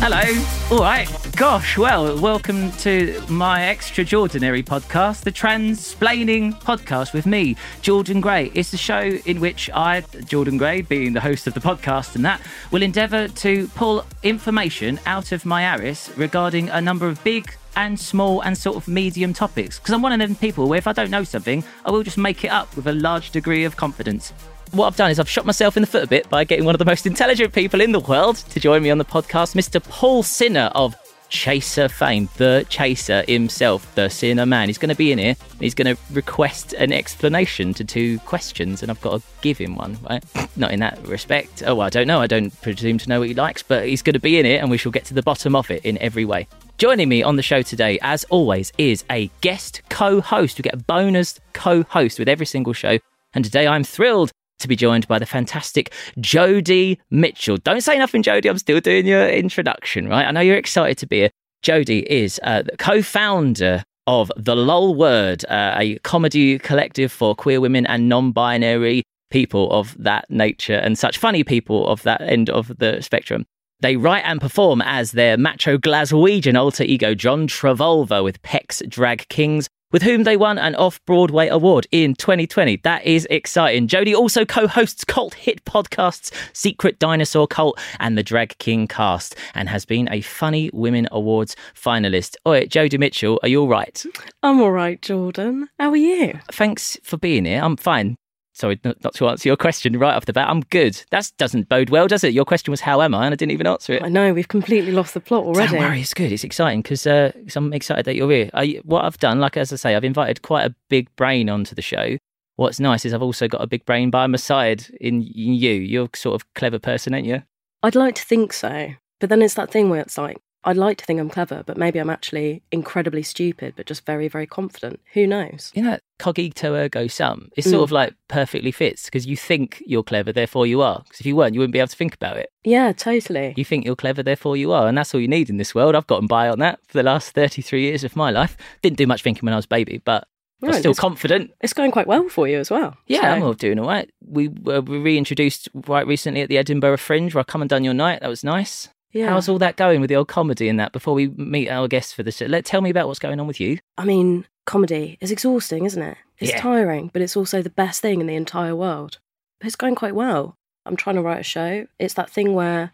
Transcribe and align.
Hello. 0.00 0.22
All 0.70 0.80
right. 0.80 1.08
Gosh, 1.36 1.78
well, 1.78 2.20
welcome 2.20 2.72
to 2.78 3.22
my 3.28 3.68
extraordinary 3.68 4.64
podcast, 4.64 5.22
the 5.22 5.30
Transplaining 5.30 6.54
Podcast 6.54 7.12
with 7.12 7.26
me, 7.26 7.56
Jordan 7.82 8.20
Gray. 8.20 8.50
It's 8.54 8.72
the 8.72 8.76
show 8.76 9.00
in 9.00 9.38
which 9.38 9.70
I, 9.72 10.00
Jordan 10.24 10.58
Gray, 10.58 10.82
being 10.82 11.12
the 11.12 11.20
host 11.20 11.46
of 11.46 11.54
the 11.54 11.60
podcast 11.60 12.16
and 12.16 12.24
that, 12.24 12.40
will 12.72 12.82
endeavour 12.82 13.28
to 13.28 13.68
pull 13.68 14.04
information 14.24 14.98
out 15.06 15.30
of 15.30 15.46
my 15.46 15.76
Aris 15.76 16.10
regarding 16.16 16.68
a 16.70 16.80
number 16.80 17.06
of 17.06 17.22
big 17.22 17.54
and 17.78 17.98
small 17.98 18.42
and 18.42 18.58
sort 18.58 18.76
of 18.76 18.88
medium 18.88 19.32
topics. 19.32 19.78
Because 19.78 19.94
I'm 19.94 20.02
one 20.02 20.12
of 20.12 20.18
them 20.18 20.34
people 20.34 20.68
where 20.68 20.78
if 20.78 20.86
I 20.86 20.92
don't 20.92 21.10
know 21.10 21.24
something, 21.24 21.64
I 21.86 21.90
will 21.90 22.02
just 22.02 22.18
make 22.18 22.44
it 22.44 22.48
up 22.48 22.76
with 22.76 22.86
a 22.86 22.92
large 22.92 23.30
degree 23.30 23.64
of 23.64 23.76
confidence 23.76 24.32
what 24.72 24.86
I've 24.86 24.96
done 24.96 25.10
is 25.10 25.18
I've 25.18 25.30
shot 25.30 25.46
myself 25.46 25.78
in 25.78 25.80
the 25.80 25.86
foot 25.86 26.04
a 26.04 26.06
bit 26.06 26.28
by 26.28 26.44
getting 26.44 26.66
one 26.66 26.74
of 26.74 26.78
the 26.78 26.84
most 26.84 27.06
intelligent 27.06 27.54
people 27.54 27.80
in 27.80 27.92
the 27.92 28.00
world 28.00 28.36
to 28.36 28.60
join 28.60 28.82
me 28.82 28.90
on 28.90 28.98
the 28.98 29.04
podcast, 29.04 29.54
Mr. 29.54 29.82
Paul 29.82 30.22
Sinha 30.22 30.70
of 30.74 30.94
Chaser 31.30 31.88
fame, 31.88 32.28
the 32.36 32.66
Chaser 32.68 33.22
himself, 33.26 33.94
the 33.94 34.08
Sinnerman. 34.08 34.66
He's 34.66 34.76
going 34.76 34.90
to 34.90 34.94
be 34.94 35.10
in 35.10 35.18
here 35.18 35.36
he's 35.60 35.74
going 35.74 35.94
to 35.94 36.00
request 36.12 36.72
an 36.74 36.92
explanation 36.92 37.74
to 37.74 37.84
two 37.84 38.18
questions, 38.20 38.82
and 38.82 38.90
I've 38.90 39.00
got 39.00 39.20
to 39.20 39.26
give 39.40 39.58
him 39.58 39.76
one, 39.76 39.98
right? 40.08 40.24
Not 40.56 40.72
in 40.72 40.80
that 40.80 41.06
respect. 41.06 41.62
Oh, 41.66 41.80
I 41.80 41.90
don't 41.90 42.06
know. 42.06 42.20
I 42.20 42.26
don't 42.26 42.58
presume 42.62 42.98
to 42.98 43.08
know 43.08 43.20
what 43.20 43.28
he 43.28 43.34
likes, 43.34 43.62
but 43.62 43.86
he's 43.86 44.02
going 44.02 44.14
to 44.14 44.20
be 44.20 44.38
in 44.38 44.46
it 44.46 44.60
and 44.60 44.70
we 44.70 44.78
shall 44.78 44.92
get 44.92 45.04
to 45.06 45.14
the 45.14 45.22
bottom 45.22 45.54
of 45.54 45.70
it 45.70 45.84
in 45.84 45.98
every 45.98 46.24
way. 46.24 46.46
Joining 46.78 47.08
me 47.08 47.24
on 47.24 47.34
the 47.34 47.42
show 47.42 47.60
today, 47.60 47.98
as 48.02 48.22
always, 48.30 48.72
is 48.78 49.02
a 49.10 49.28
guest 49.40 49.82
co 49.90 50.20
host. 50.20 50.58
We 50.58 50.62
get 50.62 50.74
a 50.74 50.84
bonus 50.84 51.40
co 51.52 51.82
host 51.82 52.20
with 52.20 52.28
every 52.28 52.46
single 52.46 52.72
show. 52.72 52.98
And 53.34 53.44
today 53.44 53.66
I'm 53.66 53.82
thrilled 53.82 54.30
to 54.60 54.68
be 54.68 54.76
joined 54.76 55.08
by 55.08 55.18
the 55.18 55.26
fantastic 55.26 55.92
Jodie 56.20 56.98
Mitchell. 57.10 57.56
Don't 57.56 57.80
say 57.80 57.98
nothing, 57.98 58.22
Jodie. 58.22 58.48
I'm 58.48 58.58
still 58.58 58.78
doing 58.78 59.06
your 59.06 59.28
introduction, 59.28 60.06
right? 60.08 60.24
I 60.24 60.30
know 60.30 60.40
you're 60.40 60.56
excited 60.56 60.98
to 60.98 61.06
be 61.08 61.16
here. 61.16 61.30
Jodie 61.64 62.04
is 62.04 62.38
uh, 62.44 62.62
the 62.62 62.76
co-founder 62.76 63.82
of 64.06 64.30
the 64.36 64.54
Lol 64.54 64.94
Word, 64.94 65.44
uh, 65.46 65.74
a 65.76 65.98
comedy 66.04 66.60
collective 66.60 67.10
for 67.10 67.34
queer 67.34 67.60
women 67.60 67.86
and 67.86 68.08
non-binary 68.08 69.02
people 69.30 69.68
of 69.72 69.96
that 69.98 70.30
nature 70.30 70.76
and 70.76 70.96
such 70.96 71.18
funny 71.18 71.42
people 71.42 71.88
of 71.88 72.04
that 72.04 72.20
end 72.20 72.48
of 72.48 72.78
the 72.78 73.00
spectrum. 73.00 73.46
They 73.80 73.96
write 73.96 74.24
and 74.24 74.40
perform 74.40 74.82
as 74.82 75.12
their 75.12 75.36
macho 75.36 75.78
Glaswegian 75.78 76.58
alter 76.58 76.82
ego 76.82 77.14
John 77.14 77.46
Travulva 77.46 78.24
with 78.24 78.42
Pecs 78.42 78.86
Drag 78.88 79.28
Kings, 79.28 79.68
with 79.92 80.02
whom 80.02 80.24
they 80.24 80.36
won 80.36 80.58
an 80.58 80.74
Off 80.74 80.98
Broadway 81.06 81.46
award 81.46 81.86
in 81.92 82.14
2020. 82.16 82.78
That 82.82 83.06
is 83.06 83.24
exciting. 83.30 83.86
Jodie 83.86 84.16
also 84.16 84.44
co 84.44 84.66
hosts 84.66 85.04
cult 85.04 85.34
hit 85.34 85.64
podcasts 85.64 86.32
Secret 86.52 86.98
Dinosaur 86.98 87.46
Cult 87.46 87.78
and 88.00 88.18
the 88.18 88.24
Drag 88.24 88.58
King 88.58 88.88
Cast 88.88 89.36
and 89.54 89.68
has 89.68 89.84
been 89.84 90.08
a 90.10 90.22
Funny 90.22 90.70
Women 90.72 91.06
Awards 91.12 91.54
finalist. 91.74 92.34
Oi, 92.48 92.62
Jodie 92.62 92.98
Mitchell, 92.98 93.38
are 93.44 93.48
you 93.48 93.60
all 93.60 93.68
right? 93.68 94.04
I'm 94.42 94.60
all 94.60 94.72
right, 94.72 95.00
Jordan. 95.00 95.68
How 95.78 95.90
are 95.90 95.96
you? 95.96 96.40
Thanks 96.50 96.98
for 97.04 97.16
being 97.16 97.44
here. 97.44 97.62
I'm 97.62 97.76
fine. 97.76 98.16
Sorry, 98.58 98.80
not 98.82 99.14
to 99.14 99.28
answer 99.28 99.48
your 99.48 99.56
question 99.56 99.96
right 100.00 100.16
off 100.16 100.26
the 100.26 100.32
bat. 100.32 100.48
I'm 100.48 100.62
good. 100.62 101.00
That 101.12 101.30
doesn't 101.38 101.68
bode 101.68 101.90
well, 101.90 102.08
does 102.08 102.24
it? 102.24 102.34
Your 102.34 102.44
question 102.44 102.72
was, 102.72 102.80
How 102.80 103.00
am 103.02 103.14
I? 103.14 103.26
And 103.26 103.32
I 103.32 103.36
didn't 103.36 103.52
even 103.52 103.68
answer 103.68 103.92
it. 103.92 104.02
I 104.02 104.08
know, 104.08 104.34
we've 104.34 104.48
completely 104.48 104.90
lost 104.90 105.14
the 105.14 105.20
plot 105.20 105.44
already. 105.44 105.70
Don't 105.70 105.80
worry, 105.80 106.00
it's 106.00 106.12
good. 106.12 106.32
It's 106.32 106.42
exciting 106.42 106.82
because 106.82 107.06
uh, 107.06 107.30
I'm 107.54 107.72
excited 107.72 108.04
that 108.06 108.16
you're 108.16 108.30
here. 108.32 108.50
I, 108.54 108.80
what 108.82 109.04
I've 109.04 109.18
done, 109.18 109.38
like 109.38 109.56
as 109.56 109.72
I 109.72 109.76
say, 109.76 109.94
I've 109.94 110.02
invited 110.02 110.42
quite 110.42 110.66
a 110.66 110.74
big 110.88 111.14
brain 111.14 111.48
onto 111.48 111.76
the 111.76 111.82
show. 111.82 112.18
What's 112.56 112.80
nice 112.80 113.04
is 113.04 113.14
I've 113.14 113.22
also 113.22 113.46
got 113.46 113.62
a 113.62 113.68
big 113.68 113.84
brain 113.84 114.10
by 114.10 114.26
my 114.26 114.38
side 114.38 114.86
in, 115.00 115.22
in 115.22 115.54
you. 115.54 115.74
You're 115.74 116.08
a 116.12 116.16
sort 116.16 116.34
of 116.34 116.52
clever 116.54 116.80
person, 116.80 117.14
ain't 117.14 117.28
you? 117.28 117.44
I'd 117.84 117.94
like 117.94 118.16
to 118.16 118.24
think 118.24 118.52
so. 118.52 118.94
But 119.20 119.28
then 119.28 119.40
it's 119.40 119.54
that 119.54 119.70
thing 119.70 119.88
where 119.88 120.00
it's 120.00 120.18
like, 120.18 120.38
I'd 120.64 120.76
like 120.76 120.98
to 120.98 121.04
think 121.04 121.20
I'm 121.20 121.28
clever, 121.30 121.62
but 121.64 121.76
maybe 121.76 121.98
I'm 122.00 122.10
actually 122.10 122.62
incredibly 122.72 123.22
stupid, 123.22 123.74
but 123.76 123.86
just 123.86 124.04
very, 124.04 124.26
very 124.28 124.46
confident. 124.46 125.00
Who 125.14 125.26
knows? 125.26 125.70
You 125.74 125.82
know, 125.82 125.98
cogito 126.18 126.74
ergo 126.74 127.06
sum. 127.06 127.48
It 127.56 127.62
sort 127.62 127.80
Mm. 127.80 127.84
of 127.84 127.92
like 127.92 128.14
perfectly 128.26 128.72
fits 128.72 129.04
because 129.04 129.24
you 129.26 129.36
think 129.36 129.82
you're 129.86 130.02
clever, 130.02 130.32
therefore 130.32 130.66
you 130.66 130.82
are. 130.82 131.00
Because 131.04 131.20
if 131.20 131.26
you 131.26 131.36
weren't, 131.36 131.54
you 131.54 131.60
wouldn't 131.60 131.72
be 131.72 131.78
able 131.78 131.88
to 131.88 131.96
think 131.96 132.14
about 132.14 132.36
it. 132.36 132.50
Yeah, 132.64 132.92
totally. 132.92 133.54
You 133.56 133.64
think 133.64 133.84
you're 133.84 133.94
clever, 133.96 134.22
therefore 134.22 134.56
you 134.56 134.72
are. 134.72 134.88
And 134.88 134.98
that's 134.98 135.14
all 135.14 135.20
you 135.20 135.28
need 135.28 135.48
in 135.48 135.58
this 135.58 135.74
world. 135.76 135.94
I've 135.94 136.06
gotten 136.08 136.26
by 136.26 136.48
on 136.48 136.58
that 136.58 136.80
for 136.88 136.98
the 136.98 137.04
last 137.04 137.30
33 137.30 137.82
years 137.82 138.02
of 138.04 138.16
my 138.16 138.30
life. 138.30 138.56
Didn't 138.82 138.98
do 138.98 139.06
much 139.06 139.22
thinking 139.22 139.46
when 139.46 139.52
I 139.54 139.56
was 139.56 139.64
a 139.66 139.68
baby, 139.68 140.02
but 140.04 140.26
Right, 140.60 140.74
still 140.74 140.90
it's- 140.90 140.98
confident. 140.98 141.52
It's 141.60 141.72
going 141.72 141.92
quite 141.92 142.08
well 142.08 142.28
for 142.28 142.48
you 142.48 142.58
as 142.58 142.68
well. 142.68 142.96
Yeah, 143.06 143.20
So- 143.20 143.28
I'm 143.28 143.42
all 143.44 143.52
doing 143.54 143.78
all 143.78 143.86
right. 143.86 144.10
We 144.26 144.48
were 144.48 144.80
reintroduced 144.80 145.68
right 145.86 146.04
recently 146.06 146.40
at 146.42 146.48
the 146.48 146.58
Edinburgh 146.58 146.96
Fringe 146.96 147.32
where 147.32 147.40
I 147.40 147.44
come 147.44 147.62
and 147.62 147.68
done 147.70 147.84
your 147.84 147.94
night. 147.94 148.20
That 148.22 148.28
was 148.28 148.42
nice. 148.42 148.88
Yeah. 149.12 149.28
How's 149.28 149.48
all 149.48 149.58
that 149.58 149.76
going 149.76 150.00
with 150.00 150.08
the 150.08 150.16
old 150.16 150.28
comedy 150.28 150.68
and 150.68 150.78
that 150.80 150.92
before 150.92 151.14
we 151.14 151.28
meet 151.28 151.68
our 151.68 151.88
guests 151.88 152.12
for 152.12 152.22
the 152.22 152.30
show? 152.32 152.46
Let 152.46 152.64
Tell 152.64 152.80
me 152.80 152.90
about 152.90 153.06
what's 153.08 153.18
going 153.18 153.40
on 153.40 153.46
with 153.46 153.60
you. 153.60 153.78
I 153.96 154.04
mean, 154.04 154.46
comedy 154.66 155.16
is 155.20 155.30
exhausting, 155.30 155.84
isn't 155.86 156.02
it? 156.02 156.18
It's 156.38 156.52
Yeah. 156.52 156.60
tiring, 156.60 157.10
but 157.12 157.22
it's 157.22 157.36
also 157.36 157.62
the 157.62 157.70
best 157.70 158.00
thing 158.02 158.20
in 158.20 158.26
the 158.26 158.34
entire 158.36 158.76
world. 158.76 159.18
But 159.60 159.66
it's 159.66 159.76
going 159.76 159.94
quite 159.94 160.14
well. 160.14 160.56
I'm 160.86 160.96
trying 160.96 161.16
to 161.16 161.22
write 161.22 161.40
a 161.40 161.44
show. 161.44 161.86
It's 161.98 162.14
that 162.14 162.30
thing 162.30 162.54
where 162.54 162.92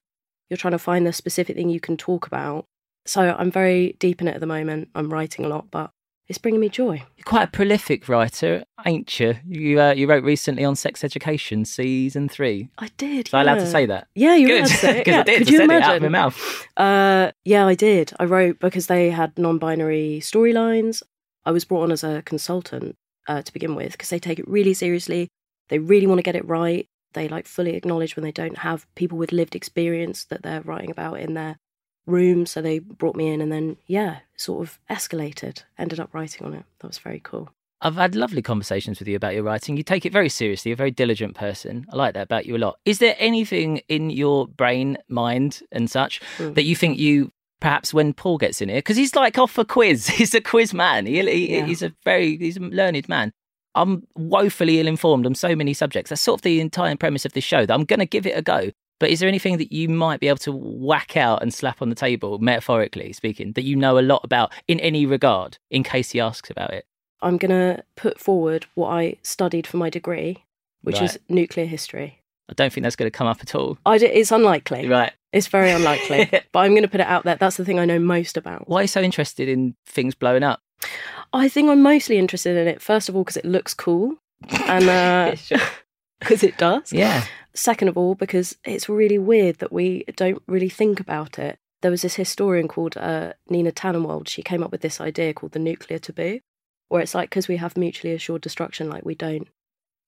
you're 0.50 0.56
trying 0.56 0.72
to 0.72 0.78
find 0.78 1.06
the 1.06 1.12
specific 1.12 1.56
thing 1.56 1.68
you 1.68 1.80
can 1.80 1.96
talk 1.96 2.26
about. 2.26 2.66
So 3.06 3.34
I'm 3.38 3.50
very 3.50 3.96
deep 3.98 4.20
in 4.20 4.28
it 4.28 4.34
at 4.34 4.40
the 4.40 4.46
moment. 4.46 4.88
I'm 4.94 5.12
writing 5.12 5.44
a 5.44 5.48
lot, 5.48 5.70
but 5.70 5.90
it's 6.28 6.38
bringing 6.38 6.60
me 6.60 6.68
joy. 6.68 7.02
You're 7.16 7.24
quite 7.24 7.42
a 7.44 7.50
prolific 7.50 8.08
writer, 8.08 8.64
ain't 8.86 9.20
you? 9.20 9.34
You, 9.46 9.80
uh, 9.80 9.92
you 9.92 10.06
wrote 10.06 10.24
recently 10.24 10.64
on 10.64 10.74
sex 10.74 11.04
education, 11.04 11.64
season 11.64 12.28
three. 12.28 12.70
I 12.78 12.88
did. 12.96 13.28
Am 13.32 13.38
I 13.38 13.42
allowed 13.42 13.60
to 13.60 13.66
say 13.66 13.84
that? 13.86 14.08
Yeah, 14.14 14.34
you're 14.34 14.48
Good, 14.48 14.58
allowed 14.60 14.68
to 14.68 14.74
say 14.74 14.90
it. 14.90 14.98
because 15.04 15.14
yeah. 15.14 15.20
I 15.20 15.22
did. 15.24 15.38
Could 15.38 15.48
I 15.48 15.50
you 15.50 15.56
said 15.58 15.64
imagine? 15.64 15.82
it 15.82 15.90
out 15.90 15.96
of 15.96 16.02
my 16.02 16.08
mouth. 16.08 16.66
Uh, 16.76 17.32
yeah, 17.44 17.66
I 17.66 17.74
did. 17.74 18.12
I 18.18 18.24
wrote 18.24 18.58
because 18.58 18.86
they 18.86 19.10
had 19.10 19.38
non-binary 19.38 20.20
storylines. 20.22 21.02
I 21.44 21.50
was 21.50 21.64
brought 21.64 21.82
on 21.82 21.92
as 21.92 22.02
a 22.02 22.22
consultant 22.22 22.96
uh, 23.28 23.42
to 23.42 23.52
begin 23.52 23.74
with 23.74 23.92
because 23.92 24.08
they 24.08 24.18
take 24.18 24.38
it 24.38 24.48
really 24.48 24.74
seriously. 24.74 25.28
They 25.68 25.78
really 25.78 26.06
want 26.06 26.18
to 26.18 26.22
get 26.22 26.36
it 26.36 26.48
right. 26.48 26.86
They 27.12 27.28
like 27.28 27.46
fully 27.46 27.74
acknowledge 27.74 28.16
when 28.16 28.24
they 28.24 28.32
don't 28.32 28.58
have 28.58 28.86
people 28.94 29.18
with 29.18 29.30
lived 29.30 29.54
experience 29.54 30.24
that 30.26 30.42
they're 30.42 30.62
writing 30.62 30.90
about 30.90 31.20
in 31.20 31.34
their 31.34 31.58
room. 32.06 32.46
So 32.46 32.60
they 32.62 32.78
brought 32.78 33.16
me 33.16 33.28
in, 33.32 33.40
and 33.40 33.50
then 33.52 33.76
yeah, 33.86 34.18
sort 34.36 34.66
of 34.66 34.78
escalated. 34.90 35.62
Ended 35.78 36.00
up 36.00 36.12
writing 36.14 36.46
on 36.46 36.54
it. 36.54 36.64
That 36.80 36.86
was 36.88 36.98
very 36.98 37.20
cool. 37.22 37.50
I've 37.80 37.96
had 37.96 38.14
lovely 38.14 38.40
conversations 38.40 38.98
with 38.98 39.08
you 39.08 39.16
about 39.16 39.34
your 39.34 39.42
writing. 39.42 39.76
You 39.76 39.82
take 39.82 40.06
it 40.06 40.12
very 40.12 40.30
seriously. 40.30 40.70
You're 40.70 40.74
a 40.76 40.76
very 40.76 40.90
diligent 40.90 41.34
person. 41.34 41.84
I 41.92 41.96
like 41.96 42.14
that 42.14 42.22
about 42.22 42.46
you 42.46 42.56
a 42.56 42.58
lot. 42.58 42.78
Is 42.86 42.98
there 42.98 43.14
anything 43.18 43.82
in 43.88 44.08
your 44.10 44.46
brain, 44.48 44.96
mind, 45.08 45.60
and 45.70 45.90
such 45.90 46.20
Mm. 46.38 46.54
that 46.54 46.64
you 46.64 46.74
think 46.76 46.98
you 46.98 47.30
perhaps 47.60 47.92
when 47.94 48.12
Paul 48.12 48.36
gets 48.38 48.60
in 48.60 48.68
here 48.68 48.78
because 48.78 48.96
he's 48.96 49.14
like 49.14 49.38
off 49.38 49.56
a 49.58 49.64
quiz. 49.64 50.06
He's 50.18 50.34
a 50.34 50.40
quiz 50.40 50.74
man. 50.74 51.06
He, 51.06 51.20
he- 51.22 51.56
Yeah. 51.56 51.66
He's 51.66 51.82
a 51.82 51.92
very 52.04 52.36
he's 52.36 52.56
a 52.58 52.60
learned 52.60 53.08
man. 53.08 53.32
I'm 53.74 54.06
woefully 54.16 54.80
ill 54.80 54.86
informed 54.86 55.26
on 55.26 55.34
so 55.34 55.56
many 55.56 55.72
subjects. 55.74 56.10
That's 56.10 56.20
sort 56.22 56.38
of 56.38 56.42
the 56.42 56.60
entire 56.60 56.94
premise 56.96 57.24
of 57.24 57.32
this 57.32 57.42
show. 57.44 57.64
That 57.66 57.74
I'm 57.74 57.84
going 57.84 58.00
to 58.00 58.06
give 58.06 58.26
it 58.26 58.36
a 58.38 58.42
go. 58.42 58.70
But 59.00 59.10
is 59.10 59.20
there 59.20 59.28
anything 59.28 59.58
that 59.58 59.72
you 59.72 59.88
might 59.88 60.20
be 60.20 60.28
able 60.28 60.38
to 60.38 60.52
whack 60.52 61.16
out 61.16 61.42
and 61.42 61.52
slap 61.52 61.82
on 61.82 61.88
the 61.88 61.94
table, 61.94 62.38
metaphorically 62.38 63.12
speaking, 63.12 63.52
that 63.52 63.64
you 63.64 63.76
know 63.76 63.98
a 63.98 64.00
lot 64.00 64.20
about 64.24 64.52
in 64.68 64.78
any 64.80 65.04
regard, 65.04 65.58
in 65.70 65.82
case 65.82 66.10
he 66.10 66.20
asks 66.20 66.50
about 66.50 66.72
it? 66.72 66.86
I'm 67.22 67.36
gonna 67.36 67.82
put 67.96 68.20
forward 68.20 68.66
what 68.74 68.88
I 68.88 69.16
studied 69.22 69.66
for 69.66 69.78
my 69.78 69.90
degree, 69.90 70.44
which 70.82 71.00
is 71.00 71.18
nuclear 71.28 71.66
history. 71.66 72.20
I 72.48 72.52
don't 72.52 72.72
think 72.72 72.82
that's 72.82 72.96
going 72.96 73.10
to 73.10 73.16
come 73.16 73.26
up 73.26 73.40
at 73.40 73.54
all. 73.54 73.78
I 73.86 73.96
d- 73.96 74.04
it's 74.04 74.30
unlikely. 74.30 74.86
Right. 74.86 75.12
It's 75.32 75.46
very 75.46 75.70
unlikely, 75.70 76.28
but 76.52 76.58
I'm 76.58 76.72
going 76.72 76.82
to 76.82 76.88
put 76.88 77.00
it 77.00 77.06
out 77.06 77.24
there. 77.24 77.36
That's 77.36 77.56
the 77.56 77.64
thing 77.64 77.78
I 77.78 77.86
know 77.86 77.98
most 77.98 78.36
about. 78.36 78.68
Why 78.68 78.80
are 78.80 78.82
you 78.82 78.88
so 78.88 79.00
interested 79.00 79.48
in 79.48 79.74
things 79.86 80.14
blowing 80.14 80.42
up? 80.42 80.60
I 81.32 81.48
think 81.48 81.70
I'm 81.70 81.82
mostly 81.82 82.18
interested 82.18 82.56
in 82.58 82.68
it, 82.68 82.82
first 82.82 83.08
of 83.08 83.16
all, 83.16 83.24
because 83.24 83.38
it 83.38 83.46
looks 83.46 83.72
cool, 83.72 84.16
and 84.66 84.84
uh, 84.88 85.34
Sure. 85.36 85.58
because 86.20 86.42
it 86.42 86.56
does. 86.58 86.92
Yeah. 86.92 87.24
Second 87.54 87.88
of 87.88 87.96
all, 87.96 88.14
because 88.14 88.56
it's 88.64 88.88
really 88.88 89.18
weird 89.18 89.58
that 89.58 89.72
we 89.72 90.04
don't 90.16 90.42
really 90.48 90.68
think 90.68 91.00
about 91.00 91.38
it. 91.38 91.58
there 91.82 91.90
was 91.90 92.02
this 92.02 92.14
historian 92.14 92.66
called 92.66 92.96
uh, 92.96 93.34
Nina 93.48 93.70
Tannenwald. 93.70 94.26
She 94.28 94.42
came 94.42 94.62
up 94.62 94.72
with 94.72 94.80
this 94.80 95.00
idea 95.00 95.34
called 95.34 95.52
the 95.52 95.58
nuclear 95.58 95.98
taboo, 95.98 96.40
where 96.88 97.02
it's 97.02 97.14
like 97.14 97.30
because 97.30 97.46
we 97.48 97.58
have 97.58 97.76
mutually 97.76 98.14
assured 98.14 98.42
destruction, 98.42 98.88
like 98.88 99.04
we 99.04 99.14
don't 99.14 99.48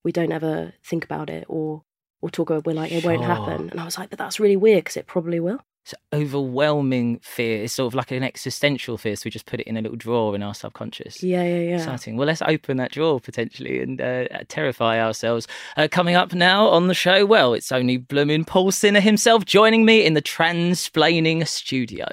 we 0.04 0.12
don't 0.12 0.32
ever 0.32 0.72
think 0.82 1.04
about 1.04 1.30
it 1.30 1.44
or 1.48 1.82
or 2.22 2.30
talk 2.30 2.50
about 2.50 2.64
we're 2.66 2.74
like 2.74 2.92
it 2.92 3.04
won't 3.04 3.24
happen. 3.24 3.70
And 3.70 3.80
I 3.80 3.84
was 3.84 3.98
like, 3.98 4.10
but 4.10 4.18
that's 4.18 4.40
really 4.40 4.56
weird 4.56 4.84
because 4.84 4.96
it 4.96 5.06
probably 5.06 5.38
will. 5.40 5.60
It's 5.86 5.94
overwhelming 6.12 7.20
fear. 7.20 7.62
It's 7.62 7.74
sort 7.74 7.86
of 7.86 7.94
like 7.94 8.10
an 8.10 8.24
existential 8.24 8.98
fear. 8.98 9.14
So 9.14 9.22
we 9.26 9.30
just 9.30 9.46
put 9.46 9.60
it 9.60 9.68
in 9.68 9.76
a 9.76 9.80
little 9.80 9.96
drawer 9.96 10.34
in 10.34 10.42
our 10.42 10.52
subconscious. 10.52 11.22
Yeah, 11.22 11.44
yeah, 11.44 11.60
yeah. 11.60 11.76
Exciting. 11.76 12.16
Well, 12.16 12.26
let's 12.26 12.42
open 12.42 12.76
that 12.78 12.90
drawer 12.90 13.20
potentially 13.20 13.80
and 13.80 14.00
uh, 14.00 14.26
terrify 14.48 15.00
ourselves. 15.00 15.46
Uh, 15.76 15.86
coming 15.88 16.16
up 16.16 16.34
now 16.34 16.66
on 16.66 16.88
the 16.88 16.94
show, 16.94 17.24
well, 17.24 17.54
it's 17.54 17.70
only 17.70 17.98
blooming 17.98 18.44
Paul 18.44 18.72
Sinha 18.72 19.00
himself 19.00 19.44
joining 19.44 19.84
me 19.84 20.04
in 20.04 20.14
the 20.14 20.20
transplaining 20.20 21.44
studio. 21.44 22.08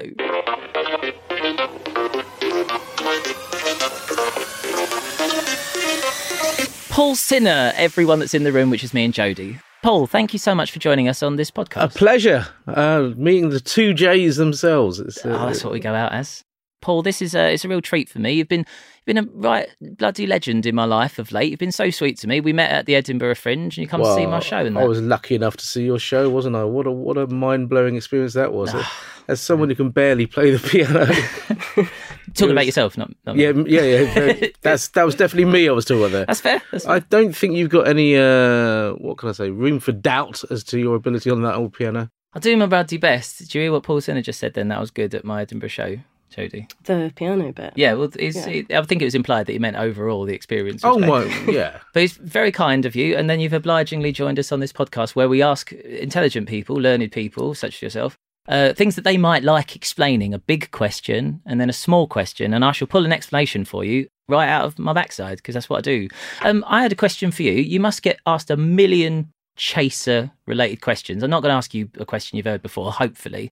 Paul 6.92 7.16
Sinha, 7.16 7.74
everyone 7.74 8.20
that's 8.20 8.36
in 8.36 8.44
the 8.44 8.52
room, 8.52 8.70
which 8.70 8.84
is 8.84 8.94
me 8.94 9.04
and 9.04 9.16
Jodie. 9.16 9.60
Paul, 9.84 10.08
thank 10.08 10.32
you 10.32 10.40
so 10.40 10.56
much 10.56 10.72
for 10.72 10.80
joining 10.80 11.10
us 11.10 11.22
on 11.22 11.36
this 11.36 11.52
podcast. 11.52 11.84
A 11.84 11.88
pleasure 11.90 12.48
uh, 12.68 13.10
meeting 13.18 13.50
the 13.50 13.60
two 13.60 13.94
J's 13.94 14.38
themselves. 14.38 15.02
Uh, 15.02 15.12
Oh, 15.26 15.46
that's 15.48 15.62
what 15.62 15.74
we 15.74 15.82
go 15.82 15.94
out 15.94 16.14
as. 16.14 16.46
Paul, 16.82 17.02
this 17.02 17.22
is 17.22 17.36
a 17.36 17.54
it's 17.54 17.64
a 17.66 17.68
real 17.70 17.82
treat 17.82 18.08
for 18.10 18.20
me. 18.20 18.32
You've 18.32 18.48
been 18.48 18.60
you've 18.62 19.06
been 19.06 19.18
a 19.18 19.24
right 19.34 19.68
bloody 19.82 20.26
legend 20.26 20.66
in 20.66 20.74
my 20.76 20.86
life 20.86 21.20
of 21.20 21.34
late. 21.34 21.50
You've 21.52 21.60
been 21.60 21.72
so 21.72 21.90
sweet 21.90 22.18
to 22.20 22.28
me. 22.28 22.40
We 22.42 22.52
met 22.54 22.72
at 22.72 22.86
the 22.86 22.96
Edinburgh 22.96 23.36
Fringe, 23.36 23.78
and 23.78 23.78
you 23.78 23.88
come 23.88 24.02
to 24.04 24.16
see 24.16 24.26
my 24.26 24.40
show. 24.40 24.58
And 24.66 24.78
I 24.78 24.86
was 24.86 25.02
lucky 25.02 25.36
enough 25.36 25.56
to 25.58 25.66
see 25.66 25.84
your 25.86 26.00
show, 26.00 26.30
wasn't 26.30 26.56
I? 26.58 26.64
What 26.64 26.88
a 26.88 26.92
what 26.92 27.18
a 27.18 27.28
mind 27.28 27.70
blowing 27.70 27.96
experience 27.98 28.34
that 28.34 28.54
was. 28.54 28.74
As 29.30 29.40
someone 29.40 29.70
who 29.70 29.76
can 29.76 29.90
barely 29.92 30.26
play 30.26 30.52
the 30.52 30.60
piano, 30.60 31.06
talking 32.34 32.52
about 32.52 32.66
yourself, 32.66 32.98
not, 32.98 33.12
not 33.26 33.36
yeah, 33.36 33.52
me. 33.52 33.70
yeah, 33.70 33.82
yeah. 33.82 34.48
That's 34.62 34.90
that 34.90 35.04
was 35.04 35.16
definitely 35.16 35.52
me. 35.52 35.68
I 35.68 35.72
was 35.72 35.86
talking 35.86 36.02
about 36.04 36.12
there. 36.12 36.26
That's 36.26 36.42
fair. 36.42 36.62
That's 36.72 36.86
fair. 36.86 36.96
I 36.96 37.00
don't 37.00 37.36
think 37.36 37.56
you've 37.56 37.70
got 37.70 37.88
any 37.88 38.16
uh, 38.18 38.92
what 38.94 39.18
can 39.18 39.30
I 39.30 39.32
say 39.34 39.50
room 39.50 39.80
for 39.80 39.92
doubt 39.92 40.44
as 40.52 40.64
to 40.66 40.80
your 40.80 40.96
ability 40.96 41.30
on 41.30 41.42
that 41.44 41.56
old 41.56 41.74
piano. 41.74 42.10
I'll 42.34 42.42
do 42.42 42.56
my 42.58 42.66
bloody 42.66 42.98
best. 42.98 43.38
Did 43.38 43.54
you 43.54 43.62
hear 43.62 43.72
what 43.72 43.84
Paul 43.84 44.02
Sinha 44.02 44.24
just 44.24 44.40
said? 44.40 44.54
Then 44.56 44.70
that 44.70 44.80
was 44.80 44.90
good 44.90 45.14
at 45.14 45.24
my 45.24 45.44
Edinburgh 45.44 45.70
show, 45.70 45.98
Jodie. 46.36 46.68
The 46.84 47.14
piano 47.16 47.52
bit. 47.52 47.74
Yeah, 47.76 47.94
well, 47.94 48.10
it's, 48.18 48.48
Yeah. 48.48 48.80
I 48.80 48.84
think 48.84 49.04
it 49.04 49.06
was 49.06 49.14
implied 49.14 49.46
that 49.46 49.52
he 49.54 49.60
meant 49.60 49.78
overall 49.78 50.26
the 50.26 50.34
experience. 50.34 50.84
Oh 50.84 50.98
great. 50.98 51.08
my, 51.08 51.52
yeah. 51.52 51.80
But 51.94 52.02
it's 52.02 52.14
very 52.14 52.52
kind 52.52 52.86
of 52.86 52.96
you. 52.96 53.16
And 53.16 53.30
then 53.30 53.40
you've 53.40 53.54
obligingly 53.54 54.12
joined 54.12 54.40
us 54.40 54.52
on 54.52 54.62
this 54.62 54.74
podcast 54.74 55.16
where 55.16 55.30
we 55.30 55.44
ask 55.44 55.72
intelligent 55.74 56.48
people, 56.50 56.76
learned 56.76 57.12
people, 57.12 57.54
such 57.54 57.76
as 57.76 57.82
yourself, 57.84 58.18
uh, 58.48 58.74
things 58.74 58.95
that 58.95 59.04
they 59.04 59.18
might 59.18 59.44
like 59.44 59.75
explaining 59.75 60.34
a 60.34 60.40
big 60.40 60.72
question 60.72 61.42
and 61.45 61.60
then 61.60 61.69
a 61.69 61.74
small 61.74 62.07
question. 62.07 62.54
And 62.54 62.63
I 62.66 62.72
shall 62.72 62.88
pull 62.88 63.06
an 63.06 63.13
explanation 63.13 63.66
for 63.66 63.84
you 63.84 64.07
right 64.28 64.50
out 64.50 64.66
of 64.66 64.80
my 64.80 64.94
backside 64.94 65.38
because 65.38 65.54
that's 65.54 65.69
what 65.69 65.78
I 65.78 65.81
do. 65.81 66.07
Um, 66.42 66.63
I 66.68 66.81
had 66.81 66.92
a 66.92 66.95
question 66.95 67.31
for 67.31 67.44
you. 67.44 67.54
You 67.54 67.80
must 67.80 68.04
get 68.04 68.19
asked 68.25 68.50
a 68.50 68.57
million 68.57 69.31
chaser 69.56 70.31
related 70.48 70.81
questions. 70.81 71.24
I'm 71.24 71.30
not 71.30 71.42
going 71.42 71.51
to 71.51 71.57
ask 71.57 71.74
you 71.74 71.90
a 72.00 72.06
question 72.06 72.38
you've 72.38 72.45
heard 72.45 72.62
before, 72.62 72.92
hopefully. 72.92 73.50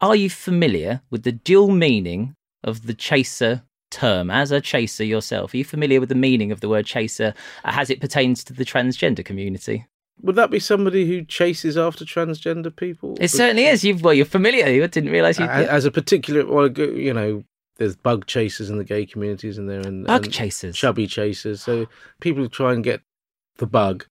Are 0.00 0.16
you 0.16 0.28
familiar 0.28 1.00
with 1.10 1.22
the 1.22 1.32
dual 1.32 1.70
meaning 1.70 2.34
of 2.62 2.86
the 2.86 2.94
chaser 2.94 3.62
term 3.90 4.30
as 4.30 4.50
a 4.50 4.60
chaser 4.60 5.04
yourself? 5.04 5.54
Are 5.54 5.56
you 5.56 5.64
familiar 5.64 6.00
with 6.00 6.08
the 6.08 6.14
meaning 6.14 6.52
of 6.52 6.60
the 6.60 6.68
word 6.68 6.84
chaser 6.84 7.32
as 7.64 7.90
it 7.90 8.00
pertains 8.00 8.42
to 8.44 8.52
the 8.52 8.64
transgender 8.64 9.24
community? 9.24 9.86
Would 10.22 10.36
that 10.36 10.50
be 10.50 10.58
somebody 10.60 11.06
who 11.06 11.24
chases 11.24 11.76
after 11.76 12.04
transgender 12.04 12.74
people? 12.74 13.16
It 13.20 13.28
certainly 13.28 13.66
is. 13.66 13.84
You've, 13.84 14.02
well, 14.02 14.14
you're 14.14 14.24
familiar. 14.24 14.68
You 14.68 14.86
didn't 14.86 15.10
realise 15.10 15.38
you. 15.38 15.44
A- 15.44 15.48
As 15.48 15.84
a 15.84 15.90
particular, 15.90 16.46
well, 16.46 16.70
you 16.70 17.12
know, 17.12 17.44
there's 17.76 17.96
bug 17.96 18.26
chasers 18.26 18.70
in 18.70 18.78
the 18.78 18.84
gay 18.84 19.04
communities, 19.06 19.58
and 19.58 19.68
there 19.68 19.80
and 19.80 20.06
Bug 20.06 20.24
and 20.24 20.32
chasers. 20.32 20.76
chubby 20.76 21.06
chasers. 21.06 21.62
So 21.62 21.86
people 22.20 22.42
who 22.42 22.48
try 22.48 22.72
and 22.72 22.84
get 22.84 23.02
the 23.58 23.66
bug, 23.66 24.06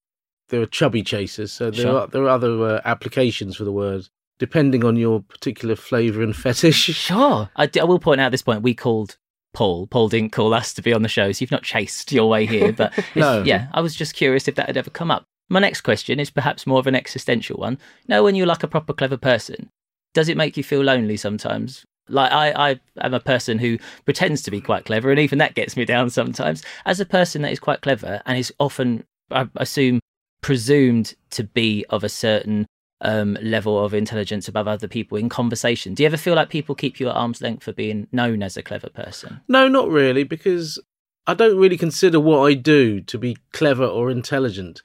there 0.49 0.61
are 0.61 0.65
chubby 0.65 1.01
chasers. 1.03 1.51
So 1.53 1.71
there 1.71 1.81
Sure. 1.85 1.99
are 2.01 2.07
there 2.07 2.23
are 2.23 2.29
other 2.29 2.61
uh, 2.75 2.81
applications 2.85 3.55
for 3.55 3.63
the 3.63 3.71
word 3.71 4.07
depending 4.39 4.83
on 4.83 4.97
your 4.97 5.21
particular 5.21 5.75
flavour 5.75 6.21
and 6.21 6.35
fetish. 6.43 6.75
Sure. 6.75 7.49
I, 7.55 7.65
d- 7.67 7.79
I 7.79 7.83
will 7.85 7.99
point 7.99 8.19
out 8.19 8.25
at 8.25 8.31
this 8.33 8.41
point 8.41 8.61
we 8.61 8.73
called 8.73 9.17
Paul. 9.53 9.87
Paul 9.87 10.09
didn't 10.09 10.31
call 10.33 10.53
us 10.53 10.73
to 10.73 10.81
be 10.81 10.91
on 10.91 11.01
the 11.01 11.07
show, 11.07 11.31
so 11.31 11.41
you've 11.41 11.51
not 11.51 11.63
chased 11.63 12.11
your 12.11 12.27
way 12.27 12.45
here. 12.45 12.73
But 12.73 12.91
No. 13.15 13.43
yeah, 13.43 13.67
I 13.73 13.79
was 13.79 13.95
just 13.95 14.15
curious 14.15 14.47
if 14.49 14.55
that 14.55 14.67
had 14.67 14.75
ever 14.75 14.89
come 14.89 15.09
up. 15.11 15.25
My 15.49 15.59
next 15.59 15.81
question 15.81 16.19
is 16.19 16.29
perhaps 16.29 16.65
more 16.65 16.79
of 16.79 16.87
an 16.87 16.95
existential 16.95 17.57
one. 17.57 17.77
Know, 18.07 18.23
when 18.23 18.35
you're 18.35 18.47
like 18.47 18.63
a 18.63 18.67
proper 18.67 18.93
clever 18.93 19.17
person, 19.17 19.69
does 20.13 20.29
it 20.29 20.37
make 20.37 20.57
you 20.57 20.63
feel 20.63 20.81
lonely 20.81 21.17
sometimes? 21.17 21.85
Like 22.09 22.31
I, 22.31 22.71
I 22.71 22.79
am 23.01 23.13
a 23.13 23.19
person 23.19 23.59
who 23.59 23.77
pretends 24.05 24.41
to 24.43 24.51
be 24.51 24.61
quite 24.61 24.85
clever, 24.85 25.09
and 25.09 25.19
even 25.19 25.37
that 25.39 25.55
gets 25.55 25.77
me 25.77 25.85
down 25.85 26.09
sometimes. 26.09 26.63
As 26.85 26.99
a 26.99 27.05
person 27.05 27.41
that 27.41 27.51
is 27.51 27.59
quite 27.59 27.81
clever 27.81 28.21
and 28.25 28.37
is 28.37 28.53
often, 28.59 29.05
I 29.31 29.47
assume, 29.55 29.99
presumed 30.41 31.15
to 31.31 31.43
be 31.43 31.85
of 31.89 32.03
a 32.03 32.09
certain 32.09 32.65
um, 33.01 33.37
level 33.41 33.83
of 33.83 33.93
intelligence 33.93 34.47
above 34.47 34.67
other 34.67 34.87
people 34.87 35.17
in 35.17 35.29
conversation. 35.29 35.93
Do 35.93 36.03
you 36.03 36.07
ever 36.07 36.17
feel 36.17 36.35
like 36.35 36.49
people 36.49 36.75
keep 36.75 36.99
you 36.99 37.09
at 37.09 37.15
arm's 37.15 37.41
length 37.41 37.63
for 37.63 37.73
being 37.73 38.07
known 38.11 38.43
as 38.43 38.57
a 38.57 38.63
clever 38.63 38.89
person? 38.89 39.41
No, 39.47 39.67
not 39.67 39.89
really, 39.89 40.23
because 40.23 40.79
I 41.25 41.33
don't 41.33 41.57
really 41.57 41.77
consider 41.77 42.19
what 42.19 42.45
I 42.45 42.53
do 42.53 43.01
to 43.01 43.17
be 43.17 43.37
clever 43.51 43.85
or 43.85 44.09
intelligent. 44.09 44.81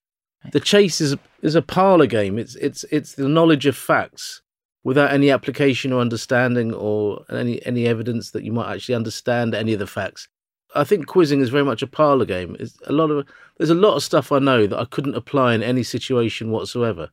The 0.52 0.60
chase 0.60 1.00
is 1.00 1.16
is 1.42 1.54
a 1.54 1.62
parlor 1.62 2.06
game. 2.06 2.38
It's 2.38 2.54
it's 2.56 2.84
it's 2.90 3.14
the 3.14 3.28
knowledge 3.28 3.66
of 3.66 3.76
facts 3.76 4.42
without 4.84 5.12
any 5.12 5.30
application 5.30 5.92
or 5.92 6.00
understanding 6.00 6.72
or 6.72 7.24
any 7.30 7.64
any 7.66 7.86
evidence 7.86 8.30
that 8.30 8.44
you 8.44 8.52
might 8.52 8.72
actually 8.72 8.94
understand 8.94 9.54
any 9.54 9.72
of 9.72 9.78
the 9.78 9.86
facts. 9.86 10.28
I 10.74 10.84
think 10.84 11.06
quizzing 11.06 11.40
is 11.40 11.48
very 11.48 11.64
much 11.64 11.82
a 11.82 11.86
parlor 11.86 12.24
game. 12.26 12.56
It's 12.60 12.78
a 12.86 12.92
lot 12.92 13.10
of 13.10 13.26
there's 13.56 13.70
a 13.70 13.74
lot 13.74 13.96
of 13.96 14.02
stuff 14.02 14.30
I 14.30 14.38
know 14.38 14.66
that 14.66 14.78
I 14.78 14.84
couldn't 14.84 15.16
apply 15.16 15.54
in 15.54 15.62
any 15.62 15.82
situation 15.82 16.50
whatsoever. 16.50 17.10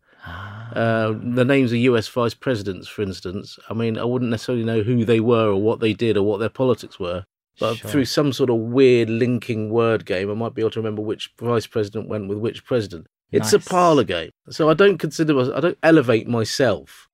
Uh, 0.74 1.14
the 1.22 1.46
names 1.46 1.72
of 1.72 1.78
US 1.78 2.08
vice 2.08 2.34
presidents, 2.34 2.88
for 2.88 3.02
instance. 3.02 3.58
I 3.70 3.74
mean, 3.74 3.98
I 3.98 4.04
wouldn't 4.04 4.32
necessarily 4.32 4.64
know 4.66 4.82
who 4.82 5.06
they 5.06 5.20
were 5.20 5.50
or 5.50 5.62
what 5.62 5.80
they 5.80 5.94
did 5.94 6.18
or 6.18 6.24
what 6.24 6.40
their 6.40 6.50
politics 6.50 7.00
were. 7.00 7.26
But 7.60 7.78
Sure. 7.78 7.90
through 7.92 8.06
some 8.06 8.34
sort 8.34 8.50
of 8.50 8.58
weird 8.58 9.10
linking 9.10 9.70
word 9.70 10.06
game, 10.06 10.30
I 10.30 10.34
might 10.34 10.54
be 10.54 10.62
able 10.62 10.72
to 10.72 10.80
remember 10.80 11.02
which 11.02 11.32
vice 11.40 11.68
president 11.68 12.10
went 12.10 12.28
with 12.28 12.38
which 12.40 12.66
president. 12.66 13.08
It's 13.32 13.54
Nice. 13.54 13.66
a 13.66 13.70
parlor 13.70 14.04
game. 14.04 14.32
So 14.50 14.70
I 14.70 14.74
don't 14.74 14.98
consider, 14.98 15.56
I 15.56 15.60
don't 15.60 15.78
elevate 15.84 16.28
myself. 16.28 17.08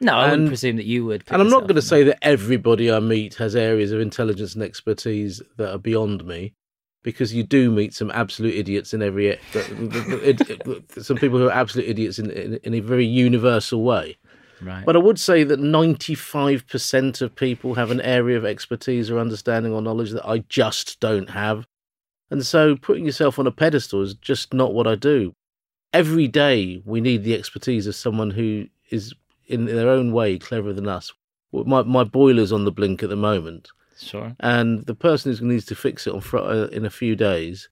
No, 0.00 0.14
I 0.14 0.30
wouldn't 0.30 0.48
presume 0.48 0.76
that 0.76 0.84
you 0.84 1.06
would. 1.06 1.24
And 1.28 1.40
I'm 1.40 1.48
not 1.48 1.62
going 1.62 1.76
to 1.76 1.82
say 1.82 2.02
that 2.04 2.18
everybody 2.22 2.92
I 2.92 3.00
meet 3.00 3.34
has 3.36 3.56
areas 3.56 3.92
of 3.92 4.00
intelligence 4.00 4.54
and 4.54 4.62
expertise 4.62 5.40
that 5.56 5.72
are 5.72 5.78
beyond 5.78 6.24
me, 6.26 6.52
because 7.02 7.32
you 7.32 7.42
do 7.42 7.70
meet 7.70 7.94
some 7.94 8.10
absolute 8.10 8.54
idiots 8.54 8.92
in 8.92 9.02
every. 9.02 9.38
some 10.98 11.16
people 11.16 11.38
who 11.38 11.48
are 11.48 11.52
absolute 11.52 11.88
idiots 11.88 12.18
in, 12.18 12.30
in, 12.30 12.54
in 12.62 12.74
a 12.74 12.80
very 12.80 13.06
universal 13.06 13.82
way. 13.82 14.18
Right. 14.60 14.84
But 14.84 14.96
I 14.96 14.98
would 14.98 15.20
say 15.20 15.44
that 15.44 15.60
95% 15.60 17.22
of 17.22 17.34
people 17.34 17.74
have 17.74 17.90
an 17.90 18.00
area 18.00 18.36
of 18.36 18.44
expertise 18.44 19.10
or 19.10 19.18
understanding 19.18 19.72
or 19.72 19.82
knowledge 19.82 20.10
that 20.12 20.26
I 20.26 20.38
just 20.48 21.00
don't 21.00 21.30
have. 21.30 21.66
And 22.30 22.44
so 22.44 22.76
putting 22.76 23.04
yourself 23.06 23.38
on 23.38 23.46
a 23.46 23.52
pedestal 23.52 24.02
is 24.02 24.14
just 24.14 24.52
not 24.52 24.74
what 24.74 24.86
I 24.86 24.94
do. 24.94 25.34
Every 25.96 26.28
day 26.28 26.82
we 26.84 27.00
need 27.00 27.24
the 27.24 27.34
expertise 27.34 27.86
of 27.86 27.94
someone 27.94 28.30
who 28.30 28.66
is 28.90 29.14
in 29.46 29.64
their 29.64 29.88
own 29.88 30.12
way 30.12 30.38
cleverer 30.38 30.74
than 30.74 30.88
us. 30.88 31.10
My, 31.52 31.84
my 31.84 32.04
boiler's 32.04 32.52
on 32.52 32.66
the 32.66 32.70
blink 32.70 33.02
at 33.02 33.08
the 33.08 33.16
moment, 33.16 33.70
sure. 33.96 34.36
and 34.40 34.84
the 34.84 34.94
person 34.94 35.34
who 35.34 35.46
needs 35.46 35.64
to 35.64 35.74
fix 35.74 36.06
it 36.06 36.12
on 36.12 36.20
fr- 36.20 36.36
uh, 36.36 36.66
in 36.66 36.84
a 36.84 36.90
few 36.90 37.16
days 37.16 37.70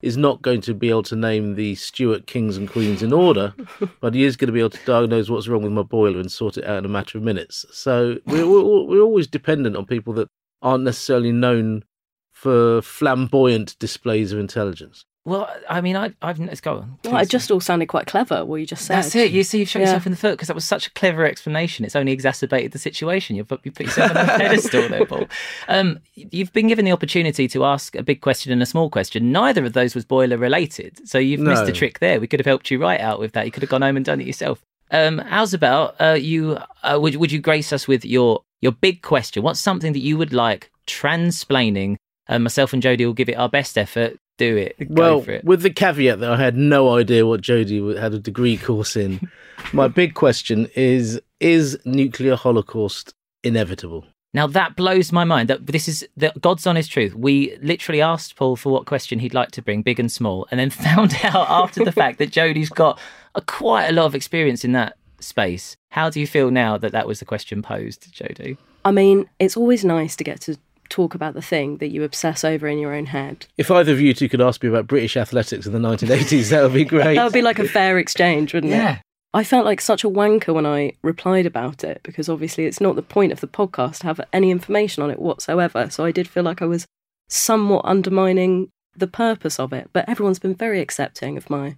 is 0.00 0.16
not 0.16 0.42
going 0.42 0.60
to 0.60 0.74
be 0.74 0.90
able 0.90 1.02
to 1.02 1.16
name 1.16 1.56
the 1.56 1.74
Stuart 1.74 2.28
kings 2.28 2.56
and 2.56 2.70
queens 2.70 3.02
in 3.02 3.12
order, 3.12 3.52
but 4.00 4.14
he 4.14 4.22
is 4.22 4.36
going 4.36 4.46
to 4.46 4.52
be 4.52 4.60
able 4.60 4.70
to 4.70 4.86
diagnose 4.86 5.28
what's 5.28 5.48
wrong 5.48 5.64
with 5.64 5.72
my 5.72 5.82
boiler 5.82 6.20
and 6.20 6.30
sort 6.30 6.56
it 6.56 6.64
out 6.66 6.78
in 6.78 6.84
a 6.84 6.88
matter 6.88 7.18
of 7.18 7.24
minutes. 7.24 7.66
So 7.72 8.18
we're, 8.26 8.48
we're, 8.48 8.84
we're 8.84 9.02
always 9.02 9.26
dependent 9.26 9.74
on 9.74 9.86
people 9.86 10.12
that 10.14 10.28
aren't 10.62 10.84
necessarily 10.84 11.32
known 11.32 11.82
for 12.30 12.80
flamboyant 12.80 13.76
displays 13.80 14.30
of 14.30 14.38
intelligence. 14.38 15.04
Well, 15.26 15.52
I 15.68 15.80
mean, 15.80 15.96
I, 15.96 16.12
I've 16.22 16.38
let's 16.38 16.60
go 16.60 16.76
on. 16.78 16.98
Well, 17.04 17.16
it 17.16 17.28
just 17.28 17.50
all 17.50 17.58
sounded 17.60 17.86
quite 17.86 18.06
clever, 18.06 18.44
what 18.44 18.60
you 18.60 18.64
just 18.66 18.86
said. 18.86 18.98
That's 18.98 19.14
it. 19.16 19.32
You 19.32 19.42
see, 19.42 19.58
you've 19.58 19.68
shot 19.68 19.80
Yeah. 19.80 19.86
yourself 19.86 20.06
in 20.06 20.12
the 20.12 20.16
foot 20.16 20.30
because 20.34 20.46
that 20.46 20.54
was 20.54 20.64
such 20.64 20.86
a 20.86 20.90
clever 20.92 21.26
explanation. 21.26 21.84
It's 21.84 21.96
only 21.96 22.12
exacerbated 22.12 22.70
the 22.70 22.78
situation. 22.78 23.34
You've 23.34 23.48
put, 23.48 23.60
you 23.64 23.72
put 23.72 23.86
yourself 23.86 24.12
on 24.12 24.18
a 24.18 24.24
pedestal 24.38 24.88
there, 24.88 25.04
Paul. 25.04 25.26
Um, 25.66 25.98
you've 26.14 26.52
been 26.52 26.68
given 26.68 26.84
the 26.84 26.92
opportunity 26.92 27.48
to 27.48 27.64
ask 27.64 27.96
a 27.96 28.04
big 28.04 28.20
question 28.20 28.52
and 28.52 28.62
a 28.62 28.66
small 28.66 28.88
question. 28.88 29.32
Neither 29.32 29.64
of 29.64 29.72
those 29.72 29.96
was 29.96 30.04
boiler 30.04 30.38
related. 30.38 31.08
So 31.08 31.18
you've 31.18 31.40
missed 31.40 31.66
a 31.68 31.72
trick 31.72 31.98
there. 31.98 32.20
We 32.20 32.28
could 32.28 32.38
have 32.38 32.46
helped 32.46 32.70
you 32.70 32.80
right 32.80 33.00
out 33.00 33.18
with 33.18 33.32
that. 33.32 33.46
You 33.46 33.50
could 33.50 33.64
have 33.64 33.70
gone 33.70 33.82
home 33.82 33.96
and 33.96 34.04
done 34.06 34.20
it 34.20 34.28
yourself. 34.28 34.62
Um, 34.92 35.18
how's 35.18 35.52
about 35.52 35.96
uh, 36.00 36.12
you? 36.20 36.56
Uh, 36.84 37.00
would, 37.00 37.16
would 37.16 37.32
you 37.32 37.40
grace 37.40 37.72
us 37.72 37.88
with 37.88 38.04
your, 38.04 38.42
your 38.60 38.70
big 38.70 39.02
question? 39.02 39.42
What's 39.42 39.58
something 39.58 39.92
that 39.92 39.98
you 39.98 40.16
would 40.18 40.32
like 40.32 40.70
transplaining? 40.86 41.98
Uh, 42.28 42.38
myself 42.38 42.72
and 42.72 42.80
Jodie 42.82 43.06
will 43.06 43.12
give 43.12 43.28
it 43.28 43.34
our 43.36 43.48
best 43.48 43.76
effort. 43.76 44.16
Do 44.38 44.56
it. 44.56 44.76
Go 44.78 45.02
Well, 45.02 45.20
for 45.22 45.30
it. 45.32 45.44
with 45.44 45.62
the 45.62 45.70
caveat 45.70 46.20
that 46.20 46.30
I 46.30 46.36
had 46.36 46.56
no 46.56 46.94
idea 46.94 47.26
what 47.26 47.40
Jodie 47.40 47.98
had 47.98 48.12
a 48.14 48.18
degree 48.18 48.56
course 48.56 48.96
in, 48.96 49.30
my 49.72 49.88
big 49.88 50.14
question 50.14 50.68
is: 50.74 51.20
Is 51.40 51.78
nuclear 51.84 52.36
holocaust 52.36 53.14
inevitable. 53.42 54.04
Now 54.34 54.46
that 54.48 54.76
blows 54.76 55.12
my 55.12 55.24
mind. 55.24 55.48
That 55.48 55.66
this 55.66 55.88
is 55.88 56.06
the 56.16 56.32
God's 56.40 56.66
honest 56.66 56.90
truth. 56.90 57.14
We 57.14 57.56
literally 57.62 58.02
asked 58.02 58.36
Paul 58.36 58.56
for 58.56 58.70
what 58.70 58.84
question 58.84 59.18
he'd 59.20 59.32
like 59.32 59.50
to 59.52 59.62
bring, 59.62 59.80
big 59.82 59.98
and 59.98 60.12
small, 60.12 60.46
and 60.50 60.60
then 60.60 60.68
found 60.88 61.14
out 61.24 61.48
after 61.48 61.82
the 61.84 61.92
fact 61.92 62.18
that 62.18 62.30
Jodie's 62.30 62.68
got 62.68 62.98
a, 63.34 63.40
quite 63.40 63.86
a 63.86 63.92
lot 63.92 64.04
of 64.06 64.14
experience 64.14 64.64
in 64.64 64.72
that 64.72 64.98
space. 65.20 65.76
How 65.92 66.10
do 66.10 66.20
you 66.20 66.26
feel 66.26 66.50
now 66.50 66.76
that 66.76 66.92
that 66.92 67.06
was 67.06 67.20
the 67.20 67.24
question 67.24 67.62
posed, 67.62 68.12
Jodie? 68.12 68.58
I 68.84 68.90
mean, 68.90 69.26
it's 69.38 69.56
always 69.56 69.84
nice 69.84 70.14
to 70.16 70.24
get 70.24 70.42
to 70.42 70.58
talk 70.88 71.14
about 71.14 71.34
the 71.34 71.42
thing 71.42 71.78
that 71.78 71.88
you 71.88 72.02
obsess 72.04 72.44
over 72.44 72.66
in 72.68 72.78
your 72.78 72.94
own 72.94 73.06
head. 73.06 73.46
If 73.56 73.70
either 73.70 73.92
of 73.92 74.00
you 74.00 74.14
two 74.14 74.28
could 74.28 74.40
ask 74.40 74.62
me 74.62 74.68
about 74.68 74.86
British 74.86 75.16
athletics 75.16 75.66
in 75.66 75.72
the 75.72 75.78
1980s, 75.78 76.50
that 76.50 76.62
would 76.62 76.72
be 76.74 76.84
great. 76.84 77.14
That 77.16 77.24
would 77.24 77.32
be 77.32 77.42
like 77.42 77.58
a 77.58 77.68
fair 77.68 77.98
exchange, 77.98 78.54
wouldn't 78.54 78.72
it? 78.72 78.76
Yeah. 78.76 78.98
I 79.34 79.44
felt 79.44 79.66
like 79.66 79.80
such 79.82 80.02
a 80.04 80.08
wanker 80.08 80.54
when 80.54 80.64
I 80.64 80.92
replied 81.02 81.44
about 81.44 81.84
it 81.84 82.00
because 82.02 82.28
obviously 82.28 82.64
it's 82.64 82.80
not 82.80 82.96
the 82.96 83.02
point 83.02 83.32
of 83.32 83.40
the 83.40 83.46
podcast 83.48 83.98
to 83.98 84.06
have 84.06 84.20
any 84.32 84.50
information 84.50 85.02
on 85.02 85.10
it 85.10 85.18
whatsoever. 85.18 85.90
So 85.90 86.04
I 86.06 86.10
did 86.12 86.26
feel 86.26 86.42
like 86.42 86.62
I 86.62 86.66
was 86.66 86.86
somewhat 87.28 87.82
undermining 87.84 88.70
the 88.96 89.06
purpose 89.06 89.60
of 89.60 89.72
it. 89.74 89.90
But 89.92 90.08
everyone's 90.08 90.38
been 90.38 90.54
very 90.54 90.80
accepting 90.80 91.36
of 91.36 91.50
my 91.50 91.76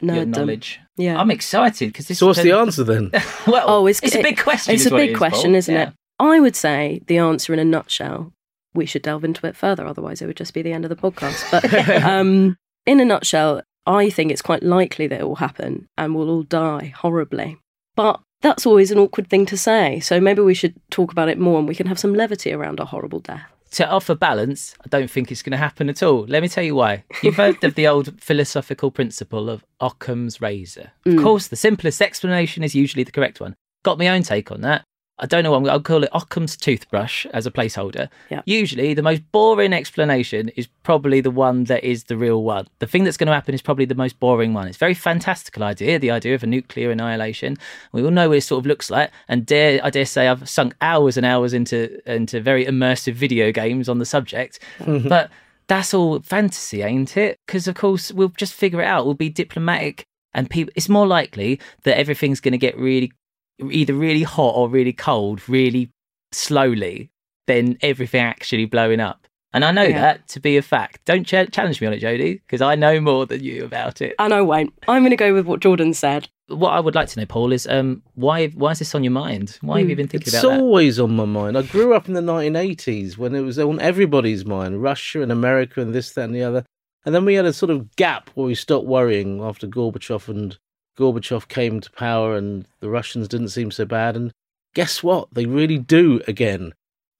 Your 0.00 0.24
nerddom. 0.24 0.28
knowledge. 0.36 0.80
Yeah. 0.96 1.18
I'm 1.20 1.30
excited 1.30 1.88
because 1.92 2.08
this. 2.08 2.20
so 2.20 2.26
what's 2.28 2.42
the 2.42 2.52
answer 2.52 2.84
then? 2.84 3.10
well, 3.46 3.64
Oh, 3.68 3.86
it's- 3.86 4.00
it's, 4.02 4.14
a 4.16 4.22
big 4.22 4.38
question. 4.38 4.72
It's 4.74 4.82
is 4.86 4.90
a 4.90 4.94
what 4.94 4.98
big 5.00 5.10
it 5.10 5.12
is, 5.12 5.18
question, 5.18 5.50
Paul. 5.50 5.56
isn't 5.56 5.74
Yeah. 5.74 5.88
it? 5.88 5.94
I 6.20 6.40
would 6.40 6.56
say 6.56 7.02
the 7.06 7.18
answer 7.18 7.52
in 7.52 7.58
a 7.58 7.64
nutshell. 7.64 8.32
We 8.74 8.86
should 8.86 9.02
delve 9.02 9.24
into 9.24 9.46
it 9.46 9.56
further, 9.56 9.86
otherwise 9.86 10.20
it 10.20 10.26
would 10.26 10.36
just 10.36 10.54
be 10.54 10.62
the 10.62 10.72
end 10.72 10.84
of 10.84 10.88
the 10.88 10.96
podcast. 10.96 11.50
But 11.50 12.02
um, 12.04 12.56
in 12.86 13.00
a 13.00 13.04
nutshell, 13.04 13.62
I 13.86 14.10
think 14.10 14.32
it's 14.32 14.42
quite 14.42 14.62
likely 14.62 15.06
that 15.06 15.20
it 15.20 15.28
will 15.28 15.36
happen 15.36 15.88
and 15.96 16.14
we'll 16.14 16.30
all 16.30 16.42
die 16.42 16.92
horribly. 16.96 17.58
But 17.96 18.20
that's 18.40 18.66
always 18.66 18.90
an 18.90 18.98
awkward 18.98 19.28
thing 19.28 19.46
to 19.46 19.56
say. 19.56 20.00
So 20.00 20.20
maybe 20.20 20.42
we 20.42 20.54
should 20.54 20.74
talk 20.90 21.12
about 21.12 21.28
it 21.28 21.38
more 21.38 21.58
and 21.58 21.68
we 21.68 21.74
can 21.74 21.86
have 21.86 21.98
some 21.98 22.14
levity 22.14 22.52
around 22.52 22.80
our 22.80 22.86
horrible 22.86 23.20
death. 23.20 23.42
To 23.72 23.88
offer 23.88 24.14
balance, 24.14 24.74
I 24.84 24.88
don't 24.88 25.10
think 25.10 25.32
it's 25.32 25.42
going 25.42 25.50
to 25.50 25.56
happen 25.56 25.88
at 25.88 26.02
all. 26.02 26.26
Let 26.28 26.42
me 26.42 26.48
tell 26.48 26.62
you 26.62 26.76
why. 26.76 27.02
You've 27.22 27.34
heard 27.34 27.64
of 27.64 27.74
the 27.74 27.88
old 27.88 28.20
philosophical 28.22 28.92
principle 28.92 29.50
of 29.50 29.64
Occam's 29.80 30.40
razor. 30.40 30.92
Of 31.04 31.16
course, 31.16 31.48
the 31.48 31.56
simplest 31.56 32.00
explanation 32.00 32.62
is 32.62 32.76
usually 32.76 33.02
the 33.02 33.10
correct 33.10 33.40
one. 33.40 33.56
Got 33.82 33.98
my 33.98 34.08
own 34.08 34.22
take 34.22 34.52
on 34.52 34.60
that. 34.60 34.84
I 35.18 35.26
don't 35.26 35.44
know 35.44 35.52
what 35.52 35.58
I'm, 35.58 35.70
I'll 35.70 35.80
call 35.80 36.02
it 36.02 36.10
Occam's 36.12 36.56
toothbrush 36.56 37.24
as 37.26 37.46
a 37.46 37.50
placeholder. 37.50 38.08
Yeah. 38.30 38.42
Usually, 38.46 38.94
the 38.94 39.02
most 39.02 39.22
boring 39.30 39.72
explanation 39.72 40.48
is 40.50 40.66
probably 40.82 41.20
the 41.20 41.30
one 41.30 41.64
that 41.64 41.84
is 41.84 42.04
the 42.04 42.16
real 42.16 42.42
one. 42.42 42.66
The 42.80 42.86
thing 42.88 43.04
that's 43.04 43.16
going 43.16 43.28
to 43.28 43.32
happen 43.32 43.54
is 43.54 43.62
probably 43.62 43.84
the 43.84 43.94
most 43.94 44.18
boring 44.18 44.54
one. 44.54 44.66
It's 44.66 44.76
a 44.76 44.78
very 44.78 44.94
fantastical 44.94 45.62
idea, 45.62 46.00
the 46.00 46.10
idea 46.10 46.34
of 46.34 46.42
a 46.42 46.48
nuclear 46.48 46.90
annihilation. 46.90 47.56
We 47.92 48.02
all 48.02 48.10
know 48.10 48.28
what 48.28 48.38
it 48.38 48.42
sort 48.42 48.60
of 48.60 48.66
looks 48.66 48.90
like, 48.90 49.10
and 49.28 49.46
dare 49.46 49.80
I 49.84 49.90
dare 49.90 50.04
say 50.04 50.26
I've 50.26 50.48
sunk 50.48 50.74
hours 50.80 51.16
and 51.16 51.24
hours 51.24 51.54
into 51.54 52.00
into 52.12 52.40
very 52.40 52.66
immersive 52.66 53.14
video 53.14 53.52
games 53.52 53.88
on 53.88 53.98
the 53.98 54.06
subject. 54.06 54.58
Mm-hmm. 54.80 55.08
but 55.08 55.30
that's 55.68 55.94
all 55.94 56.20
fantasy, 56.20 56.82
ain't 56.82 57.16
it? 57.16 57.38
Because 57.46 57.68
of 57.68 57.76
course 57.76 58.12
we'll 58.12 58.28
just 58.30 58.52
figure 58.52 58.80
it 58.80 58.86
out. 58.86 59.04
We'll 59.04 59.14
be 59.14 59.30
diplomatic, 59.30 60.06
and 60.34 60.50
people. 60.50 60.72
It's 60.74 60.88
more 60.88 61.06
likely 61.06 61.60
that 61.84 61.98
everything's 61.98 62.40
going 62.40 62.52
to 62.52 62.58
get 62.58 62.76
really 62.76 63.12
either 63.60 63.94
really 63.94 64.22
hot 64.22 64.54
or 64.56 64.68
really 64.68 64.92
cold, 64.92 65.46
really 65.48 65.90
slowly, 66.32 67.10
than 67.46 67.76
everything 67.82 68.20
actually 68.22 68.64
blowing 68.66 69.00
up. 69.00 69.26
And 69.52 69.64
I 69.64 69.70
know 69.70 69.82
Yeah. 69.84 70.00
that 70.00 70.28
to 70.28 70.40
be 70.40 70.56
a 70.56 70.62
fact. 70.62 71.04
Don't 71.04 71.24
ch- 71.24 71.52
challenge 71.52 71.80
me 71.80 71.86
on 71.86 71.92
it, 71.92 72.02
Jodie, 72.02 72.40
because 72.44 72.60
I 72.60 72.74
know 72.74 73.00
more 73.00 73.24
than 73.24 73.44
you 73.44 73.64
about 73.64 74.00
it. 74.00 74.14
And 74.18 74.34
I 74.34 74.40
won't. 74.40 74.72
I'm 74.88 75.02
going 75.02 75.10
to 75.10 75.16
go 75.16 75.32
with 75.32 75.46
what 75.46 75.60
Jordan 75.60 75.94
said. 75.94 76.28
What 76.48 76.70
I 76.70 76.80
would 76.80 76.94
like 76.96 77.08
to 77.10 77.20
know, 77.20 77.26
Paul, 77.26 77.52
is 77.52 77.66
um, 77.68 78.02
why 78.14 78.48
why 78.48 78.72
is 78.72 78.80
this 78.80 78.94
on 78.96 79.04
your 79.04 79.12
mind? 79.12 79.58
Why 79.62 79.78
have 79.80 79.88
you 79.88 79.94
been 79.96 80.08
thinking 80.08 80.26
It's 80.26 80.42
about 80.42 80.50
that? 80.56 80.60
always 80.60 80.98
on 80.98 81.14
my 81.14 81.24
mind. 81.24 81.56
I 81.56 81.62
grew 81.62 81.94
up 81.94 82.08
in 82.08 82.14
the 82.14 82.20
1980s 82.20 83.16
when 83.16 83.34
it 83.34 83.40
was 83.42 83.58
on 83.58 83.78
everybody's 83.80 84.44
mind 84.44 84.82
Russia 84.82 85.22
and 85.22 85.30
America 85.32 85.80
and 85.80 85.94
this, 85.94 86.10
that, 86.12 86.24
and 86.24 86.34
the 86.34 86.42
other. 86.42 86.64
And 87.06 87.14
then 87.14 87.24
we 87.24 87.34
had 87.34 87.44
a 87.46 87.52
sort 87.52 87.70
of 87.70 87.94
gap 87.96 88.30
where 88.34 88.46
we 88.46 88.54
stopped 88.54 88.86
worrying 88.86 89.40
after 89.42 89.66
Gorbachev 89.66 90.28
and 90.28 90.58
Gorbachev 90.98 91.48
came 91.48 91.80
to 91.80 91.90
power 91.92 92.36
and 92.36 92.66
the 92.80 92.88
Russians 92.88 93.28
didn't 93.28 93.48
seem 93.48 93.70
so 93.70 93.84
bad. 93.84 94.16
And 94.16 94.32
guess 94.74 95.02
what? 95.02 95.28
They 95.32 95.46
really 95.46 95.78
do 95.78 96.20
again. 96.28 96.72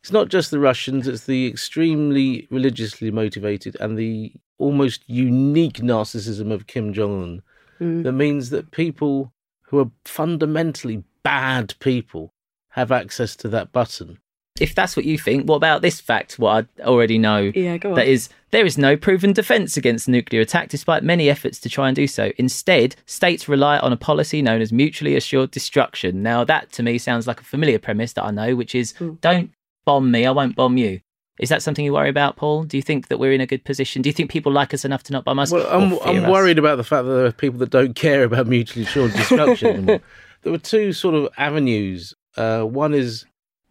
It's 0.03 0.13
not 0.13 0.29
just 0.29 0.51
the 0.51 0.59
Russians, 0.59 1.09
it's 1.09 1.25
the 1.25 1.47
extremely 1.47 2.47
religiously 2.51 3.11
motivated 3.11 3.77
and 3.81 3.99
the 3.99 4.33
almost 4.59 5.03
unique 5.07 5.79
narcissism 5.79 6.53
of 6.53 6.67
Kim 6.67 6.93
Jong 6.93 7.23
un 7.23 7.43
Mm. 7.81 8.05
that 8.05 8.13
means 8.13 8.51
that 8.51 8.71
people 8.71 9.33
who 9.63 9.81
are 9.81 9.91
fundamentally 10.05 11.03
bad 11.25 11.75
people 11.81 12.33
have 12.71 12.93
access 12.93 13.35
to 13.37 13.49
that 13.49 13.73
button. 13.73 14.19
If 14.61 14.75
that's 14.75 14.97
what 14.97 15.05
you 15.05 15.19
think, 15.19 15.49
what 15.49 15.57
about 15.57 15.83
this 15.83 16.01
fact? 16.01 16.39
What 16.39 16.67
I 16.79 16.83
already 16.85 17.19
know 17.19 17.51
Yeah, 17.55 17.77
go 17.77 17.91
on. 17.91 17.95
That 17.97 18.07
is, 18.07 18.29
there 18.53 18.65
is 18.65 18.79
no 18.79 18.97
proven 18.97 19.33
defence 19.33 19.77
against 19.77 20.09
nuclear 20.09 20.41
attack 20.43 20.69
despite 20.69 21.03
many 21.03 21.29
efforts 21.29 21.59
to 21.61 21.69
try 21.69 21.89
and 21.89 21.97
do 21.97 22.07
so. 22.07 22.31
Instead, 22.39 22.95
states 23.07 23.49
rely 23.49 23.79
on 23.81 23.93
a 23.93 23.97
policy 23.97 24.43
known 24.43 24.61
as 24.61 24.73
mutually 24.73 25.17
assured 25.17 25.51
destruction. 25.51 26.23
Now, 26.23 26.45
that 26.45 26.71
to 26.73 26.85
me 26.85 26.99
sounds 26.99 27.27
like 27.27 27.41
a 27.41 27.45
familiar 27.45 27.81
premise 27.81 28.13
that 28.13 28.25
I 28.25 28.31
know, 28.31 28.55
which 28.55 28.77
is 28.77 28.93
Hmm. 28.93 29.15
don't 29.21 29.51
bomb 29.85 30.13
me, 30.13 30.25
I 30.25 30.31
won't 30.31 30.55
bomb 30.55 30.77
you. 30.77 31.01
Is 31.41 31.49
that 31.49 31.61
something 31.65 31.85
you 31.85 31.93
worry 31.93 32.09
about, 32.11 32.37
Paul? 32.37 32.63
Do 32.63 32.77
you 32.77 32.83
think 32.83 33.09
that 33.09 33.19
we're 33.19 33.33
in 33.33 33.41
a 33.41 33.47
good 33.47 33.65
position? 33.65 34.03
Do 34.03 34.09
you 34.09 34.13
think 34.13 34.31
people 34.31 34.53
like 34.53 34.73
us 34.73 34.85
enough 34.85 35.03
to 35.05 35.13
not 35.13 35.25
bomb 35.25 35.41
us? 35.41 35.51
Well, 35.51 35.67
I'm, 35.69 35.99
I'm 36.09 36.25
us? 36.27 36.31
worried 36.31 36.61
about 36.61 36.77
the 36.77 36.85
fact 36.85 37.07
that 37.07 37.13
there 37.13 37.27
are 37.27 37.33
people 37.33 37.59
that 37.59 37.71
don't 37.71 37.97
care 37.97 38.23
about 38.23 38.47
mutually 38.47 38.85
assured 38.85 39.13
destruction 39.15 39.67
anymore. 39.77 40.01
There 40.43 40.53
were 40.53 40.59
two 40.59 40.93
sort 40.93 41.17
of 41.17 41.29
avenues. 41.37 42.15
Uh, 42.37 42.63
one 42.63 42.95
is 42.95 43.27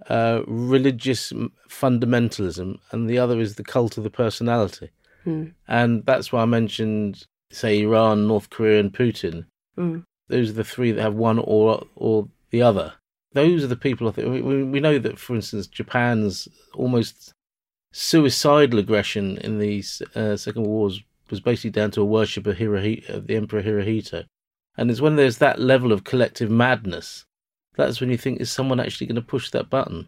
uh, 0.09 0.41
religious 0.47 1.31
fundamentalism, 1.69 2.79
and 2.91 3.09
the 3.09 3.17
other 3.19 3.39
is 3.39 3.55
the 3.55 3.63
cult 3.63 3.97
of 3.97 4.03
the 4.03 4.09
personality. 4.09 4.89
Hmm. 5.23 5.45
And 5.67 6.05
that's 6.05 6.31
why 6.31 6.41
I 6.41 6.45
mentioned, 6.45 7.25
say, 7.51 7.81
Iran, 7.81 8.27
North 8.27 8.49
Korea, 8.49 8.79
and 8.79 8.93
Putin. 8.93 9.45
Mm. 9.77 10.03
Those 10.27 10.49
are 10.51 10.53
the 10.53 10.63
three 10.63 10.91
that 10.91 11.01
have 11.01 11.15
one 11.15 11.39
or 11.39 11.85
or 11.95 12.27
the 12.51 12.61
other. 12.61 12.93
Those 13.33 13.63
are 13.63 13.67
the 13.67 13.75
people. 13.75 14.07
I 14.07 14.11
think 14.11 14.27
we- 14.45 14.63
we, 14.63 14.79
know 14.79 14.99
that, 14.99 15.17
for 15.17 15.35
instance, 15.35 15.65
Japan's 15.65 16.47
almost 16.75 17.33
suicidal 17.91 18.79
aggression 18.79 19.37
in 19.37 19.59
the 19.59 19.83
uh, 20.15 20.35
Second 20.35 20.63
War 20.63 20.77
Wars 20.77 21.01
was 21.29 21.39
basically 21.39 21.71
down 21.71 21.91
to 21.91 22.01
a 22.01 22.05
worship 22.05 22.45
of, 22.45 22.57
Hirohi- 22.57 23.07
of 23.09 23.27
the 23.27 23.35
Emperor 23.35 23.63
Hirohito. 23.63 24.25
And 24.77 24.91
it's 24.91 25.01
when 25.01 25.15
there's 25.15 25.37
that 25.39 25.59
level 25.59 25.91
of 25.91 26.03
collective 26.03 26.49
madness, 26.49 27.25
that's 27.75 27.99
when 27.99 28.09
you 28.09 28.17
think, 28.17 28.39
is 28.39 28.51
someone 28.51 28.79
actually 28.79 29.07
going 29.07 29.15
to 29.15 29.21
push 29.21 29.49
that 29.51 29.69
button? 29.69 30.07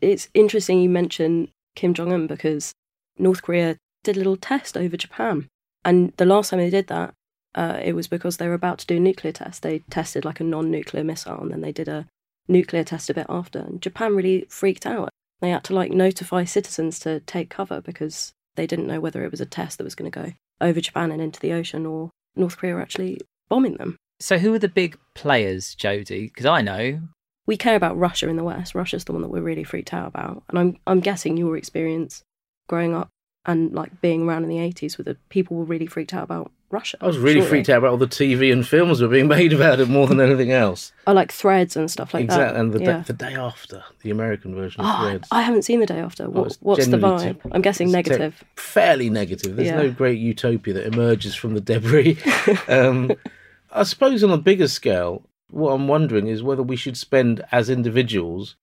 It's 0.00 0.28
interesting 0.34 0.80
you 0.80 0.88
mention 0.88 1.48
Kim 1.74 1.94
Jong 1.94 2.12
un 2.12 2.26
because 2.26 2.72
North 3.18 3.42
Korea 3.42 3.76
did 4.04 4.16
a 4.16 4.18
little 4.18 4.36
test 4.36 4.76
over 4.76 4.96
Japan. 4.96 5.48
And 5.84 6.12
the 6.16 6.26
last 6.26 6.50
time 6.50 6.58
they 6.58 6.70
did 6.70 6.88
that, 6.88 7.14
uh, 7.54 7.80
it 7.82 7.94
was 7.94 8.06
because 8.06 8.36
they 8.36 8.48
were 8.48 8.54
about 8.54 8.78
to 8.78 8.86
do 8.86 8.96
a 8.96 9.00
nuclear 9.00 9.32
test. 9.32 9.62
They 9.62 9.78
tested 9.90 10.24
like 10.24 10.40
a 10.40 10.44
non 10.44 10.70
nuclear 10.70 11.04
missile 11.04 11.40
and 11.40 11.50
then 11.50 11.62
they 11.62 11.72
did 11.72 11.88
a 11.88 12.06
nuclear 12.48 12.84
test 12.84 13.08
a 13.08 13.14
bit 13.14 13.26
after. 13.28 13.60
And 13.60 13.80
Japan 13.80 14.14
really 14.14 14.46
freaked 14.48 14.86
out. 14.86 15.10
They 15.40 15.50
had 15.50 15.64
to 15.64 15.74
like 15.74 15.92
notify 15.92 16.44
citizens 16.44 16.98
to 17.00 17.20
take 17.20 17.50
cover 17.50 17.80
because 17.80 18.32
they 18.56 18.66
didn't 18.66 18.86
know 18.86 19.00
whether 19.00 19.24
it 19.24 19.30
was 19.30 19.40
a 19.40 19.46
test 19.46 19.78
that 19.78 19.84
was 19.84 19.94
going 19.94 20.10
to 20.10 20.20
go 20.22 20.32
over 20.60 20.80
Japan 20.80 21.10
and 21.10 21.20
into 21.20 21.40
the 21.40 21.52
ocean 21.52 21.86
or 21.86 22.10
North 22.34 22.56
Korea 22.56 22.74
were 22.74 22.80
actually 22.80 23.20
bombing 23.48 23.74
them. 23.74 23.96
So, 24.20 24.38
who 24.38 24.54
are 24.54 24.58
the 24.58 24.68
big 24.68 24.96
players, 25.14 25.74
Jodie? 25.76 26.24
Because 26.32 26.46
I 26.46 26.62
know. 26.62 27.00
we 27.46 27.56
care 27.56 27.76
about 27.76 27.96
Russia 27.98 28.28
in 28.28 28.36
the 28.36 28.44
West. 28.44 28.74
Russia's 28.74 29.04
the 29.04 29.12
one 29.12 29.22
that 29.22 29.28
we're 29.28 29.42
really 29.42 29.64
freaked 29.64 29.92
out 29.92 30.08
about. 30.08 30.42
And 30.48 30.58
I'm 30.58 30.76
I'm 30.86 31.00
guessing 31.00 31.36
your 31.36 31.56
experience 31.56 32.22
growing 32.68 32.94
up 32.94 33.08
and 33.44 33.72
like 33.74 34.00
being 34.00 34.26
around 34.28 34.42
in 34.44 34.48
the 34.48 34.58
eighties 34.58 34.96
with 34.96 35.06
the 35.06 35.16
people 35.28 35.56
were 35.56 35.64
really 35.64 35.86
freaked 35.86 36.14
out 36.14 36.24
about 36.24 36.50
Russia. 36.70 36.96
I 37.00 37.06
was 37.06 37.16
really 37.18 37.34
surely. 37.34 37.48
freaked 37.48 37.68
out 37.68 37.78
about 37.78 37.90
all 37.92 37.96
the 37.96 38.08
TV 38.08 38.52
and 38.52 38.66
films 38.66 39.00
were 39.00 39.06
being 39.08 39.28
made 39.38 39.52
about 39.52 39.78
it 39.78 39.88
more 39.88 40.06
than 40.08 40.18
anything 40.20 40.50
else. 40.50 40.92
I 41.06 41.12
like 41.12 41.30
threads 41.30 41.76
and 41.76 41.88
stuff 41.88 42.12
like 42.12 42.24
exactly. 42.24 42.54
that. 42.54 42.60
And 42.60 42.72
the, 42.72 42.82
yeah. 42.82 43.02
the 43.06 43.12
day 43.12 43.34
after, 43.34 43.84
the 44.02 44.10
American 44.10 44.54
version 44.56 44.80
of 44.80 44.86
Oh, 44.88 45.08
Threads. 45.08 45.28
I 45.30 45.42
haven't 45.42 45.62
seen 45.62 45.78
the 45.78 45.86
day 45.86 46.00
after. 46.00 46.28
What, 46.28 46.46
it's 46.46 46.56
what's 46.62 46.86
the 46.88 46.96
vibe? 46.96 47.40
te- 47.42 47.50
I'm 47.52 47.62
guessing 47.62 47.86
it's 47.86 47.92
te- 47.92 47.96
negative. 47.98 48.42
fairly 48.56 49.10
negative. 49.10 49.54
There's 49.54 49.68
Yeah. 49.68 49.76
no 49.82 49.90
great 49.92 50.18
utopia 50.18 50.74
that 50.74 50.86
emerges 50.86 51.36
from 51.36 51.54
the 51.54 51.60
debris. 51.60 52.18
um, 52.68 53.12
I 53.72 53.82
suppose 53.82 54.22
on 54.24 54.30
a 54.30 54.38
bigger 54.38 54.68
scale, 54.68 55.22
what 55.50 55.72
I'm 55.72 55.88
wondering 55.88 56.26
is 56.28 56.42
whether 56.42 56.62
we 56.62 56.76
should 56.76 56.96
spend 56.96 57.44
as 57.52 57.68
individuals 57.70 58.56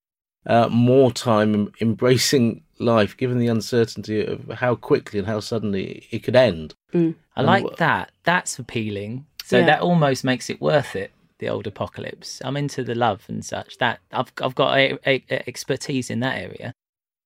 uh, 0.45 0.67
more 0.69 1.11
time 1.11 1.71
embracing 1.79 2.63
life, 2.79 3.15
given 3.15 3.37
the 3.39 3.47
uncertainty 3.47 4.25
of 4.25 4.49
how 4.49 4.75
quickly 4.75 5.19
and 5.19 5.27
how 5.27 5.39
suddenly 5.39 6.07
it 6.11 6.19
could 6.19 6.35
end. 6.35 6.73
I 6.93 6.97
And 7.37 7.47
like 7.47 7.63
wh- 7.65 7.75
that. 7.77 8.11
That's 8.23 8.59
appealing. 8.59 9.25
So 9.43 9.59
Yeah. 9.59 9.65
that 9.67 9.81
almost 9.81 10.23
makes 10.23 10.49
it 10.49 10.59
worth 10.61 10.95
it. 10.95 11.11
The 11.39 11.49
old 11.49 11.67
apocalypse. 11.67 12.41
I'm 12.43 12.57
into 12.57 12.83
the 12.83 12.95
love 12.95 13.23
and 13.27 13.43
such. 13.43 13.77
That 13.77 13.99
I've 14.11 14.31
I've 14.41 14.55
got 14.55 14.77
a, 14.77 14.97
a, 15.07 15.23
a 15.29 15.47
expertise 15.49 16.09
in 16.09 16.19
that 16.21 16.37
area. 16.41 16.73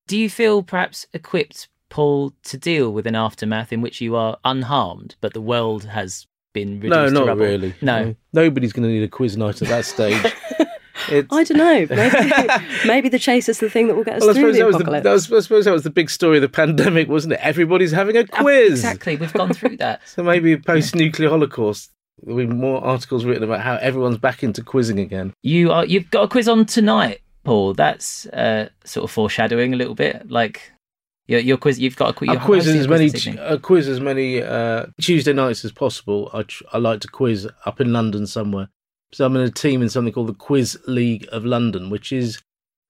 Do 0.06 0.16
you 0.18 0.30
feel 0.30 0.62
perhaps 0.62 1.06
equipped, 1.12 1.68
Paul, 1.88 2.32
to 2.44 2.56
deal 2.56 2.92
with 2.92 3.06
an 3.06 3.14
aftermath 3.14 3.72
in 3.72 3.80
which 3.80 4.00
you 4.00 4.16
are 4.16 4.38
unharmed, 4.44 5.16
but 5.20 5.34
the 5.34 5.40
world 5.40 5.84
has 5.84 6.26
been 6.58 6.80
reduced 6.80 6.90
no, 6.90 7.06
to 7.06 7.10
not 7.10 7.26
rubble? 7.26 7.44
really. 7.44 7.74
No. 7.80 8.14
nobody's 8.32 8.72
going 8.72 8.88
to 8.88 8.88
need 8.88 9.02
a 9.02 9.08
quiz 9.08 9.36
night 9.36 9.62
at 9.62 9.68
that 9.68 9.84
stage. 9.84 10.34
It's, 11.10 11.28
I 11.32 11.44
don't 11.44 11.58
know. 11.58 11.86
Maybe, 11.96 12.64
maybe 12.86 13.08
the 13.08 13.20
chase 13.20 13.48
is 13.48 13.60
the 13.60 13.70
thing 13.70 13.86
that 13.86 13.94
will 13.94 14.04
get 14.04 14.16
us 14.16 14.24
well, 14.24 14.34
through 14.34 14.52
the 14.52 14.58
that 14.58 14.66
was 14.66 14.76
the, 14.76 14.82
apocalypse. 14.82 15.04
that 15.04 15.12
was, 15.12 15.32
I 15.32 15.40
suppose 15.40 15.64
that 15.64 15.72
was 15.72 15.84
the 15.84 15.90
big 15.90 16.10
story 16.10 16.38
of 16.38 16.42
the 16.42 16.48
pandemic, 16.48 17.08
wasn't 17.08 17.34
it? 17.34 17.40
Everybody's 17.40 17.92
having 17.92 18.16
a 18.16 18.26
quiz. 18.26 18.72
Exactly, 18.72 19.16
we've 19.16 19.32
gone 19.32 19.54
through 19.54 19.76
that. 19.78 20.02
So 20.06 20.22
maybe 20.24 20.56
post-nuclear 20.56 21.30
holocaust, 21.30 21.92
there'll 22.22 22.38
be 22.38 22.46
more 22.46 22.84
articles 22.84 23.24
written 23.24 23.44
about 23.44 23.60
how 23.60 23.76
everyone's 23.76 24.18
back 24.18 24.42
into 24.42 24.62
quizzing 24.62 24.98
again. 24.98 25.32
You 25.42 25.70
are 25.70 25.86
you've 25.86 26.10
got 26.10 26.24
a 26.24 26.28
quiz 26.28 26.48
on 26.48 26.66
tonight, 26.66 27.20
Paul. 27.44 27.74
That's 27.74 28.26
uh, 28.26 28.68
sort 28.84 29.04
of 29.04 29.10
foreshadowing 29.12 29.72
a 29.72 29.76
little 29.76 29.94
bit. 29.94 30.28
Like 30.28 30.72
your 31.28 31.40
your 31.40 31.56
quiz, 31.58 31.78
you've 31.78 31.96
got 31.96 32.10
a 32.10 32.12
quiz. 32.14 32.30
I 32.30 32.36
quiz 32.36 32.66
as 32.66 32.88
many. 32.88 33.10
I 33.38 33.58
quiz 33.58 33.86
as 33.86 34.00
many 34.00 34.42
uh, 34.42 34.86
Tuesday 35.00 35.34
nights 35.34 35.64
as 35.64 35.72
possible. 35.72 36.30
I 36.32 36.42
tr- 36.42 36.64
I 36.72 36.78
like 36.78 37.00
to 37.02 37.08
quiz 37.08 37.46
up 37.66 37.80
in 37.80 37.92
London 37.92 38.26
somewhere. 38.26 38.70
So 39.12 39.24
I'm 39.24 39.36
in 39.36 39.42
a 39.42 39.50
team 39.50 39.82
in 39.82 39.88
something 39.88 40.12
called 40.12 40.28
the 40.28 40.34
Quiz 40.34 40.78
League 40.86 41.26
of 41.32 41.44
London, 41.44 41.88
which 41.88 42.12
is 42.12 42.42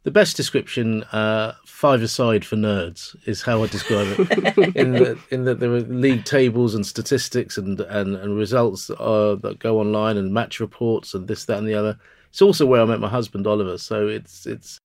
the 0.03 0.11
best 0.11 0.37
description. 0.37 1.03
Uh, 1.05 1.55
five 1.67 2.03
aside 2.03 2.45
for 2.45 2.57
nerds 2.57 3.15
is 3.27 3.43
how 3.43 3.63
I 3.63 3.67
describe 3.67 4.07
it. 4.19 4.59
in 4.77 4.93
that 4.93 5.19
in 5.31 5.45
that 5.45 5.59
there 5.59 5.73
are 5.73 5.81
league 5.81 6.25
tables 6.25 6.75
and 6.75 6.87
statistics 6.87 7.59
and 7.59 7.81
and, 7.81 8.15
and 8.15 8.37
results 8.37 8.89
uh, 8.91 9.37
that 9.43 9.59
go 9.59 9.81
online 9.81 10.17
and 10.17 10.33
match 10.33 10.61
reports 10.61 11.13
and 11.13 11.27
this 11.27 11.45
that 11.47 11.59
and 11.59 11.67
the 11.67 11.75
other. 11.75 11.99
It's 12.31 12.43
also 12.43 12.67
where 12.67 12.83
I 12.83 12.85
met 12.85 13.01
my 13.01 13.09
husband 13.09 13.49
Oliver. 13.49 13.79
So 13.79 14.07
it's 14.07 14.47
it's 14.47 14.79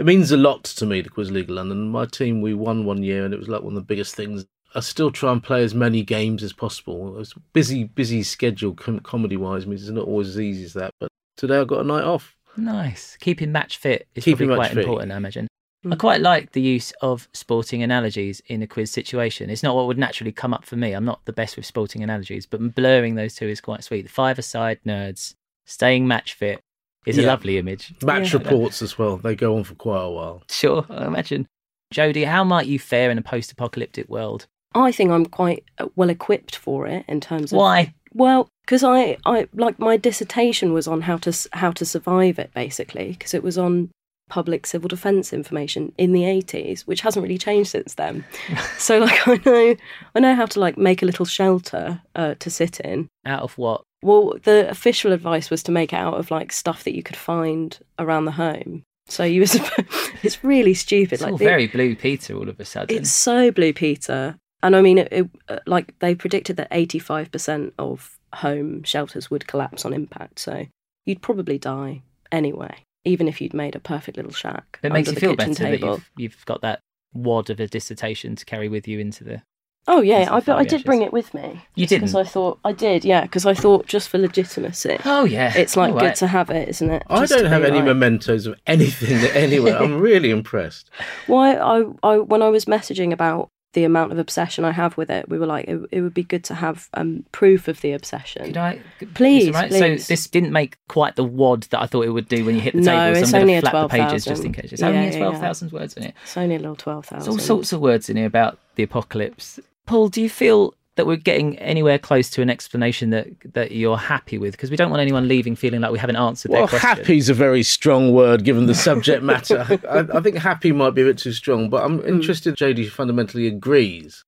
it 0.00 0.06
means 0.06 0.32
a 0.32 0.36
lot 0.38 0.64
to 0.64 0.86
me, 0.86 1.02
the 1.02 1.10
Quiz 1.10 1.30
League 1.30 1.50
of 1.50 1.56
London. 1.56 1.90
My 1.90 2.06
team, 2.06 2.40
we 2.40 2.54
won 2.54 2.86
one 2.86 3.02
year, 3.02 3.26
and 3.26 3.34
it 3.34 3.38
was 3.38 3.50
like 3.50 3.60
one 3.60 3.74
of 3.74 3.82
the 3.82 3.86
biggest 3.86 4.14
things. 4.14 4.46
I 4.74 4.80
still 4.80 5.10
try 5.10 5.30
and 5.30 5.42
play 5.42 5.62
as 5.62 5.74
many 5.74 6.02
games 6.02 6.42
as 6.42 6.54
possible. 6.54 7.20
It's 7.20 7.34
busy, 7.52 7.84
busy 7.84 8.22
schedule, 8.22 8.72
com- 8.72 9.00
comedy-wise, 9.00 9.66
means 9.66 9.82
it's 9.82 9.90
not 9.90 10.06
always 10.06 10.28
as 10.28 10.40
easy 10.40 10.64
as 10.64 10.72
that. 10.72 10.94
But 11.00 11.10
today 11.36 11.58
I've 11.58 11.68
got 11.68 11.82
a 11.82 11.84
night 11.84 12.04
off. 12.04 12.34
Nice. 12.56 13.18
Keeping 13.20 13.52
match 13.52 13.76
fit 13.76 14.08
is 14.14 14.24
Keeping 14.24 14.48
probably 14.48 14.56
quite 14.68 14.74
fit. 14.74 14.84
important, 14.84 15.12
I 15.12 15.18
imagine. 15.18 15.48
Mm. 15.84 15.92
I 15.92 15.96
quite 15.96 16.22
like 16.22 16.52
the 16.52 16.62
use 16.62 16.92
of 17.02 17.28
sporting 17.34 17.82
analogies 17.82 18.40
in 18.46 18.62
a 18.62 18.66
quiz 18.66 18.90
situation. 18.90 19.50
It's 19.50 19.62
not 19.62 19.76
what 19.76 19.86
would 19.86 19.98
naturally 19.98 20.32
come 20.32 20.54
up 20.54 20.64
for 20.64 20.76
me. 20.76 20.94
I'm 20.94 21.04
not 21.04 21.26
the 21.26 21.34
best 21.34 21.56
with 21.56 21.66
sporting 21.66 22.02
analogies, 22.02 22.46
but 22.46 22.74
blurring 22.74 23.16
those 23.16 23.34
two 23.34 23.48
is 23.48 23.60
quite 23.60 23.84
sweet. 23.84 24.02
The 24.06 24.08
Five 24.08 24.38
aside 24.38 24.80
nerds, 24.86 25.34
staying 25.66 26.08
match 26.08 26.32
fit 26.32 26.62
is 27.06 27.18
a 27.18 27.22
lovely 27.22 27.58
image. 27.58 27.94
Match 28.02 28.32
Yeah. 28.32 28.38
reports 28.38 28.82
as 28.82 28.98
well. 28.98 29.16
They 29.16 29.34
go 29.34 29.56
on 29.56 29.64
for 29.64 29.74
quite 29.74 30.02
a 30.02 30.10
while. 30.10 30.42
Sure, 30.48 30.84
I 30.90 31.06
imagine. 31.06 31.46
Jodie, 31.94 32.26
how 32.26 32.44
might 32.44 32.66
you 32.66 32.78
fare 32.78 33.10
in 33.10 33.18
a 33.18 33.22
post 33.22 33.50
apocalyptic 33.52 34.08
world? 34.08 34.46
I 34.74 34.92
think 34.92 35.10
I'm 35.10 35.26
quite 35.26 35.64
uh, 35.78 35.88
well 35.96 36.10
equipped 36.10 36.54
for 36.54 36.86
it 36.86 37.04
in 37.08 37.20
terms 37.20 37.52
of 37.52 37.58
Why? 37.58 37.94
Well, 38.12 38.48
because 38.64 38.84
I, 38.84 39.16
I 39.26 39.48
like 39.52 39.78
my 39.78 39.96
dissertation 39.96 40.72
was 40.72 40.86
on 40.86 41.00
how 41.02 41.16
to 41.18 41.48
how 41.52 41.72
to 41.72 41.84
survive 41.84 42.38
it 42.38 42.52
basically 42.54 43.10
because 43.10 43.34
it 43.34 43.42
was 43.42 43.58
on 43.58 43.90
public 44.28 44.64
civil 44.64 44.86
defence 44.86 45.32
information 45.32 45.92
in 45.98 46.12
the 46.12 46.22
80s, 46.22 46.82
which 46.82 47.00
hasn't 47.00 47.22
really 47.24 47.38
changed 47.38 47.70
since 47.70 47.94
then. 47.94 48.24
so 48.78 48.98
like 48.98 49.20
I 49.26 49.40
know 49.44 49.76
I 50.14 50.20
know 50.20 50.34
how 50.36 50.46
to 50.46 50.60
like 50.60 50.78
make 50.78 51.02
a 51.02 51.06
little 51.06 51.26
shelter 51.26 52.02
uh, 52.14 52.34
to 52.38 52.50
sit 52.50 52.78
in. 52.80 53.08
Out 53.26 53.42
of 53.42 53.58
what? 53.58 53.82
Well, 54.02 54.34
the 54.42 54.68
official 54.70 55.12
advice 55.12 55.50
was 55.50 55.62
to 55.64 55.72
make 55.72 55.92
it 55.92 55.96
out 55.96 56.14
of 56.14 56.30
like 56.30 56.52
stuff 56.52 56.84
that 56.84 56.94
you 56.94 57.02
could 57.02 57.16
find 57.16 57.78
around 57.98 58.24
the 58.24 58.32
home. 58.32 58.82
So 59.08 59.24
you 59.24 59.40
was 59.40 59.54
it's 60.22 60.42
really 60.44 60.74
stupid. 60.74 61.14
It's 61.14 61.22
like 61.22 61.32
all 61.32 61.38
the- 61.38 61.44
very 61.44 61.66
blue 61.66 61.96
Peter 61.96 62.34
all 62.36 62.48
of 62.48 62.58
a 62.60 62.64
sudden. 62.64 62.96
it's 62.96 63.10
so 63.10 63.50
Blue 63.50 63.72
Peter. 63.72 64.36
And 64.62 64.76
I 64.76 64.82
mean, 64.82 64.98
it, 64.98 65.08
it, 65.10 65.30
uh, 65.48 65.58
like 65.66 65.98
they 66.00 66.14
predicted 66.14 66.56
that 66.56 66.70
85% 66.70 67.72
of 67.78 68.18
home 68.34 68.82
shelters 68.82 69.30
would 69.30 69.46
collapse 69.46 69.84
on 69.84 69.92
impact. 69.94 70.38
So 70.38 70.66
you'd 71.06 71.22
probably 71.22 71.58
die 71.58 72.02
anyway, 72.30 72.84
even 73.04 73.26
if 73.26 73.40
you'd 73.40 73.54
made 73.54 73.74
a 73.74 73.80
perfect 73.80 74.16
little 74.16 74.32
shack. 74.32 74.78
It 74.82 74.92
makes 74.92 75.10
you 75.10 75.16
feel 75.16 75.34
better 75.34 75.54
that 75.54 75.80
you've, 75.80 76.10
you've 76.16 76.44
got 76.46 76.60
that 76.60 76.80
wad 77.14 77.50
of 77.50 77.58
a 77.58 77.66
dissertation 77.66 78.36
to 78.36 78.44
carry 78.44 78.68
with 78.68 78.86
you 78.86 78.98
into 78.98 79.24
the. 79.24 79.42
Oh, 79.88 80.00
yeah. 80.00 80.28
I, 80.30 80.40
but 80.40 80.56
I 80.56 80.64
did 80.64 80.84
bring 80.84 81.02
it 81.02 81.12
with 81.12 81.32
me. 81.34 81.62
You 81.74 81.86
Because 81.88 82.12
didn't? 82.12 82.16
I 82.16 82.28
thought, 82.28 82.60
I 82.64 82.72
did, 82.72 83.04
yeah. 83.04 83.22
Because 83.22 83.46
I 83.46 83.54
thought 83.54 83.86
just 83.86 84.08
for 84.08 84.18
legitimacy. 84.18 84.98
Oh, 85.04 85.24
yeah. 85.24 85.52
It's 85.56 85.76
like 85.76 85.94
All 85.94 86.00
good 86.00 86.14
to 86.16 86.26
have 86.26 86.50
it, 86.50 86.68
isn't 86.68 86.90
it? 86.90 87.02
I 87.08 87.26
don't 87.26 87.46
have 87.46 87.64
any 87.64 87.76
like- 87.76 87.84
mementos 87.86 88.46
of 88.46 88.58
anything 88.66 89.16
anywhere. 89.34 89.78
I'm 89.82 90.00
really 90.00 90.30
impressed. 90.30 90.90
Why 91.26 91.54
I, 91.56 91.84
I 92.02 92.18
when 92.18 92.42
I 92.42 92.50
was 92.50 92.66
messaging 92.66 93.12
about 93.12 93.48
the 93.72 93.84
amount 93.84 94.10
of 94.10 94.18
obsession 94.18 94.64
I 94.64 94.72
have 94.72 94.96
with 94.96 95.10
it, 95.10 95.28
we 95.28 95.38
were 95.38 95.46
like, 95.46 95.66
it, 95.66 95.80
it 95.92 96.00
would 96.02 96.12
be 96.14 96.24
good 96.24 96.42
to 96.44 96.54
have 96.56 96.88
um, 96.94 97.24
proof 97.32 97.66
of 97.68 97.80
the 97.82 97.92
obsession. 97.92 98.44
Could 98.46 98.56
I? 98.56 98.80
Please, 99.14 99.50
right? 99.54 99.70
please. 99.70 100.04
So 100.06 100.12
this 100.12 100.26
didn't 100.26 100.52
make 100.52 100.76
quite 100.88 101.14
the 101.16 101.22
wad 101.24 101.62
that 101.70 101.80
I 101.80 101.86
thought 101.86 102.02
it 102.04 102.10
would 102.10 102.28
do 102.28 102.44
when 102.44 102.56
you 102.56 102.60
hit 102.60 102.74
the 102.74 102.80
No, 102.80 103.12
table. 103.14 103.14
So 103.16 103.22
it's 103.22 103.34
I'm 103.34 103.40
only 103.42 103.54
a 103.54 103.60
the 103.62 103.88
pages 103.88 104.24
12,000. 104.24 104.32
just 104.34 104.44
in 104.44 104.52
case. 104.52 104.72
It's 104.72 104.82
Yeah, 104.82 104.88
only 104.88 105.06
yeah, 105.06 105.10
yeah. 105.12 105.18
twelve 105.18 105.38
thousand 105.38 105.70
words 105.72 105.94
in 105.94 106.02
it. 106.02 106.14
It's 106.24 106.36
only 106.36 106.56
a 106.56 106.58
little 106.58 106.74
twelve 106.76 107.06
thousand. 107.06 107.30
There's 107.30 107.40
all 107.50 107.56
sorts 107.56 107.72
of 107.72 107.80
words 107.80 108.10
in 108.10 108.16
here 108.16 108.26
about 108.26 108.58
the 108.74 108.82
apocalypse. 108.82 109.60
Paul, 109.90 110.08
do 110.08 110.22
you 110.22 110.30
feel 110.30 110.74
that 110.96 111.06
we're 111.06 111.16
getting 111.16 111.58
anywhere 111.58 111.98
close 111.98 112.30
to 112.30 112.42
an 112.42 112.50
explanation 112.50 113.10
that 113.10 113.26
that 113.54 113.72
you're 113.72 113.96
happy 113.96 114.38
with? 114.38 114.52
Because 114.52 114.70
we 114.70 114.76
don't 114.76 114.90
want 114.90 115.00
anyone 115.02 115.26
leaving 115.28 115.56
feeling 115.56 115.80
like 115.80 115.90
we 115.92 115.98
haven't 115.98 116.16
answered 116.16 116.50
Well, 116.52 116.66
their 116.66 116.78
question. 116.78 116.88
happy's 117.04 117.28
a 117.28 117.34
very 117.34 117.62
strong 117.62 118.12
word 118.12 118.44
given 118.44 118.66
the 118.66 118.74
subject 118.74 119.22
matter. 119.22 119.66
I, 119.90 120.06
I 120.16 120.20
think 120.20 120.36
happy 120.38 120.72
might 120.72 120.90
be 120.94 121.02
a 121.02 121.06
bit 121.06 121.18
too 121.18 121.32
strong, 121.32 121.68
but 121.70 121.82
I'm 121.84 122.00
interested. 122.06 122.56
JD 122.56 122.90
fundamentally 122.90 123.46
agrees 123.46 124.24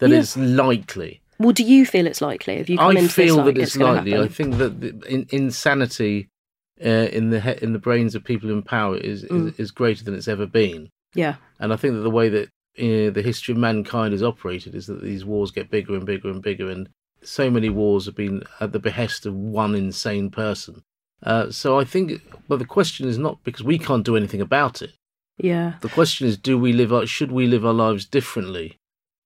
that 0.00 0.10
Yeah. 0.10 0.18
it's 0.18 0.36
likely. 0.36 1.22
Well, 1.38 1.52
do 1.52 1.64
you 1.64 1.84
feel 1.86 2.06
it's 2.06 2.20
likely? 2.20 2.56
Have 2.58 2.68
you 2.68 2.78
come 2.78 2.96
I 2.96 3.00
into 3.00 3.08
feel 3.12 3.36
this 3.36 3.44
like 3.46 3.54
that 3.56 3.62
it's 3.62 3.76
gonna 3.76 3.92
likely. 4.02 4.18
I 4.18 4.28
think 4.28 4.56
that 4.58 4.80
the, 4.80 4.88
in, 5.08 5.26
insanity 5.30 6.28
uh, 6.84 6.88
in 6.88 7.30
the 7.30 7.40
he- 7.40 7.62
in 7.64 7.72
the 7.72 7.78
brains 7.78 8.14
of 8.14 8.22
people 8.24 8.50
in 8.50 8.62
power 8.62 8.96
is, 8.96 9.24
Mm. 9.24 9.48
is 9.48 9.60
is 9.60 9.70
greater 9.70 10.04
than 10.04 10.14
it's 10.14 10.28
ever 10.28 10.46
been. 10.46 10.90
Yeah, 11.14 11.36
And 11.58 11.72
I 11.72 11.76
think 11.76 11.94
that 11.94 12.00
the 12.00 12.10
way 12.10 12.28
that 12.28 12.48
uh, 12.78 13.10
the 13.10 13.22
history 13.24 13.52
of 13.52 13.58
mankind 13.58 14.12
has 14.12 14.22
operated 14.22 14.74
is 14.74 14.86
that 14.86 15.02
these 15.02 15.24
wars 15.24 15.50
get 15.50 15.70
bigger 15.70 15.94
and 15.94 16.04
bigger 16.04 16.28
and 16.28 16.42
bigger, 16.42 16.70
and 16.70 16.88
so 17.22 17.50
many 17.50 17.68
wars 17.68 18.06
have 18.06 18.14
been 18.14 18.42
at 18.60 18.72
the 18.72 18.78
behest 18.78 19.26
of 19.26 19.34
one 19.34 19.74
insane 19.74 20.30
person. 20.30 20.82
Uh, 21.22 21.50
so 21.50 21.78
I 21.78 21.84
think, 21.84 22.20
but 22.46 22.58
the 22.58 22.66
question 22.66 23.08
is 23.08 23.18
not 23.18 23.42
because 23.42 23.62
we 23.64 23.78
can't 23.78 24.04
do 24.04 24.16
anything 24.16 24.40
about 24.40 24.82
it. 24.82 24.92
yeah. 25.38 25.74
The 25.80 25.88
question 25.88 26.26
is, 26.26 26.36
do 26.36 26.58
we 26.58 26.72
live? 26.72 26.92
Our, 26.92 27.06
should 27.06 27.32
we 27.32 27.46
live 27.46 27.64
our 27.64 27.72
lives 27.72 28.04
differently, 28.04 28.78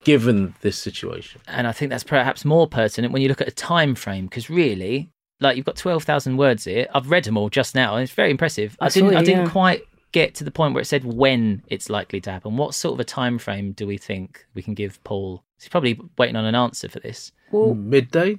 given 0.05 0.55
this 0.61 0.79
situation? 0.79 1.41
and 1.49 1.67
I 1.67 1.73
think 1.73 1.91
that's 1.91 2.05
perhaps 2.05 2.45
more 2.45 2.69
pertinent 2.69 3.13
when 3.13 3.23
you 3.23 3.29
look 3.29 3.41
at 3.41 3.49
a 3.49 3.53
time 3.53 3.95
frame 3.95 4.27
because 4.27 4.49
really, 4.49 5.11
like 5.41 5.57
you've 5.57 5.67
got 5.67 5.77
twelve 5.77 6.05
thousand 6.05 6.37
words 6.37 6.65
here. 6.65 6.87
I've 6.95 7.11
read 7.11 7.25
them 7.25 7.37
all 7.37 7.51
just 7.51 7.75
now, 7.75 7.97
and 7.97 8.05
it's 8.05 8.13
very 8.13 8.31
impressive. 8.31 8.77
I, 8.81 8.87
I 8.87 8.89
didn't. 8.89 9.17
I 9.17 9.21
it, 9.21 9.25
didn't 9.25 9.51
quite 9.51 9.83
get 10.13 10.35
to 10.37 10.45
the 10.45 10.51
point 10.51 10.75
where 10.75 10.81
it 10.83 10.87
said 10.87 11.05
when 11.05 11.63
it's 11.69 11.89
likely 11.91 12.21
to 12.23 12.31
happen. 12.31 12.57
What 12.57 12.75
sort 12.75 12.95
of 12.95 13.01
a 13.01 13.05
time 13.05 13.39
frame 13.39 13.73
do 13.73 13.87
we 13.87 13.97
think 13.99 14.45
we 14.55 14.63
can 14.63 14.75
give 14.75 15.03
Paul? 15.05 15.43
He's 15.59 15.69
probably 15.69 16.01
waiting 16.19 16.37
on 16.37 16.45
an 16.45 16.55
answer 16.55 16.89
for 16.89 17.01
this 17.01 17.33
Well, 17.53 17.75
mm, 17.75 17.85
Midday. 17.85 18.39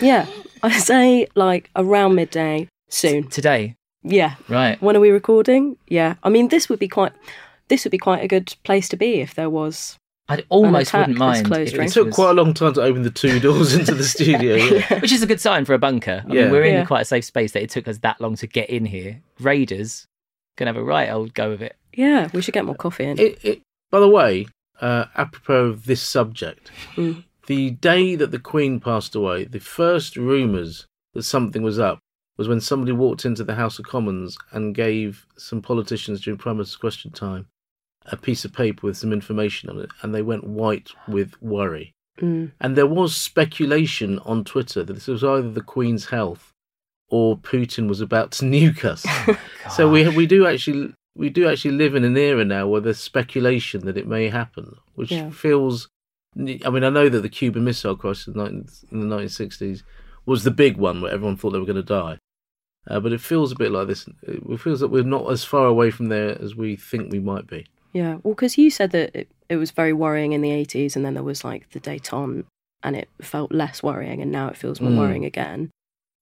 yeah. 0.00 0.26
I 0.62 0.78
say 0.78 1.26
like 1.34 1.70
around 1.76 2.14
midday 2.14 2.68
soon. 2.88 3.28
today, 3.28 3.76
Yeah. 4.02 4.34
right? 4.48 4.80
When 4.82 4.96
are 4.96 5.00
we 5.00 5.10
recording? 5.10 5.76
Yeah. 5.88 6.14
I 6.22 6.28
mean, 6.28 6.48
this 6.48 6.68
would 6.68 6.78
be 6.78 6.88
quite. 6.88 7.12
This 7.68 7.84
would 7.84 7.90
be 7.92 7.98
quite 7.98 8.22
a 8.22 8.28
good 8.28 8.54
place 8.64 8.88
to 8.90 8.96
be 8.96 9.20
if 9.20 9.34
there 9.34 9.48
was. 9.50 9.96
I 10.28 10.44
almost 10.50 10.92
wouldn't 10.92 11.14
this 11.14 11.18
mind. 11.18 11.46
close 11.46 11.72
if 11.72 11.78
It 11.78 11.88
took 11.92 12.06
was- 12.06 12.14
quite 12.14 12.30
a 12.30 12.34
long 12.34 12.54
time 12.54 12.72
to 12.74 12.82
open 12.82 13.02
the 13.02 13.10
two 13.10 13.40
doors 13.40 13.74
into 13.78 13.94
the 13.94 14.04
studio. 14.04 14.56
Yeah. 14.56 15.00
which 15.00 15.12
is 15.12 15.22
a 15.22 15.26
good 15.26 15.40
sign 15.40 15.64
for 15.64 15.74
a 15.74 15.78
bunker. 15.78 16.24
I 16.28 16.32
Yeah. 16.32 16.42
mean, 16.44 16.52
we're 16.52 16.62
in 16.64 16.74
Yeah. 16.74 16.84
quite 16.84 17.02
a 17.02 17.04
safe 17.04 17.24
space 17.24 17.52
that 17.52 17.62
it 17.62 17.70
took 17.70 17.88
us 17.88 17.98
that 17.98 18.20
long 18.20 18.36
to 18.36 18.46
get 18.46 18.70
in 18.70 18.84
here. 18.86 19.20
Raiders 19.40 20.06
can 20.56 20.66
have 20.66 20.76
a 20.76 20.84
right 20.84 21.10
old 21.10 21.34
go 21.34 21.50
of 21.50 21.62
it. 21.62 21.76
Yeah, 21.92 22.28
we 22.32 22.42
should 22.42 22.54
get 22.54 22.64
more 22.64 22.74
coffee 22.74 23.04
in. 23.04 23.18
It, 23.18 23.38
it, 23.44 23.62
by 23.90 24.00
the 24.00 24.08
way, 24.08 24.46
uh, 24.80 25.06
apropos 25.16 25.66
of 25.66 25.86
this 25.86 26.02
subject, 26.02 26.70
Mm. 26.96 27.24
the 27.46 27.70
day 27.70 28.14
that 28.16 28.30
the 28.30 28.38
Queen 28.38 28.80
passed 28.80 29.14
away, 29.14 29.44
the 29.44 29.60
first 29.60 30.16
rumours 30.16 30.86
that 31.14 31.22
something 31.24 31.62
was 31.62 31.78
up 31.78 31.98
was 32.38 32.48
when 32.48 32.60
somebody 32.60 32.92
walked 32.92 33.24
into 33.26 33.44
the 33.44 33.54
House 33.54 33.78
of 33.78 33.84
Commons 33.84 34.38
and 34.52 34.74
gave 34.74 35.26
some 35.36 35.60
politicians 35.60 36.20
during 36.22 36.38
Prime 36.38 36.56
Minister's 36.56 36.76
Question 36.76 37.10
Time 37.10 37.46
a 38.06 38.16
piece 38.16 38.44
of 38.44 38.52
paper 38.52 38.86
with 38.86 38.96
some 38.96 39.12
information 39.12 39.70
on 39.70 39.78
it, 39.78 39.90
and 40.02 40.14
they 40.14 40.22
went 40.22 40.44
white 40.44 40.90
with 41.06 41.40
worry. 41.42 41.92
Mm. 42.20 42.52
And 42.60 42.74
there 42.76 42.86
was 42.86 43.14
speculation 43.14 44.18
on 44.20 44.44
Twitter 44.44 44.82
that 44.82 44.92
this 44.92 45.06
was 45.06 45.22
either 45.22 45.50
the 45.50 45.60
Queen's 45.60 46.06
health 46.06 46.51
or 47.12 47.36
Putin 47.36 47.88
was 47.88 48.00
about 48.00 48.30
to 48.32 48.44
nuke 48.46 48.84
us. 48.84 49.04
so 49.76 49.88
we 49.88 50.08
we 50.08 50.26
do 50.26 50.46
actually 50.46 50.92
we 51.14 51.28
do 51.28 51.46
actually 51.48 51.72
live 51.76 51.94
in 51.94 52.04
an 52.04 52.16
era 52.16 52.44
now 52.44 52.66
where 52.66 52.80
there's 52.80 52.98
speculation 52.98 53.84
that 53.86 53.98
it 53.98 54.06
may 54.08 54.28
happen, 54.30 54.76
which 54.94 55.12
Yeah. 55.12 55.30
feels. 55.30 55.88
I 56.34 56.70
mean, 56.70 56.82
I 56.84 56.88
know 56.88 57.10
that 57.10 57.20
the 57.20 57.28
Cuban 57.28 57.64
Missile 57.64 57.94
Crisis 57.96 58.28
in 58.28 58.32
the 58.32 58.44
19 58.44 58.66
in 58.92 59.00
the 59.08 59.16
1960s 59.16 59.82
was 60.24 60.44
the 60.44 60.50
big 60.50 60.78
one 60.78 61.02
where 61.02 61.12
everyone 61.12 61.36
thought 61.36 61.50
they 61.50 61.58
were 61.58 61.66
going 61.72 61.76
to 61.86 61.94
die, 62.02 62.16
uh, 62.88 62.98
but 63.00 63.12
it 63.12 63.20
feels 63.20 63.52
a 63.52 63.56
bit 63.56 63.70
like 63.70 63.88
this. 63.88 64.08
It 64.22 64.58
feels 64.60 64.80
that 64.80 64.88
we're 64.88 65.02
not 65.16 65.30
as 65.30 65.44
far 65.44 65.66
away 65.66 65.90
from 65.90 66.08
there 66.08 66.40
as 66.40 66.56
we 66.56 66.76
think 66.76 67.12
we 67.12 67.20
might 67.20 67.46
be. 67.46 67.66
Yeah, 67.92 68.16
well, 68.22 68.32
because 68.34 68.56
you 68.56 68.70
said 68.70 68.92
that 68.92 69.14
it, 69.14 69.28
it 69.50 69.56
was 69.56 69.70
very 69.70 69.92
worrying 69.92 70.32
in 70.32 70.40
the 70.40 70.48
80s, 70.48 70.96
and 70.96 71.04
then 71.04 71.12
there 71.12 71.22
was 71.22 71.44
like 71.44 71.68
the 71.72 71.80
détente, 71.80 72.44
and 72.82 72.96
it 72.96 73.10
felt 73.20 73.52
less 73.52 73.82
worrying, 73.82 74.22
and 74.22 74.32
now 74.32 74.48
it 74.48 74.56
feels 74.56 74.80
more 74.80 74.90
Mm. 74.92 74.96
worrying 74.98 75.24
again. 75.26 75.68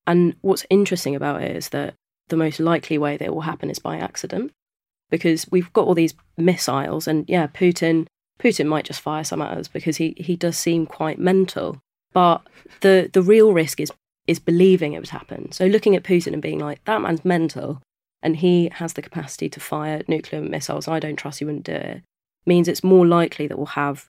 And 0.06 0.36
what's 0.40 0.66
interesting 0.70 1.14
about 1.14 1.42
it 1.42 1.56
is 1.56 1.70
that 1.70 1.94
the 2.28 2.36
most 2.36 2.60
likely 2.60 2.98
way 2.98 3.16
that 3.16 3.26
it 3.26 3.34
will 3.34 3.42
happen 3.42 3.70
is 3.70 3.78
by 3.78 3.98
accident. 3.98 4.52
Because 5.10 5.46
we've 5.50 5.72
got 5.72 5.86
all 5.86 5.94
these 5.94 6.14
missiles 6.36 7.08
and 7.08 7.28
yeah 7.28 7.48
putin 7.48 8.06
putin 8.40 8.66
might 8.66 8.84
just 8.84 9.00
fire 9.00 9.24
some 9.24 9.42
at 9.42 9.58
us 9.58 9.68
because 9.68 9.96
he, 9.96 10.14
he 10.16 10.36
does 10.36 10.56
seem 10.56 10.86
quite 10.86 11.18
mental. 11.18 11.78
But 12.12 12.42
the 12.80 13.10
the 13.12 13.22
real 13.22 13.52
risk 13.52 13.80
is 13.80 13.92
is 14.26 14.38
believing 14.38 14.92
it 14.92 15.00
would 15.00 15.08
happen. 15.08 15.50
So 15.52 15.66
looking 15.66 15.96
at 15.96 16.04
putin 16.04 16.32
and 16.32 16.42
being 16.42 16.60
like 16.60 16.84
that 16.84 17.00
man's 17.00 17.24
mental 17.24 17.82
and 18.22 18.36
he 18.36 18.70
has 18.74 18.92
the 18.92 19.02
capacity 19.02 19.48
to 19.48 19.60
fire 19.60 20.02
nuclear 20.08 20.42
missiles 20.42 20.88
i 20.88 20.98
don't 20.98 21.16
trust 21.16 21.38
he 21.38 21.44
wouldn't 21.44 21.64
do 21.64 21.72
it 21.72 22.02
means 22.46 22.68
it's 22.68 22.84
more 22.84 23.06
likely 23.06 23.46
that 23.46 23.56
we'll 23.56 23.66
have 23.66 24.08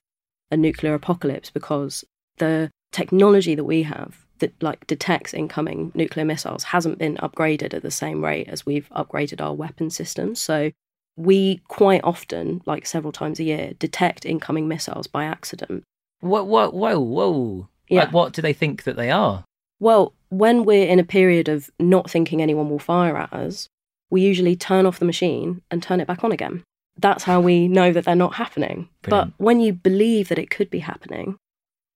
a 0.50 0.56
nuclear 0.56 0.94
apocalypse 0.94 1.50
because 1.50 2.04
the 2.38 2.70
technology 2.90 3.54
that 3.54 3.64
we 3.64 3.82
have 3.82 4.26
that 4.42 4.62
like 4.62 4.86
detects 4.86 5.32
incoming 5.32 5.90
nuclear 5.94 6.26
missiles 6.26 6.64
hasn't 6.64 6.98
been 6.98 7.16
upgraded 7.16 7.72
at 7.72 7.82
the 7.82 7.90
same 7.90 8.22
rate 8.22 8.48
as 8.48 8.66
we've 8.66 8.88
upgraded 8.90 9.40
our 9.40 9.54
weapon 9.54 9.88
systems 9.88 10.38
so 10.38 10.70
we 11.16 11.60
quite 11.68 12.00
often, 12.04 12.62
like 12.66 12.86
several 12.86 13.12
times 13.12 13.38
a 13.38 13.44
year, 13.44 13.72
detect 13.78 14.24
incoming 14.24 14.68
missiles 14.68 15.06
by 15.06 15.24
accident. 15.24 15.84
Whoa, 16.20 16.44
whoa, 16.44 16.70
whoa, 16.70 17.00
whoa. 17.00 17.68
Yeah. 17.88 18.04
Like, 18.04 18.12
what 18.12 18.32
do 18.32 18.42
they 18.42 18.52
think 18.52 18.84
that 18.84 18.96
they 18.96 19.10
are? 19.10 19.44
Well, 19.80 20.14
when 20.30 20.64
we're 20.64 20.86
in 20.86 20.98
a 20.98 21.04
period 21.04 21.48
of 21.48 21.70
not 21.78 22.10
thinking 22.10 22.40
anyone 22.40 22.70
will 22.70 22.78
fire 22.78 23.16
at 23.16 23.32
us, 23.32 23.68
we 24.10 24.22
usually 24.22 24.56
turn 24.56 24.86
off 24.86 24.98
the 24.98 25.04
machine 25.04 25.62
and 25.70 25.82
turn 25.82 26.00
it 26.00 26.06
back 26.06 26.24
on 26.24 26.32
again. 26.32 26.62
That's 26.98 27.24
how 27.24 27.40
we 27.40 27.68
know 27.68 27.92
that 27.92 28.04
they're 28.04 28.14
not 28.14 28.34
happening. 28.34 28.88
Brilliant. 29.02 29.34
But 29.36 29.44
when 29.44 29.60
you 29.60 29.72
believe 29.72 30.28
that 30.28 30.38
it 30.38 30.50
could 30.50 30.70
be 30.70 30.78
happening, 30.78 31.36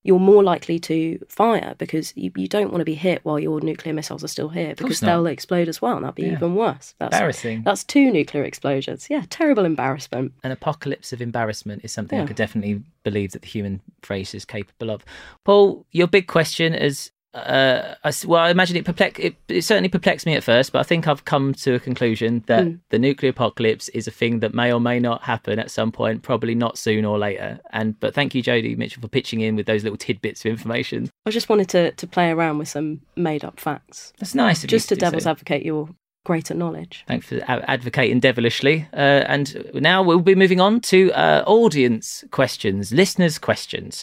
you're 0.07 0.19
more 0.19 0.43
likely 0.43 0.79
to 0.79 1.19
fire 1.29 1.75
because 1.79 2.13
you, 2.17 2.31
you 2.37 2.49
don't 2.49 2.71
want 2.71 2.81
to 2.81 2.85
be 2.85 2.95
hit 2.95 3.21
while 3.25 3.39
your 3.39 3.61
nuclear 3.61 3.93
missiles 3.93 4.23
are 4.23 4.29
still 4.29 4.49
here 4.49 4.75
because 4.75 5.01
they'll 5.01 5.27
explode 5.27 5.69
as 5.69 5.83
well 5.83 5.97
and 5.97 6.05
that'll 6.05 6.15
be 6.15 6.23
Yeah. 6.23 6.33
even 6.33 6.55
worse. 6.55 6.95
That's, 6.99 7.15
Embarrassing. 7.15 7.63
That's 7.65 7.85
two 7.85 8.11
nuclear 8.11 8.45
explosions. 8.45 9.09
Yeah, 9.11 9.25
terrible 9.31 9.65
embarrassment. 9.65 10.33
An 10.45 10.53
apocalypse 10.53 11.13
of 11.13 11.21
embarrassment 11.21 11.85
is 11.85 11.93
something 11.93 12.21
I 12.21 12.27
could 12.27 12.37
definitely 12.37 12.83
believe 13.03 13.33
that 13.33 13.43
the 13.43 13.49
human 13.49 13.81
race 14.09 14.35
is 14.35 14.45
capable 14.45 14.91
of. 14.91 15.05
Paul, 15.45 15.85
your 15.93 16.07
big 16.07 16.27
question 16.27 16.75
is. 16.75 17.11
Uh, 17.37 17.95
I 18.03 18.13
well, 18.27 18.41
I 18.43 18.51
imagine 18.51 18.77
it, 18.77 18.85
perplex- 18.85 19.21
it, 19.21 19.37
it 19.49 19.63
certainly 19.63 19.89
perplexed 19.89 20.25
me 20.27 20.35
at 20.35 20.43
first, 20.43 20.73
but 20.73 20.79
I 20.79 20.83
think 20.83 21.07
I've 21.07 21.25
come 21.25 21.53
to 21.55 21.75
a 21.75 21.79
conclusion 21.81 22.43
that 22.47 22.65
Mm. 22.65 22.81
the 22.91 22.99
nuclear 22.99 23.31
apocalypse 23.31 23.89
is 23.91 24.09
a 24.09 24.11
thing 24.11 24.41
that 24.41 24.55
may 24.55 24.73
or 24.73 24.81
may 24.81 24.99
not 24.99 25.23
happen 25.23 25.59
at 25.59 25.71
some 25.71 25.93
point, 25.93 26.23
probably 26.23 26.55
not 26.55 26.79
soon 26.79 27.05
or 27.05 27.19
later. 27.19 27.61
And 27.73 27.99
but 28.01 28.15
thank 28.15 28.35
you, 28.35 28.43
Jodie 28.43 28.77
Mitchell, 28.77 29.03
for 29.03 29.09
pitching 29.09 29.41
in 29.41 29.57
with 29.57 29.67
those 29.67 29.83
little 29.83 29.99
tidbits 29.99 30.45
of 30.45 30.51
information. 30.51 31.11
I 31.27 31.31
just 31.31 31.49
wanted 31.49 31.69
to, 31.71 31.93
to 31.93 32.07
play 32.07 32.31
around 32.31 32.59
with 32.59 32.69
some 32.69 33.03
made 33.17 33.45
up 33.45 33.61
facts, 33.61 34.13
That's 34.19 34.35
nice. 34.35 34.59
Of 34.65 34.65
you 34.65 34.77
just 34.79 34.89
to 34.89 34.97
devil's 34.97 35.25
so. 35.25 35.31
advocate 35.31 35.65
your 35.65 35.89
greater 36.25 36.55
knowledge. 36.55 37.05
Thanks 37.07 37.27
for 37.29 37.41
advocating 37.47 38.19
devilishly. 38.21 38.89
Uh, 38.93 38.97
and 39.29 39.71
now 39.75 40.03
we'll 40.03 40.19
be 40.21 40.35
moving 40.35 40.61
on 40.61 40.81
to 40.81 41.13
uh, 41.13 41.45
audience 41.47 42.25
questions, 42.33 42.93
listeners' 42.93 43.39
questions. 43.39 44.03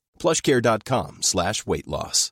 plushcare.com 0.21 1.17
slash 1.21 1.65
weight 1.65 1.87
loss. 1.87 2.31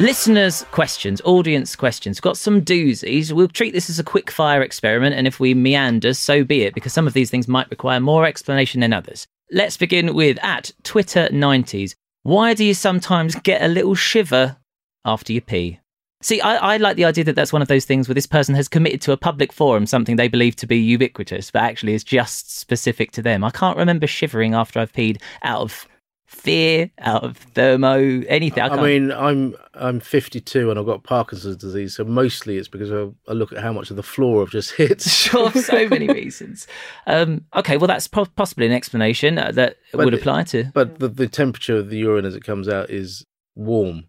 Listeners' 0.00 0.64
questions, 0.70 1.20
audience 1.24 1.74
questions. 1.74 2.20
Got 2.20 2.36
some 2.36 2.62
doozies. 2.62 3.32
We'll 3.32 3.48
treat 3.48 3.74
this 3.74 3.90
as 3.90 3.98
a 3.98 4.04
quick 4.04 4.30
fire 4.30 4.62
experiment, 4.62 5.16
and 5.16 5.26
if 5.26 5.40
we 5.40 5.54
meander, 5.54 6.14
so 6.14 6.44
be 6.44 6.62
it, 6.62 6.72
because 6.72 6.92
some 6.92 7.08
of 7.08 7.14
these 7.14 7.32
things 7.32 7.48
might 7.48 7.68
require 7.68 7.98
more 7.98 8.24
explanation 8.24 8.80
than 8.80 8.92
others. 8.92 9.26
Let's 9.50 9.76
begin 9.76 10.14
with 10.14 10.38
at 10.40 10.70
Twitter 10.84 11.28
90s. 11.32 11.96
Why 12.22 12.54
do 12.54 12.64
you 12.64 12.74
sometimes 12.74 13.34
get 13.34 13.60
a 13.60 13.66
little 13.66 13.96
shiver 13.96 14.58
after 15.04 15.32
you 15.32 15.40
pee? 15.40 15.80
See, 16.20 16.40
I, 16.40 16.74
I 16.74 16.76
like 16.78 16.96
the 16.96 17.04
idea 17.04 17.24
that 17.24 17.36
that's 17.36 17.52
one 17.52 17.62
of 17.62 17.68
those 17.68 17.84
things 17.84 18.08
where 18.08 18.14
this 18.14 18.26
person 18.26 18.54
has 18.56 18.68
committed 18.68 19.00
to 19.02 19.12
a 19.12 19.16
public 19.16 19.52
forum 19.52 19.86
something 19.86 20.16
they 20.16 20.28
believe 20.28 20.56
to 20.56 20.66
be 20.66 20.76
ubiquitous, 20.76 21.50
but 21.50 21.62
actually 21.62 21.94
is 21.94 22.02
just 22.02 22.56
specific 22.56 23.12
to 23.12 23.22
them. 23.22 23.44
I 23.44 23.50
can't 23.50 23.76
remember 23.76 24.06
shivering 24.06 24.54
after 24.54 24.80
I've 24.80 24.92
peed 24.92 25.20
out 25.42 25.60
of 25.60 25.88
fear, 26.28 26.90
out 26.98 27.24
of 27.24 27.36
thermo, 27.36 28.22
anything. 28.28 28.62
I, 28.62 28.68
I 28.68 28.82
mean, 28.82 29.12
I'm 29.12 29.54
I'm 29.74 30.00
52 30.00 30.70
and 30.70 30.78
I've 30.78 30.86
got 30.86 31.04
Parkinson's 31.04 31.56
disease, 31.56 31.94
so 31.94 32.04
mostly 32.04 32.58
it's 32.58 32.68
because 32.68 32.92
I, 32.92 33.08
I 33.30 33.34
look 33.34 33.52
at 33.52 33.62
how 33.62 33.72
much 33.72 33.90
of 33.90 33.96
the 33.96 34.02
floor 34.02 34.42
I've 34.42 34.50
just 34.50 34.72
hit. 34.72 35.00
sure, 35.02 35.50
for 35.50 35.62
so 35.62 35.88
many 35.88 36.08
reasons. 36.08 36.66
Um, 37.06 37.44
okay, 37.54 37.76
well, 37.76 37.86
that's 37.86 38.08
po- 38.08 38.26
possibly 38.26 38.66
an 38.66 38.72
explanation 38.72 39.38
uh, 39.38 39.52
that 39.52 39.76
But 39.92 40.04
would 40.04 40.14
apply 40.14 40.44
to. 40.44 40.64
But 40.74 40.98
the, 40.98 41.08
the 41.08 41.28
temperature 41.28 41.76
of 41.76 41.90
the 41.90 41.98
urine 41.98 42.24
as 42.24 42.34
it 42.34 42.42
comes 42.44 42.68
out 42.68 42.90
is 42.90 43.24
warm, 43.54 44.04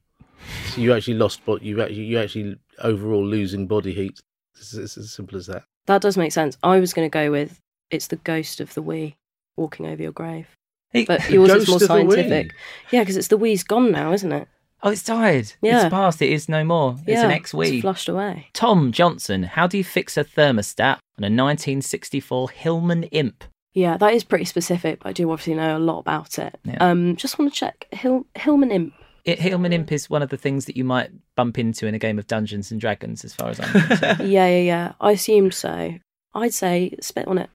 so 0.68 0.82
you 0.82 0.94
actually 0.94 1.16
lost, 1.16 1.42
but 1.46 1.62
you 1.62 1.82
actually 1.82 2.04
you 2.06 2.20
actually 2.20 2.58
overall 2.80 3.26
losing 3.26 3.68
body 3.68 3.94
heat. 3.94 4.20
It's, 4.58 4.74
it's 4.74 4.98
as 4.98 5.12
simple 5.12 5.38
as 5.38 5.48
that. 5.48 5.64
That 5.88 6.02
does 6.02 6.18
make 6.18 6.32
sense. 6.32 6.58
I 6.64 6.80
was 6.80 6.94
going 6.94 7.10
to 7.10 7.14
go 7.14 7.32
with 7.32 7.60
it's 7.90 8.08
the 8.08 8.18
ghost 8.18 8.60
of 8.60 8.74
the 8.74 8.82
wee 8.82 9.16
walking 9.58 9.86
over 9.88 10.02
your 10.02 10.12
grave. 10.12 10.48
Hey, 10.92 11.06
But 11.06 11.30
yours 11.30 11.52
is 11.52 11.68
more 11.68 11.76
of 11.76 11.88
the 11.88 12.06
wee? 12.06 12.16
scientific. 12.16 12.54
Yeah, 12.92 13.02
because 13.02 13.18
it's 13.18 13.28
the 13.28 13.38
wee's 13.38 13.64
gone 13.64 13.92
now, 13.92 14.12
isn't 14.14 14.32
it? 14.32 14.48
oh, 14.82 14.92
it's 14.92 15.04
died. 15.04 15.52
Yeah. 15.62 15.86
It's 15.86 15.90
past. 15.90 16.22
It 16.22 16.32
is 16.32 16.48
no 16.48 16.64
more. 16.64 16.96
It's 17.00 17.08
yeah, 17.10 17.26
an 17.26 17.32
ex-wee. 17.32 17.76
It's 17.76 17.82
flushed 17.82 18.10
away. 18.10 18.48
Tom 18.54 18.92
Johnson, 18.92 19.44
how 19.44 19.68
do 19.68 19.78
you 19.78 19.84
fix 19.84 20.18
a 20.18 20.24
thermostat 20.24 21.00
on 21.18 21.24
a 21.24 21.30
1964 21.30 22.50
Hillman 22.52 23.04
Imp? 23.04 23.44
Yeah, 23.74 23.98
that 23.98 24.14
is 24.14 24.24
pretty 24.24 24.46
specific, 24.46 25.00
but 25.02 25.10
I 25.10 25.14
do 25.14 25.30
obviously 25.32 25.56
know 25.56 25.78
a 25.78 25.80
lot 25.80 26.00
about 26.00 26.40
it. 26.40 26.58
Yeah. 26.64 26.78
Um, 26.80 27.16
just 27.16 27.38
want 27.38 27.54
to 27.54 27.60
check 27.60 27.88
Hill, 27.92 28.26
Hillman 28.36 28.72
Imp. 28.72 28.94
It, 29.30 29.40
Hillman 29.40 29.74
Imp 29.74 29.92
is 29.92 30.10
one 30.10 30.24
of 30.24 30.30
the 30.30 30.38
things 30.38 30.66
that 30.66 30.76
you 30.76 30.84
might 30.84 31.12
bump 31.36 31.60
into 31.60 31.86
in 31.86 31.94
a 31.94 32.00
game 32.00 32.18
of 32.18 32.26
Dungeons 32.26 32.72
and 32.72 32.82
Dragons, 32.82 33.24
as 33.24 33.36
far 33.36 33.50
as 33.50 33.60
I'm 33.60 33.70
concerned. 33.70 34.20
yeah, 34.30 34.48
yeah, 34.48 34.58
yeah. 34.58 34.94
I 35.00 35.12
assumed 35.12 35.54
so. 35.54 35.94
I'd 36.34 36.54
say 36.54 36.96
spit 37.00 37.28
on 37.28 37.38
it. 37.38 37.50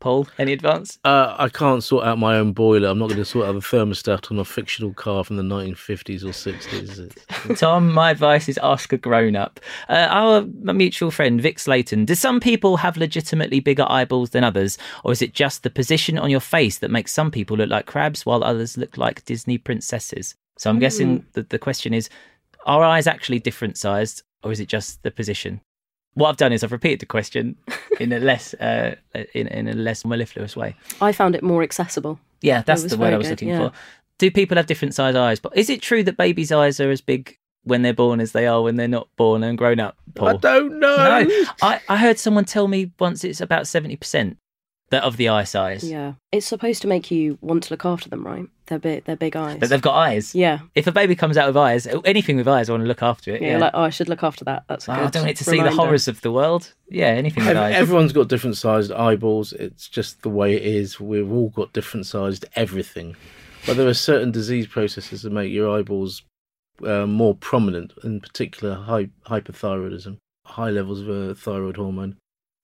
Paul, 0.00 0.28
any 0.38 0.52
advance? 0.52 0.98
Uh, 1.04 1.34
I 1.38 1.48
can't 1.48 1.82
sort 1.82 2.04
out 2.04 2.18
my 2.18 2.36
own 2.36 2.52
boiler. 2.52 2.88
I'm 2.88 2.98
not 2.98 3.08
going 3.08 3.18
to 3.18 3.24
sort 3.24 3.48
out 3.48 3.52
the 3.52 3.60
thermostat 3.60 4.30
on 4.30 4.38
a 4.38 4.44
fictional 4.44 4.92
car 4.92 5.24
from 5.24 5.36
the 5.36 5.42
1950s 5.42 6.22
or 6.22 6.28
60s. 6.28 7.58
Tom, 7.58 7.92
my 7.92 8.12
advice 8.12 8.48
is 8.48 8.58
ask 8.62 8.92
a 8.92 8.96
grown 8.96 9.34
up. 9.34 9.58
Uh, 9.88 10.06
our 10.08 10.42
mutual 10.42 11.10
friend 11.10 11.40
Vic 11.40 11.58
Slayton, 11.58 12.04
do 12.04 12.14
some 12.14 12.38
people 12.38 12.76
have 12.76 12.96
legitimately 12.96 13.58
bigger 13.58 13.86
eyeballs 13.88 14.30
than 14.30 14.44
others, 14.44 14.78
or 15.04 15.10
is 15.10 15.20
it 15.20 15.34
just 15.34 15.64
the 15.64 15.70
position 15.70 16.16
on 16.16 16.30
your 16.30 16.40
face 16.40 16.78
that 16.78 16.92
makes 16.92 17.12
some 17.12 17.32
people 17.32 17.56
look 17.56 17.70
like 17.70 17.86
crabs 17.86 18.24
while 18.24 18.44
others 18.44 18.76
look 18.76 18.96
like 18.96 19.24
Disney 19.24 19.58
princesses? 19.58 20.36
So 20.58 20.68
I'm 20.68 20.78
guessing 20.78 21.24
that 21.32 21.50
the 21.50 21.58
question 21.58 21.94
is 21.94 22.10
are 22.66 22.84
eyes 22.84 23.06
actually 23.06 23.38
different 23.38 23.78
sized, 23.78 24.22
or 24.42 24.52
is 24.52 24.60
it 24.60 24.68
just 24.68 25.02
the 25.02 25.10
position? 25.10 25.60
What 26.14 26.28
I've 26.28 26.36
done 26.36 26.52
is 26.52 26.64
I've 26.64 26.72
repeated 26.72 27.00
the 27.00 27.06
question 27.06 27.56
in 28.00 28.12
a 28.12 28.18
less 28.18 28.54
uh, 28.54 28.96
in, 29.34 29.46
in 29.48 29.68
a 29.68 29.72
less 29.72 30.04
mellifluous 30.04 30.56
way. 30.56 30.76
I 31.00 31.12
found 31.12 31.34
it 31.34 31.42
more 31.42 31.62
accessible. 31.62 32.18
Yeah, 32.42 32.62
that's 32.62 32.84
the 32.84 32.96
word 32.96 33.14
I 33.14 33.16
was 33.16 33.26
good, 33.26 33.32
looking 33.32 33.48
yeah. 33.48 33.68
for. 33.68 33.72
Do 34.18 34.30
people 34.30 34.56
have 34.56 34.66
different 34.66 34.94
size 34.94 35.14
eyes? 35.14 35.40
But 35.40 35.56
is 35.56 35.70
it 35.70 35.80
true 35.80 36.02
that 36.04 36.16
babies' 36.16 36.52
eyes 36.52 36.80
are 36.80 36.90
as 36.90 37.00
big 37.00 37.38
when 37.62 37.82
they're 37.82 37.94
born 37.94 38.20
as 38.20 38.32
they 38.32 38.46
are 38.46 38.62
when 38.62 38.76
they're 38.76 38.88
not 38.88 39.08
born 39.16 39.44
and 39.44 39.56
grown 39.56 39.78
up? 39.78 39.96
Paul? 40.14 40.28
I 40.28 40.36
don't 40.36 40.80
know. 40.80 40.96
No, 40.96 41.44
I, 41.62 41.80
I 41.88 41.96
heard 41.96 42.18
someone 42.18 42.44
tell 42.44 42.66
me 42.68 42.92
once 42.98 43.22
it's 43.22 43.40
about 43.40 43.66
seventy 43.66 43.96
percent. 43.96 44.38
That 44.90 45.04
of 45.04 45.16
the 45.16 45.28
eye 45.28 45.44
size. 45.44 45.84
Yeah, 45.88 46.14
it's 46.32 46.46
supposed 46.46 46.80
to 46.82 46.88
make 46.88 47.10
you 47.10 47.36
want 47.40 47.64
to 47.64 47.72
look 47.72 47.84
after 47.84 48.08
them, 48.08 48.24
right? 48.26 48.46
They're 48.66 48.78
big, 48.78 49.04
they're 49.04 49.16
big 49.16 49.34
eyes. 49.36 49.60
That 49.60 49.68
they've 49.68 49.80
got 49.80 49.94
eyes. 49.96 50.34
yeah, 50.34 50.58
If 50.74 50.86
a 50.86 50.92
baby 50.92 51.14
comes 51.16 51.36
out 51.38 51.46
with 51.46 51.56
eyes, 51.56 51.86
anything 52.04 52.36
with 52.36 52.46
eyes, 52.48 52.68
I 52.68 52.72
want 52.72 52.82
to 52.84 52.88
look 52.88 53.02
after 53.02 53.34
it. 53.34 53.40
yeah, 53.42 53.52
Yeah. 53.52 53.58
like 53.58 53.70
oh, 53.74 53.82
I 53.82 53.90
should 53.90 54.08
look 54.08 54.22
after 54.22 54.44
that. 54.44 54.64
That's 54.68 54.88
a 54.88 54.92
Oh, 54.92 54.94
good 54.96 55.04
I 55.06 55.10
don't 55.10 55.22
want 55.22 55.30
it 55.30 55.36
to 55.38 55.44
see 55.44 55.62
the 55.62 55.70
horrors 55.70 56.06
of 56.08 56.20
the 56.20 56.30
world. 56.32 56.74
Yeah, 56.90 57.06
anything 57.08 57.44
with 57.46 57.56
Ev- 57.56 57.62
eyes. 57.62 57.74
Everyone's 57.76 58.12
got 58.12 58.28
different 58.28 58.56
sized 58.56 58.92
eyeballs. 58.92 59.52
It's 59.54 59.88
just 59.88 60.22
the 60.22 60.28
way 60.28 60.54
it 60.54 60.62
is. 60.64 61.00
We've 61.00 61.30
all 61.32 61.48
got 61.50 61.72
different 61.72 62.04
sized 62.06 62.44
everything. 62.56 63.16
But 63.66 63.76
there 63.76 63.88
are 63.88 63.94
certain 63.94 64.30
disease 64.32 64.66
processes 64.66 65.22
that 65.22 65.32
make 65.32 65.50
your 65.52 65.70
eyeballs 65.78 66.22
uh, 66.86 67.06
more 67.06 67.34
prominent, 67.34 67.92
in 68.04 68.20
particular 68.20 68.74
hy- 68.74 69.10
hyperthyroidism, 69.26 70.16
high 70.46 70.70
levels 70.70 71.00
of 71.00 71.08
uh, 71.08 71.34
thyroid 71.34 71.76
hormone. 71.76 72.16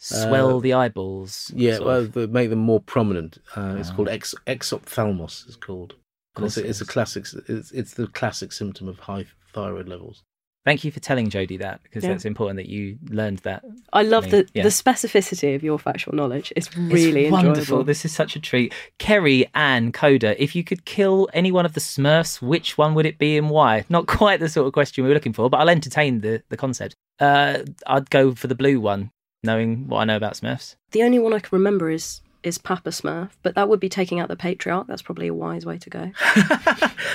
Swell 0.04 0.56
uh, 0.58 0.60
the 0.60 0.72
eyeballs. 0.74 1.50
Yeah, 1.54 1.78
well, 1.78 2.00
of. 2.00 2.12
they 2.12 2.26
make 2.26 2.50
them 2.50 2.58
more 2.58 2.80
prominent. 2.80 3.38
Uh, 3.56 3.76
it's 3.78 3.90
Ah. 3.90 3.94
called 3.96 4.08
ex- 4.08 4.34
exophthalmos. 4.46 5.46
It's 5.46 5.56
called. 5.56 5.94
And 6.36 6.42
course 6.42 6.56
It's, 6.56 6.58
it 6.58 6.66
a, 6.66 6.68
it's 6.70 6.80
a 6.80 6.86
classic. 6.86 7.26
It's, 7.48 7.70
it's 7.72 7.94
the 7.94 8.06
classic 8.08 8.52
symptom 8.52 8.88
of 8.88 8.98
high 8.98 9.26
thyroid 9.52 9.88
levels. 9.88 10.22
Thank 10.66 10.82
you 10.82 10.90
for 10.90 10.98
telling 10.98 11.28
Jodie 11.28 11.58
that 11.58 11.82
because 11.82 12.02
Yeah. 12.04 12.10
that's 12.10 12.24
important 12.24 12.56
that 12.56 12.68
you 12.70 12.96
learned 13.10 13.38
that. 13.40 13.62
I 13.92 14.02
love 14.02 14.24
me. 14.24 14.30
the 14.30 14.48
Yeah. 14.54 14.62
the 14.62 14.70
specificity 14.70 15.54
of 15.54 15.62
your 15.62 15.78
factual 15.78 16.14
knowledge. 16.14 16.52
It's 16.56 16.74
really 16.76 17.24
it's 17.26 17.32
wonderful. 17.32 17.60
enjoyable. 17.60 17.84
This 17.84 18.04
is 18.06 18.14
such 18.14 18.34
a 18.34 18.40
treat. 18.40 18.72
Kerry 18.98 19.46
and 19.54 19.92
Coda, 19.92 20.42
if 20.42 20.56
you 20.56 20.64
could 20.64 20.86
kill 20.86 21.28
any 21.34 21.52
one 21.52 21.66
of 21.66 21.74
the 21.74 21.80
Smurfs, 21.80 22.40
which 22.40 22.78
one 22.78 22.94
would 22.94 23.04
it 23.06 23.18
be 23.18 23.36
and 23.36 23.50
why? 23.50 23.84
Not 23.90 24.06
quite 24.06 24.40
the 24.40 24.48
sort 24.48 24.66
of 24.66 24.72
question 24.72 25.04
we 25.04 25.08
were 25.08 25.14
looking 25.14 25.34
for, 25.34 25.50
but 25.50 25.58
I'll 25.58 25.68
entertain 25.70 26.22
the, 26.22 26.42
the 26.48 26.56
concept. 26.56 26.94
Uh, 27.20 27.58
I'd 27.86 28.08
go 28.10 28.34
for 28.34 28.46
the 28.48 28.54
blue 28.56 28.80
one, 28.80 29.10
knowing 29.44 29.86
what 29.88 29.98
I 30.00 30.04
know 30.04 30.16
about 30.16 30.34
Smurfs. 30.34 30.76
The 30.92 31.02
only 31.02 31.18
one 31.18 31.32
I 31.32 31.38
can 31.38 31.50
remember 31.56 31.90
is 31.90 32.20
is 32.42 32.58
Papa 32.58 32.90
Smurf, 32.90 33.30
but 33.42 33.54
that 33.54 33.70
would 33.70 33.80
be 33.80 33.88
taking 33.88 34.20
out 34.20 34.28
the 34.28 34.36
patriarch. 34.36 34.86
That's 34.86 35.00
probably 35.00 35.28
a 35.28 35.32
wise 35.34 35.64
way 35.64 35.78
to 35.78 35.88
go. 35.88 36.10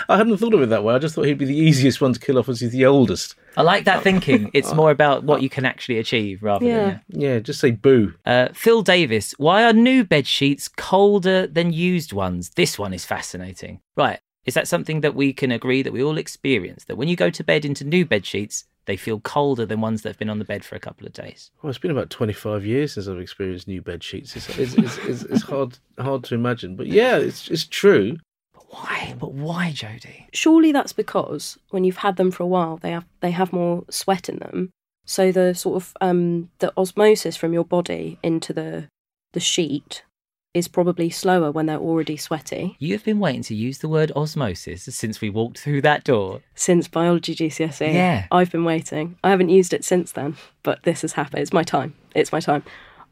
I 0.10 0.18
hadn't 0.18 0.38
thought 0.38 0.56
of 0.56 0.62
it 0.63 0.70
that 0.70 0.84
way. 0.84 0.96
I 0.96 0.98
just 0.98 1.13
thought 1.13 1.26
he'd 1.26 1.38
be 1.38 1.46
the 1.46 1.56
easiest 1.56 2.02
one 2.02 2.13
to 2.13 2.20
kill 2.20 2.39
off 2.39 2.50
as 2.50 2.62
he's 2.62 2.72
the 2.72 2.86
oldest. 2.88 3.36
I 3.56 3.62
like 3.62 3.86
that 3.86 4.02
thinking. 4.02 4.50
It's 4.56 4.74
more 4.74 4.89
about 4.89 5.24
what 5.24 5.44
you 5.44 5.50
can 5.50 5.65
actually 5.65 6.00
achieve 6.00 6.42
rather 6.42 6.65
Yeah. 6.65 6.76
than. 6.78 7.02
Yeah, 7.10 7.30
yeah, 7.34 7.39
just 7.39 7.60
say 7.60 7.70
boo. 7.72 8.13
Uh, 8.26 8.48
Phil 8.54 8.82
Davis, 8.82 9.34
why 9.38 9.63
are 9.65 9.74
new 9.74 10.04
bed 10.04 10.26
sheets 10.26 10.68
colder 10.68 11.46
than 11.46 11.74
used 11.74 12.12
ones? 12.12 12.50
This 12.56 12.80
one 12.80 12.94
is 12.94 13.06
fascinating. 13.06 13.82
Right. 13.96 14.20
Is 14.46 14.56
that 14.56 14.68
something 14.68 15.02
that 15.02 15.13
we 15.13 15.32
can 15.34 15.52
agree 15.52 15.84
that 15.84 15.94
we 15.94 16.02
all 16.02 16.18
experience? 16.18 16.86
That 16.86 16.96
when 16.96 17.08
you 17.08 17.15
go 17.15 17.30
to 17.30 17.44
bed 17.44 17.65
into 17.65 17.84
new 17.84 18.04
bed 18.04 18.26
sheets, 18.26 18.65
they 18.89 18.97
feel 18.97 19.19
colder 19.19 19.67
than 19.67 19.82
ones 19.82 20.02
that 20.02 20.10
have 20.10 20.17
been 20.17 20.32
on 20.32 20.39
the 20.39 20.45
bed 20.45 20.65
for 20.65 20.75
a 20.75 20.80
couple 20.80 21.06
of 21.06 21.13
days? 21.13 21.52
Well, 21.62 21.69
it's 21.69 21.78
been 21.78 21.91
about 21.91 22.10
25 22.10 22.65
years 22.65 22.93
since 22.93 23.08
I've 23.08 23.19
experienced 23.19 23.67
new 23.67 23.84
bed 23.84 24.04
sheets. 24.04 24.36
It's, 24.36 24.49
it's, 24.58 24.73
it's, 24.73 24.97
it's, 24.97 25.21
it's 25.23 25.43
hard 25.43 25.78
hard 25.99 26.23
to 26.23 26.34
imagine. 26.34 26.75
But 26.75 26.88
yeah, 26.88 27.17
it's, 27.17 27.49
it's 27.49 27.65
true. 27.65 28.17
But 28.52 28.63
why? 28.73 29.13
But 29.19 29.34
why, 29.34 29.73
Jodie? 29.75 30.25
Surely 30.34 30.71
that's 30.71 30.91
because 30.91 31.60
when 31.69 31.84
you've 31.84 31.97
had 31.97 32.15
them 32.15 32.32
for 32.32 32.41
a 32.41 32.47
while, 32.47 32.78
they 32.78 32.89
have 32.89 33.06
they 33.19 33.30
have 33.30 33.54
more 33.54 33.86
sweat 33.91 34.28
in 34.28 34.39
them. 34.39 34.71
So 35.06 35.32
the 35.32 35.54
sort 35.54 35.75
of 35.75 35.95
um, 36.02 36.49
the 36.58 36.73
osmosis 36.75 37.38
from 37.38 37.54
your 37.54 37.65
body 37.65 38.17
into 38.23 38.54
the 38.54 38.88
the 39.34 39.39
sheet 39.39 40.04
is 40.53 40.67
probably 40.67 41.09
slower 41.09 41.51
when 41.51 41.67
they're 41.67 41.77
already 41.77 42.17
sweaty. 42.17 42.75
You 42.79 42.93
have 42.93 43.03
been 43.03 43.19
waiting 43.19 43.43
to 43.43 43.55
use 43.55 43.77
the 43.79 43.88
word 43.89 44.12
osmosis 44.15 44.83
since 44.83 45.21
we 45.21 45.29
walked 45.29 45.59
through 45.59 45.81
that 45.81 46.03
door. 46.03 46.41
Since 46.55 46.88
biology 46.88 47.35
GCSE, 47.35 47.93
Yeah. 47.93 48.25
I've 48.31 48.51
been 48.51 48.63
waiting. 48.65 49.17
I 49.23 49.29
haven't 49.29 49.49
used 49.49 49.73
it 49.73 49.85
since 49.85 50.12
then, 50.12 50.38
but 50.63 50.83
this 50.83 51.01
has 51.03 51.13
happened. 51.13 51.41
It's 51.43 51.53
my 51.53 51.63
time. 51.63 51.93
It's 52.15 52.31
my 52.31 52.39
time. 52.39 52.63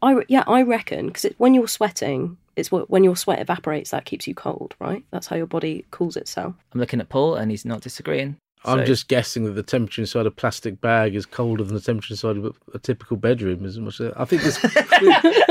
I 0.02 0.14
re- 0.14 0.26
yeah, 0.28 0.44
I 0.48 0.62
reckon 0.64 1.08
because 1.08 1.32
when 1.38 1.54
you're 1.54 1.68
sweating, 1.68 2.38
it's 2.56 2.72
what 2.72 2.90
when 2.90 3.04
your 3.04 3.16
sweat 3.16 3.40
evaporates 3.40 3.92
that 3.92 4.06
keeps 4.06 4.28
you 4.28 4.34
cold, 4.34 4.74
right? 4.80 5.04
That's 5.12 5.28
how 5.28 5.36
your 5.36 5.46
body 5.48 5.86
cools 5.92 6.18
itself. 6.18 6.56
I'm 6.74 6.80
looking 6.80 7.00
at 7.00 7.10
Paul 7.10 7.36
and 7.36 7.52
he's 7.52 7.66
not 7.66 7.82
disagreeing. 7.82 8.38
I'm 8.66 8.80
So- 8.80 8.86
just 8.86 9.08
guessing 9.08 9.46
that 9.46 9.52
the 9.52 9.64
temperature 9.64 10.02
inside 10.02 10.26
a 10.26 10.32
plastic 10.32 10.82
bag 10.82 11.16
is 11.16 11.26
colder 11.26 11.64
than 11.64 11.76
the 11.76 11.80
temperature 11.82 12.14
inside 12.14 12.38
of 12.38 12.46
a, 12.46 12.52
a 12.74 12.80
typical 12.80 13.16
bedroom. 13.16 13.66
As 13.66 13.78
much 13.80 14.02
as, 14.02 14.12
I 14.18 14.26
think 14.26 14.42
this 14.42 14.62
with, 14.62 14.74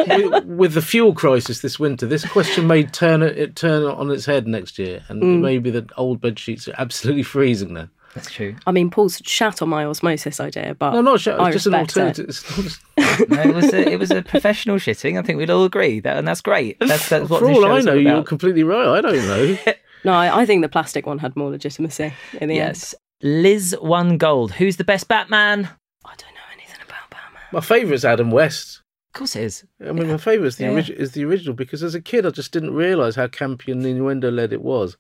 with, 0.09 0.45
with 0.45 0.75
the 0.75 0.83
fuel 0.83 1.15
crisis 1.15 1.61
this 1.61 1.79
winter, 1.79 2.07
this 2.07 2.25
question 2.27 2.67
may 2.67 2.83
turn 2.83 3.23
it, 3.23 3.39
it 3.39 3.57
turn 3.57 3.85
on 3.85 4.11
its 4.11 4.27
head 4.27 4.47
next 4.47 4.79
year, 4.79 5.05
and 5.09 5.23
Mm. 5.23 5.37
it 5.37 5.39
may 5.39 5.59
be 5.59 5.71
that 5.71 5.91
old 5.97 6.21
bed 6.21 6.39
sheets 6.39 6.69
are 6.69 6.75
absolutely 6.79 7.23
freezing 7.23 7.73
now. 7.75 7.89
That's 8.15 8.31
true. 8.31 8.57
I 8.67 8.73
mean, 8.73 8.89
Paul's 8.91 9.21
shat 9.27 9.61
on 9.61 9.69
my 9.69 9.85
osmosis 9.85 10.41
idea, 10.41 10.75
but 10.79 10.93
No, 10.93 11.03
not 11.03 11.21
sure. 11.21 11.39
I 11.41 11.49
It's 11.51 11.57
just 11.57 11.67
an 11.67 11.73
respect 11.75 12.19
it. 12.19 12.29
alternative. 12.29 12.57
Not 12.57 12.65
just, 12.65 12.81
No, 13.31 13.43
it 13.43 13.55
was 13.55 13.73
a, 13.75 13.93
it 13.93 13.99
was 13.99 14.11
a 14.11 14.23
professional 14.23 14.77
shitting. 14.77 15.19
I 15.19 15.23
think 15.23 15.39
we'd 15.39 15.51
all 15.51 15.65
agree 15.65 16.01
that, 16.01 16.17
and 16.17 16.27
that's 16.27 16.41
great. 16.41 16.79
That's, 16.81 17.09
that's 17.11 17.29
what 17.29 17.41
for 17.41 17.49
this 17.49 17.57
all 17.59 17.67
I 17.67 17.81
know, 17.81 17.93
all 17.93 17.99
you're 18.01 18.23
completely 18.25 18.63
right. 18.63 18.99
I 18.99 19.01
don't 19.03 19.17
know. 19.27 19.59
No, 20.07 20.13
I, 20.13 20.43
I 20.43 20.47
think 20.47 20.63
the 20.63 20.69
plastic 20.69 21.05
one 21.07 21.19
had 21.19 21.35
more 21.37 21.51
legitimacy 21.51 22.13
in 22.41 22.49
the 22.49 22.55
Yes. 22.55 22.95
Liz 23.23 23.77
won 23.83 24.17
gold. 24.19 24.53
Who's 24.53 24.77
the 24.77 24.85
best 24.85 25.09
Batman? 25.09 25.69
I 26.05 26.15
don't 26.17 26.35
know 26.35 26.41
anything 26.55 26.77
about 26.87 27.11
Batman. 27.11 27.43
My 27.53 27.61
favourite's 27.61 28.05
Adam 28.05 28.31
West. 28.31 28.83
Of 29.15 29.19
course 29.19 29.35
it 29.37 29.43
is. 29.45 29.65
I 29.87 29.93
mean, 29.93 30.09
my 30.09 30.17
favourite 30.19 30.49
is 30.49 30.57
the, 30.57 30.65
Yeah. 30.65 30.71
origi- 30.75 30.91
is 30.95 31.13
the 31.13 31.25
original 31.25 31.55
because 31.55 31.83
as 31.83 31.95
a 31.95 32.01
kid, 32.01 32.25
I 32.25 32.31
just 32.31 32.53
didn't 32.53 32.75
realise 32.75 33.17
how 33.17 33.27
campy 33.27 33.73
and 33.73 33.85
innuendo 33.85 34.31
led 34.31 34.53
it 34.53 34.63
was. 34.63 34.97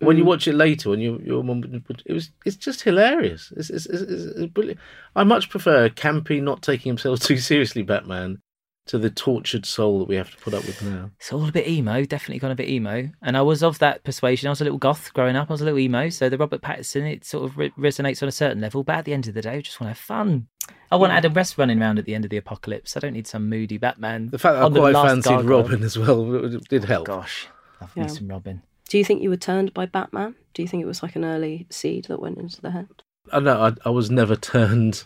When 0.00 0.16
you 0.16 0.24
Mm. 0.24 0.28
watch 0.28 0.48
it 0.48 0.54
later, 0.54 0.90
when 0.90 1.00
you 1.00 1.20
your 1.24 1.44
mum, 1.44 1.62
it 2.06 2.12
was 2.12 2.30
it's 2.46 2.56
just 2.56 2.82
hilarious. 2.82 3.52
It's, 3.56 3.68
it's, 3.70 3.86
it's, 3.86 4.02
it's, 4.02 4.24
it's 4.24 4.52
brilliant. 4.52 4.80
I 5.14 5.24
much 5.24 5.50
prefer 5.50 5.88
campy, 5.90 6.42
not 6.42 6.62
taking 6.62 6.90
himself 6.90 7.20
too 7.28 7.36
seriously 7.36 7.82
Batman 7.82 8.40
to 8.86 8.98
the 8.98 9.10
tortured 9.10 9.64
soul 9.66 10.00
that 10.00 10.08
we 10.08 10.16
have 10.16 10.30
to 10.30 10.36
put 10.38 10.54
up 10.54 10.64
with 10.66 10.82
now. 10.82 11.10
It's 11.18 11.32
all 11.32 11.46
a 11.48 11.52
bit 11.52 11.68
emo, 11.68 12.04
definitely 12.04 12.40
gone 12.40 12.50
a 12.50 12.56
bit 12.56 12.68
emo. 12.68 13.10
And 13.22 13.36
I 13.36 13.42
was 13.42 13.62
of 13.62 13.78
that 13.78 14.02
persuasion. 14.02 14.48
I 14.48 14.50
was 14.50 14.60
a 14.60 14.64
little 14.64 14.78
goth 14.78 15.12
growing 15.14 15.36
up. 15.36 15.48
I 15.48 15.54
was 15.54 15.60
a 15.60 15.64
little 15.64 15.78
emo. 15.78 16.08
So 16.08 16.28
the 16.28 16.38
Robert 16.38 16.60
Pattinson, 16.62 17.10
it 17.10 17.24
sort 17.24 17.44
of 17.44 17.56
re- 17.56 17.72
resonates 17.78 18.22
on 18.22 18.28
a 18.28 18.32
certain 18.32 18.60
level. 18.60 18.82
But 18.82 18.96
at 18.96 19.04
the 19.04 19.12
end 19.12 19.28
of 19.28 19.34
the 19.34 19.42
day, 19.42 19.56
I 19.56 19.60
just 19.60 19.80
want 19.80 19.94
to 19.94 20.00
have 20.00 20.04
fun. 20.04 20.48
I 20.90 20.96
want 20.96 21.12
Yeah. 21.12 21.18
Adam 21.18 21.34
West 21.34 21.56
running 21.56 21.80
around 21.80 21.98
at 22.00 22.04
the 22.04 22.14
end 22.14 22.24
of 22.24 22.30
the 22.30 22.36
apocalypse. 22.36 22.96
I 22.96 23.00
don't 23.00 23.12
need 23.12 23.28
some 23.28 23.48
moody 23.48 23.78
Batman. 23.78 24.28
The 24.30 24.38
fact 24.38 24.56
that 24.56 24.64
I 24.64 24.90
quite 24.92 25.08
fancied 25.08 25.28
gargoyle. 25.30 25.62
Robin 25.62 25.82
as 25.84 25.96
well 25.96 26.44
it 26.46 26.68
did 26.68 26.84
oh, 26.84 26.86
help. 26.88 27.06
Gosh, 27.06 27.46
love 27.80 27.94
me 27.96 28.02
Yeah. 28.02 28.08
some 28.08 28.28
Robin. 28.28 28.62
Do 28.88 28.98
you 28.98 29.04
think 29.04 29.22
you 29.22 29.30
were 29.30 29.36
turned 29.36 29.72
by 29.72 29.86
Batman? 29.86 30.34
Do 30.52 30.62
you 30.62 30.68
think 30.68 30.82
it 30.82 30.86
was 30.86 31.00
like 31.00 31.14
an 31.14 31.24
early 31.24 31.68
seed 31.70 32.06
that 32.06 32.20
went 32.20 32.38
into 32.38 32.60
the 32.60 32.72
head? 32.72 32.88
I 33.32 33.38
know 33.38 33.60
I, 33.62 33.88
I 33.88 33.90
was 33.90 34.10
never 34.10 34.34
turned. 34.34 35.04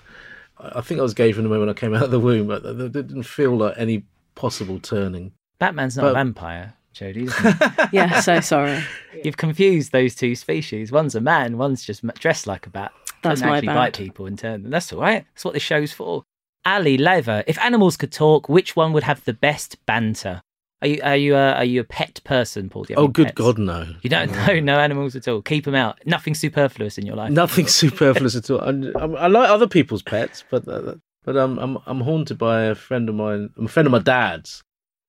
I 0.58 0.78
I 0.78 0.80
think 0.80 1.00
I 1.00 1.02
was 1.02 1.14
gay 1.14 1.32
from 1.32 1.44
the 1.44 1.48
moment 1.48 1.70
I 1.70 1.74
came 1.74 1.94
out 1.94 2.02
of 2.04 2.10
the 2.10 2.20
womb, 2.20 2.46
but 2.48 2.62
there 2.62 2.88
didn't 2.88 3.22
feel 3.24 3.56
like 3.56 3.74
any 3.76 4.04
possible 4.34 4.78
turning. 4.80 5.32
Batman's 5.58 5.96
not 5.96 6.06
a 6.06 6.12
vampire, 6.12 6.74
Jodie. 6.94 7.26
Isn't 7.28 7.62
he? 7.62 7.84
Yeah, 7.96 8.20
so 8.20 8.40
sorry. 8.40 8.82
You've 9.24 9.36
confused 9.36 9.92
those 9.92 10.14
two 10.14 10.34
species. 10.34 10.90
One's 10.90 11.14
a 11.14 11.20
man, 11.20 11.58
one's 11.58 11.84
just 11.84 12.04
dressed 12.14 12.46
like 12.46 12.66
a 12.66 12.70
bat. 12.70 12.92
That's 13.22 13.40
Doesn't 13.40 13.48
my 13.48 13.56
actually 13.56 13.68
bad. 13.68 13.74
bite 13.74 13.96
people 13.96 14.26
and 14.26 14.38
turn 14.38 14.62
them. 14.62 14.70
That's 14.70 14.92
all 14.92 15.00
right. 15.00 15.24
That's 15.34 15.44
what 15.44 15.54
this 15.54 15.62
show's 15.62 15.92
for. 15.92 16.24
Ali 16.66 16.96
Lever, 16.98 17.44
if 17.46 17.58
animals 17.58 17.96
could 17.96 18.12
talk, 18.12 18.48
which 18.48 18.74
one 18.74 18.92
would 18.92 19.02
have 19.04 19.24
the 19.24 19.32
best 19.32 19.76
banter? 19.86 20.42
Are 20.82 20.88
you 20.88 21.00
are 21.02 21.16
you 21.16 21.34
a, 21.34 21.52
are 21.52 21.64
you 21.64 21.80
a 21.80 21.84
pet 21.84 22.20
person, 22.24 22.68
Paul? 22.68 22.86
Oh, 22.96 23.08
good 23.08 23.28
pets? 23.28 23.36
God, 23.36 23.58
no. 23.58 23.86
You 24.02 24.10
don't 24.10 24.30
know 24.32 24.60
no 24.60 24.78
animals 24.78 25.16
at 25.16 25.26
all. 25.28 25.40
Keep 25.40 25.64
them 25.64 25.74
out. 25.74 25.98
Nothing 26.04 26.34
superfluous 26.34 26.98
in 26.98 27.06
your 27.06 27.16
life. 27.16 27.30
Nothing 27.32 27.66
superfluous 27.68 28.36
at 28.36 28.50
all. 28.50 28.60
I, 28.60 28.70
I, 28.98 29.24
I 29.24 29.26
like 29.28 29.48
other 29.48 29.66
people's 29.68 30.02
pets, 30.02 30.44
but 30.50 30.68
uh, 30.68 30.94
but 31.24 31.36
um, 31.36 31.58
I'm 31.58 31.78
I'm 31.86 32.00
haunted 32.02 32.36
by 32.38 32.64
a 32.64 32.74
friend 32.74 33.08
of 33.08 33.14
mine, 33.14 33.50
a 33.58 33.68
friend 33.68 33.86
of 33.86 33.92
my 33.92 33.98
dad's, 34.00 34.62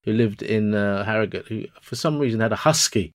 who 0.05 0.13
lived 0.13 0.41
in 0.41 0.73
uh, 0.73 1.03
Harrogate, 1.03 1.47
who 1.47 1.65
for 1.81 1.95
some 1.95 2.19
reason 2.19 2.39
had 2.39 2.53
a 2.53 2.57
husky. 2.57 3.11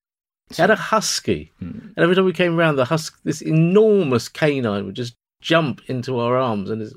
He 0.51 0.61
had 0.61 0.71
a 0.71 0.77
husky, 0.77 1.53
Hmm. 1.61 1.71
and 1.97 1.99
every 1.99 2.17
time 2.17 2.25
we 2.25 2.33
came 2.33 2.59
around, 2.59 2.75
the 2.77 2.85
husk, 2.87 3.21
this 3.23 3.41
enormous 3.41 4.29
canine 4.29 4.85
would 4.85 4.97
just 4.97 5.15
jump 5.41 5.81
into 5.87 6.19
our 6.19 6.37
arms, 6.37 6.69
and 6.71 6.83
it's 6.83 6.93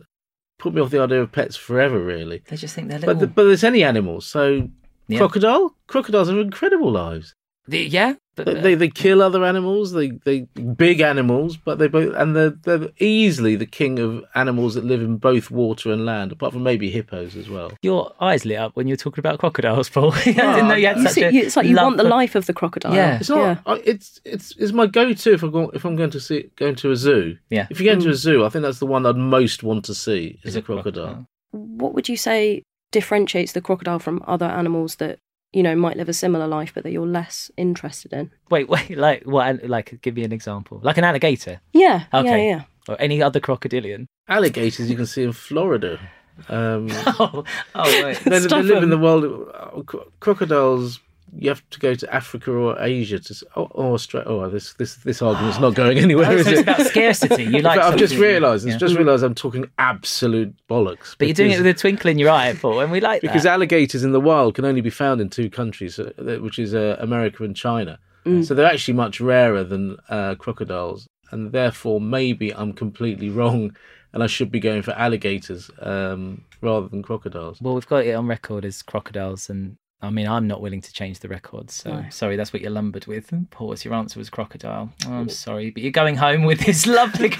put 0.57 0.73
me 0.73 0.81
off 0.81 0.89
the 0.89 0.99
idea 0.99 1.21
of 1.21 1.31
pets 1.31 1.55
forever, 1.55 2.03
really. 2.03 2.41
They 2.49 2.57
just 2.57 2.73
think 2.73 2.89
they're 2.89 2.97
little. 2.99 3.13
But 3.13 3.19
the, 3.21 3.27
but 3.27 3.43
there's 3.45 3.63
any 3.63 3.83
animals, 3.83 4.25
so 4.25 4.67
Yeah. 5.07 5.19
crocodile, 5.19 5.75
crocodiles 5.87 6.29
have 6.29 6.37
incredible 6.37 6.91
lives. 6.91 7.33
The- 7.67 7.85
yeah, 7.85 8.15
but 8.35 8.45
They, 8.47 8.57
uh, 8.57 8.61
they 8.61 8.75
they 8.75 8.89
kill 8.89 9.21
other 9.21 9.45
animals. 9.45 9.91
They 9.91 10.09
they 10.25 10.41
big 10.75 11.01
animals, 11.01 11.55
but 11.55 11.77
they 11.77 11.87
both 11.87 12.15
and 12.15 12.35
they're 12.35 12.49
they're 12.49 12.89
easily 12.99 13.55
the 13.55 13.67
king 13.67 13.99
of 13.99 14.23
animals 14.33 14.73
that 14.73 14.83
live 14.83 15.01
in 15.01 15.17
both 15.17 15.51
water 15.51 15.91
and 15.91 16.03
land, 16.03 16.31
apart 16.31 16.53
from 16.53 16.63
maybe 16.63 16.89
hippos 16.89 17.35
as 17.35 17.47
well. 17.47 17.71
your 17.83 18.11
eyes 18.19 18.43
lit 18.43 18.57
up 18.57 18.75
when 18.75 18.87
you 18.87 18.93
were 18.93 18.97
talking 18.97 19.21
about 19.21 19.39
crocodiles, 19.39 19.87
Paul. 19.87 20.11
I 20.15 20.23
didn't 20.23 20.39
ah, 20.41 20.67
know 20.67 20.75
you 20.75 20.87
had 20.87 20.97
You 20.97 21.03
such 21.03 21.13
see, 21.13 21.23
a 21.23 21.29
it's 21.31 21.55
like 21.55 21.67
you 21.67 21.75
want 21.75 21.97
the 21.97 22.03
life 22.03 22.33
of 22.33 22.47
the 22.47 22.53
crocodile. 22.53 22.95
Yeah. 22.95 23.17
It's 23.19 23.29
not. 23.29 23.59
I, 23.67 23.75
it's 23.85 24.19
it's 24.25 24.55
it's 24.57 24.71
my 24.73 24.87
go-to 24.87 25.33
if 25.33 25.43
I'm 25.43 25.51
going, 25.51 25.69
if 25.73 25.85
I'm 25.85 25.95
going 25.95 26.11
to 26.11 26.19
see 26.19 26.49
going 26.55 26.75
to 26.75 26.91
a 26.91 26.95
zoo. 26.95 27.37
Yeah. 27.49 27.67
If 27.69 27.79
you're 27.79 27.93
go 27.93 28.01
to 28.01 28.07
a 28.07 28.11
hmm. 28.11 28.17
zoo, 28.17 28.45
I 28.45 28.49
think 28.49 28.63
that's 28.63 28.79
the 28.79 28.87
one 28.87 29.05
I'd 29.05 29.15
most 29.15 29.61
want 29.61 29.85
to 29.85 29.93
see 29.93 30.39
is 30.43 30.49
Is 30.49 30.55
a 30.55 30.59
a 30.59 30.61
crocodile. 30.63 31.05
crocodile. 31.05 31.27
What 31.51 31.93
would 31.93 32.09
you 32.09 32.17
say 32.17 32.63
differentiates 32.93 33.51
the 33.51 33.61
crocodile 33.61 33.99
from 33.99 34.23
other 34.25 34.45
animals 34.45 34.95
that 34.95 35.19
you 35.51 35.61
know 35.63 35.75
might 35.75 35.97
live 35.97 36.07
a 36.09 36.13
similar 36.13 36.47
life, 36.47 36.71
but 36.73 36.83
that 36.83 36.91
you're 36.93 37.05
less 37.21 37.51
interested 37.57 38.13
in? 38.13 38.31
Wait, 38.49 38.69
wait, 38.73 38.97
like 38.97 39.23
what? 39.25 39.67
Like, 39.67 39.99
give 40.01 40.15
me 40.15 40.23
an 40.23 40.31
example. 40.31 40.79
Like 40.81 40.97
an 40.97 41.03
alligator 41.03 41.59
Yeah. 41.73 42.05
Okay. 42.13 42.47
Yeah. 42.47 42.55
Yeah. 42.57 42.63
or 42.87 42.95
any 43.01 43.21
other 43.21 43.39
crocodilian. 43.41 44.07
Alligators 44.29 44.89
you 44.89 44.95
can 44.95 45.05
see 45.05 45.23
in 45.23 45.33
Florida. 45.33 45.99
Um, 46.49 46.87
Oh, 47.19 47.43
oh 47.75 48.03
wait. 48.03 48.17
they, 48.23 48.39
they 48.39 48.47
Stop 48.47 48.65
live 48.65 48.81
in 48.81 48.89
the 48.89 48.97
world. 48.97 49.23
uh, 49.53 49.81
Crocodiles. 50.19 50.99
You 51.35 51.49
have 51.49 51.67
to 51.71 51.79
go 51.79 51.95
to 51.95 52.13
Africa 52.13 52.51
or 52.51 52.79
Asia 52.79 53.19
to. 53.19 53.45
Oh, 53.55 53.67
oh 53.75 53.93
Australia. 53.93 54.27
Oh, 54.29 54.49
this 54.49 54.73
this 54.73 54.95
this 54.97 55.21
argument's 55.21 55.59
not 55.59 55.73
going 55.83 55.97
anywhere, 55.97 56.27
Oh, 56.31 56.35
is 56.35 56.45
so 56.45 56.51
it's 56.51 56.59
it? 56.59 56.63
about 56.63 56.81
scarcity. 56.87 57.43
You 57.45 57.59
like 57.61 57.79
But 57.79 57.85
I've 57.93 57.97
just 57.99 58.15
realised. 58.15 58.67
Yeah. 58.67 58.77
just 58.77 58.95
realised 58.95 59.23
I'm 59.23 59.33
talking 59.35 59.65
absolute 59.79 60.55
bollocks. 60.69 61.15
But 61.17 61.27
you're 61.27 61.33
doing 61.35 61.51
it 61.51 61.57
with 61.57 61.67
a 61.67 61.73
twinkle 61.73 62.09
in 62.09 62.19
your 62.19 62.29
eye, 62.29 62.53
Paul, 62.53 62.79
and 62.81 62.91
we 62.91 62.99
like 62.99 63.21
because 63.21 63.43
that. 63.43 63.53
alligators 63.53 64.03
in 64.03 64.11
the 64.11 64.19
wild 64.21 64.55
can 64.55 64.65
only 64.65 64.81
be 64.81 64.89
found 64.89 65.21
in 65.21 65.29
two 65.29 65.49
countries, 65.49 65.97
uh, 65.99 66.11
which 66.41 66.59
is 66.59 66.73
uh, 66.75 66.97
America 66.99 67.43
and 67.43 67.55
China. 67.55 67.99
Mm. 68.25 68.45
So 68.45 68.53
they're 68.53 68.65
actually 68.65 68.93
much 68.93 69.19
rarer 69.19 69.63
than 69.63 69.97
uh, 70.09 70.35
crocodiles, 70.35 71.07
and 71.31 71.51
therefore 71.51 71.99
maybe 71.99 72.53
I'm 72.53 72.73
completely 72.73 73.29
wrong, 73.29 73.75
and 74.13 74.23
I 74.23 74.27
should 74.27 74.51
be 74.51 74.59
going 74.59 74.81
for 74.81 74.91
alligators 74.91 75.69
um, 75.79 76.43
rather 76.61 76.87
than 76.87 77.01
crocodiles. 77.03 77.59
Well, 77.61 77.73
we've 77.73 77.87
got 77.87 78.05
it 78.05 78.13
on 78.13 78.27
record 78.27 78.63
as 78.65 78.81
crocodiles, 78.81 79.49
and 79.49 79.77
I 80.03 80.09
mean, 80.09 80.27
I'm 80.27 80.47
not 80.47 80.61
willing 80.61 80.81
to 80.81 80.93
change 80.93 81.19
the 81.19 81.29
record. 81.29 81.71
So 81.71 81.89
No. 81.91 82.05
sorry, 82.09 82.35
that's 82.35 82.51
what 82.53 82.61
you're 82.61 82.71
lumbered 82.71 83.07
with. 83.07 83.31
Pause. 83.49 83.85
Your 83.85 83.93
answer 83.95 84.19
was 84.19 84.29
crocodile. 84.29 84.91
Oh, 85.07 85.13
I'm 85.13 85.29
sorry, 85.29 85.71
but 85.71 85.81
you're 85.81 85.91
going 85.91 86.17
home 86.17 86.43
with 86.43 86.59
this 86.59 86.85
lovely. 86.99 87.31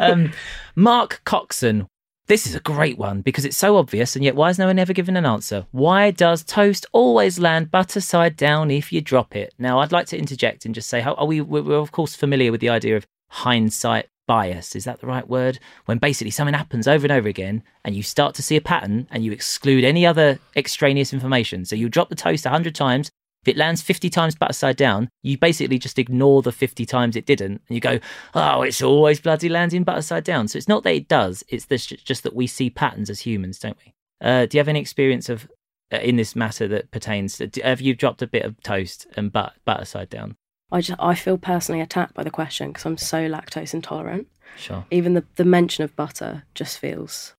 um, 0.00 0.32
Mark 0.76 1.20
Coxon. 1.24 1.86
This 2.28 2.46
is 2.46 2.54
a 2.54 2.60
great 2.60 2.96
one 2.98 3.20
because 3.20 3.44
it's 3.44 3.56
so 3.56 3.76
obvious, 3.76 4.14
and 4.14 4.24
yet 4.24 4.36
why 4.36 4.46
has 4.46 4.58
no 4.58 4.68
one 4.68 4.78
ever 4.78 4.92
given 4.92 5.16
an 5.16 5.26
answer? 5.26 5.66
Why 5.72 6.12
does 6.12 6.44
toast 6.44 6.86
always 6.92 7.40
land 7.40 7.72
butter 7.72 8.00
side 8.00 8.36
down 8.36 8.70
if 8.70 8.92
you 8.92 9.00
drop 9.00 9.34
it? 9.34 9.52
Now, 9.58 9.80
I'd 9.80 9.90
like 9.92 10.06
to 10.06 10.16
interject 10.16 10.64
and 10.64 10.74
just 10.74 10.88
say, 10.88 11.00
how 11.00 11.14
are 11.14 11.26
we? 11.26 11.40
We're 11.40 11.74
of 11.74 11.90
course 11.90 12.14
familiar 12.14 12.52
with 12.52 12.60
the 12.60 12.68
idea 12.68 12.96
of 12.96 13.04
hindsight 13.30 14.06
bias. 14.26 14.74
Is 14.74 14.84
that 14.84 15.00
the 15.00 15.06
right 15.06 15.28
word? 15.28 15.58
When 15.86 15.98
basically 15.98 16.30
something 16.30 16.54
happens 16.54 16.88
over 16.88 17.04
and 17.04 17.12
over 17.12 17.28
again, 17.28 17.62
and 17.84 17.94
you 17.94 18.02
start 18.02 18.34
to 18.36 18.42
see 18.42 18.56
a 18.56 18.60
pattern, 18.60 19.08
and 19.10 19.24
you 19.24 19.32
exclude 19.32 19.84
any 19.84 20.06
other 20.06 20.38
extraneous 20.56 21.12
information. 21.12 21.64
So 21.64 21.76
you 21.76 21.88
drop 21.88 22.08
the 22.08 22.14
toast 22.14 22.46
hundred 22.46 22.74
times. 22.74 23.10
If 23.44 23.48
it 23.48 23.56
lands 23.56 23.82
50 23.82 24.08
times 24.08 24.36
butter 24.36 24.52
side 24.52 24.76
down, 24.76 25.08
you 25.24 25.36
basically 25.36 25.76
just 25.76 25.98
ignore 25.98 26.42
the 26.42 26.52
50 26.52 26.86
times 26.86 27.16
it 27.16 27.26
didn't. 27.26 27.60
And 27.66 27.74
you 27.74 27.80
go, 27.80 27.98
oh, 28.34 28.62
it's 28.62 28.80
always 28.80 29.20
bloody 29.20 29.48
landing 29.48 29.82
butter 29.82 30.02
side 30.02 30.22
down. 30.22 30.46
So 30.46 30.58
it's 30.58 30.68
not 30.68 30.84
that 30.84 30.94
it 30.94 31.08
does, 31.08 31.42
it's 31.48 31.66
just 31.66 32.22
that 32.22 32.36
we 32.36 32.46
see 32.46 32.70
patterns 32.70 33.10
as 33.10 33.20
humans, 33.20 33.58
don't 33.58 33.76
we? 33.84 33.94
Uh, 34.20 34.46
do 34.46 34.56
you 34.56 34.60
have 34.60 34.68
any 34.68 34.78
experience 34.78 35.28
of 35.28 35.48
uh, 35.92 35.98
in 35.98 36.16
this 36.16 36.34
matter 36.34 36.68
that 36.68 36.90
pertains 36.90 37.36
to, 37.36 37.50
have 37.62 37.80
you 37.80 37.94
dropped 37.94 38.22
a 38.22 38.26
bit 38.26 38.44
of 38.44 38.60
toast 38.62 39.06
and 39.16 39.32
but, 39.32 39.54
butter 39.64 39.84
side 39.84 40.08
down? 40.08 40.36
I 40.72 40.80
just 40.80 40.98
I 40.98 41.14
feel 41.14 41.38
personally 41.38 41.80
attacked 41.80 42.14
by 42.14 42.24
the 42.24 42.30
question 42.30 42.70
because 42.70 42.86
I'm 42.86 42.96
so 42.96 43.28
lactose 43.28 43.74
intolerant. 43.74 44.26
Sure. 44.56 44.84
Even 44.90 45.14
the 45.14 45.24
the 45.36 45.44
mention 45.44 45.84
of 45.84 45.94
butter 45.94 46.44
just 46.54 46.78
feels 46.78 47.34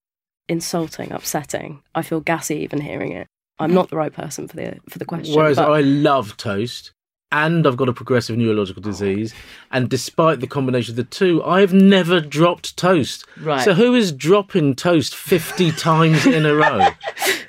insulting, 0.48 1.12
upsetting. 1.12 1.82
I 1.94 2.02
feel 2.02 2.20
gassy 2.20 2.56
even 2.56 2.80
hearing 2.80 3.12
it. 3.12 3.26
I'm 3.58 3.74
not 3.74 3.90
the 3.90 3.96
right 3.96 4.12
person 4.12 4.48
for 4.48 4.56
the 4.56 4.78
for 4.88 4.98
the 4.98 5.04
question. 5.04 5.34
Whereas 5.34 5.56
but 5.56 5.70
I 5.70 5.80
love 5.80 6.36
toast, 6.36 6.92
and 7.30 7.66
I've 7.66 7.76
got 7.76 7.88
a 7.88 7.92
progressive 7.92 8.36
neurological 8.36 8.82
oh. 8.84 8.90
disease, 8.90 9.34
and 9.70 9.88
despite 9.88 10.40
the 10.40 10.46
combination 10.46 10.92
of 10.92 10.96
the 10.96 11.04
two, 11.04 11.42
I've 11.44 11.72
never 11.72 12.20
dropped 12.20 12.76
toast. 12.76 13.24
Right. 13.40 13.64
So 13.64 13.74
who 13.74 13.94
is 13.94 14.12
dropping 14.12 14.76
toast 14.76 15.14
50 15.14 15.70
times 15.72 16.26
in 16.26 16.46
a 16.46 16.54
row? 16.54 16.86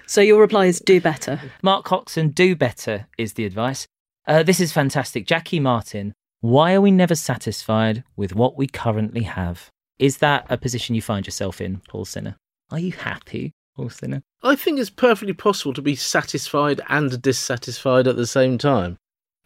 so 0.08 0.22
your 0.22 0.42
reply 0.42 0.66
is 0.66 0.80
do 0.80 1.00
better. 1.00 1.40
Mark 1.62 1.86
Coxon, 1.86 2.30
do 2.30 2.56
better 2.56 3.08
is 3.18 3.34
the 3.34 3.46
advice. 3.46 3.88
Uh, 4.28 4.44
this 4.44 4.60
is 4.60 4.72
fantastic. 4.74 5.26
Jackie 5.28 5.60
Martin, 5.60 6.14
why 6.42 6.74
are 6.74 6.82
we 6.82 6.92
never 6.92 7.16
satisfied 7.16 8.04
with 8.16 8.36
what 8.36 8.58
we 8.58 8.68
currently 8.68 9.24
have? 9.24 9.70
Is 10.00 10.18
that 10.18 10.46
a 10.50 10.58
position 10.58 10.96
you 10.96 11.02
find 11.02 11.26
yourself 11.26 11.62
in, 11.62 11.82
Paul 11.88 12.06
Sinha? 12.06 12.36
Are 12.72 12.80
you 12.80 12.92
happy, 12.92 13.54
Paul 13.76 13.90
Sinha? 13.90 14.22
I 14.44 14.56
think 14.56 14.80
it's 14.80 14.90
perfectly 14.90 15.34
possible 15.34 15.74
to 15.74 15.82
be 15.82 15.96
satisfied 15.96 16.82
and 16.90 17.22
dissatisfied 17.22 18.08
at 18.08 18.16
the 18.16 18.28
same 18.28 18.58
time. 18.58 18.98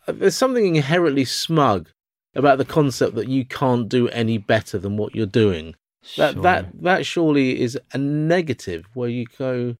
Uh, 0.08 0.14
There's 0.14 0.36
something 0.36 0.76
inherently 0.76 1.26
smug 1.26 1.90
about 2.36 2.58
the 2.58 2.66
concept 2.66 3.16
that 3.16 3.28
you 3.28 3.44
can't 3.46 3.90
do 3.90 4.08
any 4.10 4.38
better 4.38 4.78
than 4.78 4.98
what 4.98 5.14
you're 5.16 5.26
doing. 5.26 5.76
That 6.16 6.34
Sure. 6.36 6.44
that 6.44 6.82
that 6.82 7.06
surely 7.06 7.60
is 7.60 7.78
a 7.92 7.98
negative 7.98 8.86
where 8.94 9.10
you 9.10 9.26
go 9.38 9.76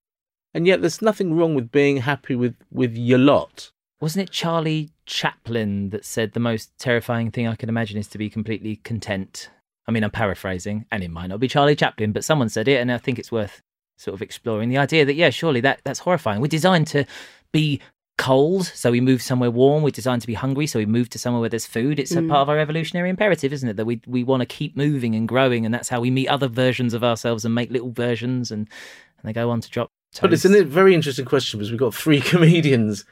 and 0.54 0.68
yet 0.68 0.82
there's 0.82 1.02
nothing 1.02 1.34
wrong 1.34 1.56
with 1.56 1.72
being 1.72 1.98
happy 1.98 2.36
with 2.36 2.56
with 2.72 2.98
your 2.98 3.20
lot. 3.20 3.72
Wasn't 4.02 4.24
it 4.24 4.32
Charlie 4.32 4.92
Chaplin 5.06 5.90
that 5.90 6.06
said 6.06 6.32
the 6.34 6.40
most 6.40 6.72
terrifying 6.80 7.32
thing 7.32 7.48
I 7.48 7.56
can 7.56 7.68
imagine 7.70 7.98
is 7.98 8.08
to 8.08 8.18
be 8.18 8.30
completely 8.30 8.78
content? 8.78 9.50
I 9.88 9.92
mean, 9.92 10.04
I'm 10.04 10.12
paraphrasing, 10.12 10.86
and 10.92 11.04
it 11.04 11.12
might 11.12 11.28
not 11.28 11.40
be 11.40 11.48
Charlie 11.48 11.76
Chaplin, 11.76 12.12
but 12.12 12.24
someone 12.24 12.48
said 12.50 12.68
it, 12.68 12.80
and 12.80 12.92
I 12.92 12.98
think 12.98 13.20
it's 13.20 13.32
worth 13.32 13.62
sort 13.98 14.14
of 14.14 14.22
exploring 14.22 14.70
the 14.70 14.78
idea 14.78 15.04
that, 15.04 15.16
yeah, 15.16 15.30
surely 15.32 15.60
that, 15.62 15.82
that's 15.84 16.00
horrifying. 16.00 16.40
We're 16.40 16.48
designed 16.48 16.88
to 16.88 17.06
be 17.52 17.82
cold, 18.18 18.68
so 18.68 18.92
we 18.92 19.02
move 19.02 19.22
somewhere 19.22 19.52
warm. 19.52 19.84
We're 19.84 19.90
designed 19.90 20.22
to 20.22 20.28
be 20.28 20.36
hungry, 20.36 20.68
so 20.68 20.80
we 20.80 20.86
move 20.86 21.10
to 21.10 21.20
somewhere 21.20 21.42
where 21.42 21.50
there's 21.50 21.66
food. 21.66 22.00
It's 22.00 22.12
a 22.12 22.22
Mm. 22.22 22.30
part 22.30 22.42
of 22.44 22.50
our 22.50 22.60
evolutionary 22.60 23.10
imperative, 23.10 23.52
isn't 23.52 23.68
it? 23.68 23.76
That 23.78 23.86
we, 23.86 24.00
we 24.08 24.24
want 24.24 24.42
to 24.42 24.46
keep 24.46 24.78
moving 24.78 25.16
and 25.16 25.28
growing, 25.28 25.66
and 25.66 25.74
that's 25.74 25.90
how 25.90 26.00
we 26.00 26.12
meet 26.12 26.28
other 26.30 26.48
versions 26.48 26.94
of 26.94 27.04
ourselves 27.04 27.44
and 27.44 27.54
make 27.54 27.72
little 27.72 27.92
versions, 27.92 28.52
and, 28.52 28.68
and 29.18 29.28
they 29.28 29.34
go 29.34 29.50
on 29.50 29.60
to 29.60 29.70
drop. 29.70 29.90
But 30.22 30.32
it's 30.34 30.46
a 30.46 30.64
very 30.64 30.94
interesting 30.96 31.26
question 31.26 31.60
because 31.60 31.72
we've 31.72 31.80
got 31.80 31.94
three 31.94 32.22
comedians, 32.34 33.04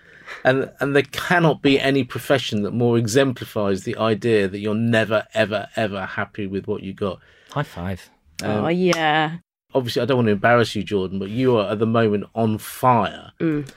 and 0.44 0.72
and 0.80 0.96
there 0.96 1.04
cannot 1.04 1.62
be 1.62 1.80
any 1.80 2.04
profession 2.04 2.64
that 2.64 2.72
more 2.74 2.98
exemplifies 2.98 3.84
the 3.84 3.98
idea 3.98 4.48
that 4.48 4.60
you're 4.60 4.76
never 4.76 5.26
ever 5.34 5.68
ever 5.76 6.06
happy 6.06 6.48
with 6.48 6.68
what 6.68 6.84
you 6.84 6.94
got. 6.94 7.20
High 7.52 7.64
five. 7.64 8.10
Um, 8.44 8.66
oh 8.66 8.68
yeah. 8.70 9.38
Obviously, 9.74 10.02
I 10.02 10.06
don't 10.06 10.18
want 10.18 10.28
to 10.28 10.32
embarrass 10.32 10.76
you, 10.76 10.84
Jordan, 10.84 11.20
but 11.20 11.30
you 11.30 11.58
are 11.58 11.72
at 11.72 11.80
the 11.80 11.86
moment 11.86 12.24
on 12.34 12.58
fire. 12.58 13.32
Mm. 13.40 13.70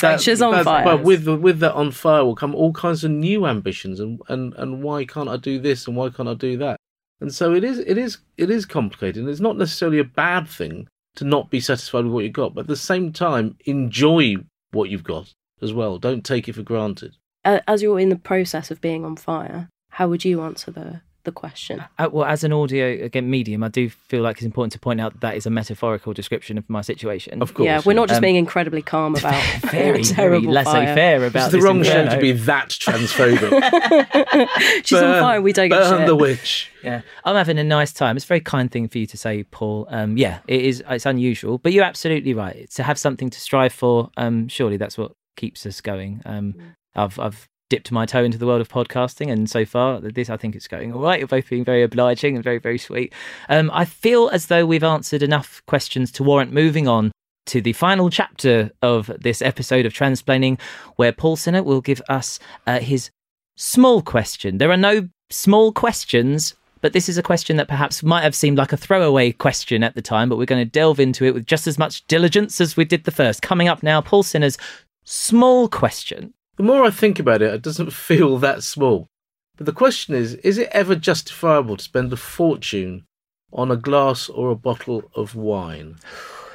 That- 0.00 0.20
She's 0.26 0.42
on 0.42 0.64
fire. 0.64 0.84
But 0.84 1.02
with 1.02 1.24
the- 1.24 1.36
with 1.36 1.60
that 1.60 1.72
on 1.74 1.92
fire 1.92 2.24
will 2.24 2.34
come 2.34 2.54
all 2.54 2.72
kinds 2.72 3.04
of 3.04 3.10
new 3.12 3.46
ambitions, 3.46 4.00
and, 4.00 4.20
and 4.28 4.52
and 4.54 4.82
why 4.82 5.04
can't 5.04 5.28
I 5.28 5.36
do 5.36 5.58
this 5.58 5.86
and 5.86 5.96
why 5.96 6.08
can't 6.10 6.28
I 6.28 6.34
do 6.34 6.56
that? 6.58 6.76
And 7.20 7.32
so 7.32 7.54
it 7.54 7.64
is 7.64 7.78
it 7.78 7.96
is 7.96 8.18
it 8.36 8.50
is 8.50 8.66
complicated. 8.66 9.18
And 9.22 9.28
it's 9.30 9.40
not 9.40 9.56
necessarily 9.56 9.98
a 10.00 10.04
bad 10.04 10.48
thing 10.48 10.88
to 11.14 11.24
not 11.24 11.48
be 11.50 11.60
satisfied 11.60 12.04
with 12.04 12.12
what 12.12 12.24
you've 12.24 12.32
got, 12.34 12.54
but 12.54 12.62
at 12.62 12.66
the 12.66 12.76
same 12.76 13.12
time 13.12 13.56
enjoy 13.64 14.36
what 14.72 14.90
you've 14.90 15.04
got 15.04 15.32
as 15.62 15.72
well. 15.72 15.98
Don't 15.98 16.24
take 16.24 16.48
it 16.48 16.54
for 16.54 16.62
granted. 16.62 17.16
As 17.44 17.80
you're 17.82 18.00
in 18.00 18.08
the 18.08 18.16
process 18.16 18.70
of 18.70 18.80
being 18.80 19.04
on 19.04 19.16
fire, 19.16 19.68
how 19.90 20.08
would 20.08 20.24
you 20.24 20.42
answer 20.42 20.70
the 20.70 21.00
the 21.22 21.32
question? 21.32 21.82
Uh, 21.98 22.08
well, 22.12 22.24
as 22.24 22.44
an 22.44 22.52
audio 22.52 23.04
again 23.04 23.28
medium, 23.28 23.64
I 23.64 23.68
do 23.68 23.88
feel 23.90 24.22
like 24.22 24.36
it's 24.36 24.44
important 24.44 24.72
to 24.74 24.78
point 24.78 25.00
out 25.00 25.12
that, 25.14 25.20
that 25.22 25.36
is 25.36 25.44
a 25.44 25.50
metaphorical 25.50 26.12
description 26.12 26.56
of 26.56 26.68
my 26.70 26.82
situation. 26.82 27.42
Of 27.42 27.52
course, 27.52 27.66
yeah, 27.66 27.82
we're 27.84 27.94
not 27.94 28.06
just 28.06 28.18
Um, 28.18 28.22
being 28.22 28.36
incredibly 28.36 28.80
calm 28.80 29.16
about 29.18 29.42
very, 29.62 29.90
very 29.90 30.04
terrible 30.04 30.52
laissez-faire 30.52 31.18
This 31.18 31.30
about 31.30 31.46
is 31.46 31.52
the 31.52 31.60
wrong 31.62 31.82
show 31.82 32.08
to 32.08 32.18
be 32.20 32.30
that 32.30 32.68
transphobic. 32.68 33.48
fire. 33.60 34.48
She's 34.84 35.00
on 35.02 35.20
fire. 35.20 35.40
We 35.42 35.52
don't 35.52 35.68
give 35.68 35.78
a 35.78 35.82
burn 35.90 35.98
shit. 36.00 36.06
the 36.06 36.14
witch. 36.16 36.70
Yeah, 36.84 37.00
I'm 37.24 37.34
having 37.34 37.58
a 37.58 37.64
nice 37.64 37.92
time. 37.92 38.16
It's 38.16 38.24
a 38.24 38.28
very 38.28 38.40
kind 38.40 38.70
thing 38.70 38.86
for 38.88 38.98
you 38.98 39.06
to 39.06 39.16
say, 39.16 39.42
Paul. 39.42 39.88
Um, 39.90 40.16
yeah, 40.16 40.38
it 40.46 40.60
is. 40.64 40.82
It's 40.88 41.06
unusual, 41.06 41.58
but 41.58 41.72
you're 41.72 41.84
absolutely 41.84 42.34
right. 42.34 42.70
To 42.72 42.84
have 42.84 42.98
something 42.98 43.30
to 43.30 43.40
strive 43.40 43.72
for, 43.72 44.10
um, 44.16 44.46
surely 44.46 44.76
that's 44.76 44.96
what 44.96 45.12
keeps 45.36 45.66
us 45.66 45.80
going. 45.80 46.22
Um, 46.24 46.54
I've 46.94 47.18
I've 47.18 47.48
dipped 47.68 47.90
my 47.90 48.06
toe 48.06 48.22
into 48.22 48.38
the 48.38 48.46
world 48.46 48.60
of 48.60 48.68
podcasting, 48.68 49.30
and 49.30 49.48
so 49.50 49.64
far, 49.64 50.00
this 50.00 50.30
I 50.30 50.36
think 50.36 50.54
it's 50.56 50.68
going 50.68 50.92
all 50.92 51.00
right. 51.00 51.18
You're 51.18 51.28
both 51.28 51.48
being 51.48 51.64
very 51.64 51.82
obliging 51.82 52.34
and 52.34 52.44
very 52.44 52.58
very 52.58 52.78
sweet. 52.78 53.12
Um, 53.48 53.70
I 53.72 53.84
feel 53.84 54.28
as 54.30 54.46
though 54.46 54.66
we've 54.66 54.84
answered 54.84 55.22
enough 55.22 55.62
questions 55.66 56.10
to 56.12 56.22
warrant 56.22 56.52
moving 56.52 56.88
on 56.88 57.12
to 57.46 57.60
the 57.60 57.72
final 57.72 58.10
chapter 58.10 58.70
of 58.82 59.10
this 59.20 59.40
episode 59.40 59.86
of 59.86 59.92
Transplaining, 59.92 60.58
where 60.96 61.12
Paul 61.12 61.36
Sinha 61.36 61.64
will 61.64 61.80
give 61.80 62.02
us 62.08 62.38
uh, 62.66 62.80
his 62.80 63.10
small 63.56 64.02
question. 64.02 64.58
There 64.58 64.70
are 64.70 64.76
no 64.76 65.08
small 65.30 65.72
questions, 65.72 66.54
but 66.80 66.92
this 66.92 67.08
is 67.08 67.18
a 67.18 67.22
question 67.22 67.56
that 67.56 67.68
perhaps 67.68 68.02
might 68.02 68.22
have 68.22 68.34
seemed 68.34 68.58
like 68.58 68.72
a 68.72 68.76
throwaway 68.76 69.32
question 69.32 69.82
at 69.82 69.94
the 69.94 70.02
time, 70.02 70.28
but 70.28 70.38
we're 70.38 70.44
going 70.44 70.64
to 70.64 70.70
delve 70.70 71.00
into 71.00 71.24
it 71.24 71.34
with 71.34 71.46
just 71.46 71.66
as 71.66 71.78
much 71.78 72.06
diligence 72.06 72.60
as 72.60 72.76
we 72.76 72.84
did 72.84 73.04
the 73.04 73.10
first. 73.10 73.42
Coming 73.42 73.68
up 73.68 73.82
now, 73.82 74.00
Paul 74.00 74.22
Sinha's 74.22 74.58
small 75.06 75.68
question. 75.68 76.34
The 76.56 76.62
more 76.62 76.84
I 76.84 76.90
think 76.90 77.18
about 77.18 77.40
it, 77.40 77.54
it 77.54 77.62
doesn't 77.62 77.92
feel 78.08 78.36
that 78.38 78.62
small. 78.62 79.08
But 79.56 79.64
the 79.64 79.72
question 79.72 80.14
is 80.14 80.34
is 80.34 80.58
it 80.58 80.68
ever 80.72 80.94
justifiable 80.94 81.78
to 81.78 81.84
spend 81.84 82.12
a 82.12 82.16
fortune 82.16 83.06
on 83.52 83.70
a 83.70 83.76
glass 83.76 84.28
or 84.28 84.50
a 84.50 84.56
bottle 84.56 85.10
of 85.14 85.34
wine? 85.34 85.96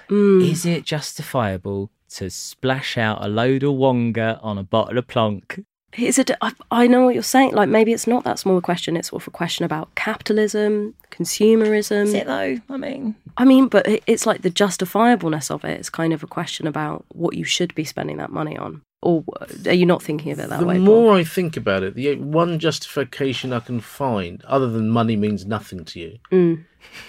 Mm. 0.09 0.47
Is 0.47 0.65
it 0.65 0.83
justifiable 0.83 1.89
to 2.09 2.29
splash 2.29 2.97
out 2.97 3.23
a 3.25 3.29
load 3.29 3.63
of 3.63 3.73
wonga 3.73 4.39
on 4.43 4.57
a 4.57 4.63
bottle 4.63 4.97
of 4.97 5.07
plonk? 5.07 5.63
Is 5.97 6.17
it? 6.17 6.31
I, 6.41 6.53
I 6.71 6.87
know 6.87 7.03
what 7.05 7.13
you're 7.13 7.23
saying. 7.23 7.51
Like 7.53 7.67
maybe 7.69 7.91
it's 7.91 8.07
not 8.07 8.23
that 8.23 8.39
small 8.39 8.57
a 8.57 8.61
question. 8.61 8.95
It's 8.95 9.09
sort 9.09 9.23
of 9.23 9.27
a 9.27 9.31
question 9.31 9.65
about 9.65 9.93
capitalism, 9.95 10.93
consumerism. 11.11 12.03
Is 12.05 12.13
it 12.13 12.27
though? 12.27 12.57
I 12.69 12.77
mean, 12.77 13.15
I 13.37 13.45
mean, 13.45 13.67
but 13.67 13.87
it- 13.87 14.03
it's 14.07 14.25
like 14.25 14.41
the 14.41 14.49
justifiableness 14.49 15.51
of 15.51 15.65
it. 15.65 15.79
It's 15.79 15.89
kind 15.89 16.13
of 16.13 16.23
a 16.23 16.27
question 16.27 16.65
about 16.67 17.05
what 17.09 17.35
you 17.35 17.43
should 17.43 17.75
be 17.75 17.83
spending 17.83 18.17
that 18.17 18.31
money 18.31 18.57
on. 18.57 18.81
or 19.03 19.23
are 19.65 19.73
you 19.73 19.85
not 19.85 20.03
thinking 20.03 20.31
of 20.31 20.39
it 20.39 20.47
that 20.49 20.59
the 20.59 20.65
way? 20.65 20.75
The 20.75 20.79
more 20.79 21.17
I 21.17 21.23
think 21.23 21.57
about 21.57 21.81
it, 21.81 21.95
the 21.95 22.15
one 22.17 22.59
justification 22.59 23.51
I 23.51 23.59
can 23.59 23.79
find, 23.79 24.43
other 24.45 24.69
than 24.69 24.89
money 24.89 25.15
means 25.15 25.43
nothing 25.43 25.83
to 25.85 25.99
you, 25.99 26.19
Mm. 26.31 26.63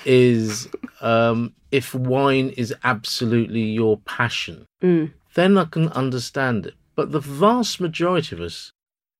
is 0.06 0.68
um, 1.02 1.52
if 1.70 1.94
wine 1.94 2.48
is 2.56 2.74
absolutely 2.84 3.60
your 3.62 3.98
passion, 3.98 4.66
Mm. 4.82 5.10
then 5.34 5.58
I 5.58 5.64
can 5.66 5.88
understand 5.90 6.64
it. 6.66 6.74
But 7.02 7.10
the 7.10 7.18
vast 7.18 7.80
majority 7.80 8.36
of 8.36 8.40
us 8.40 8.70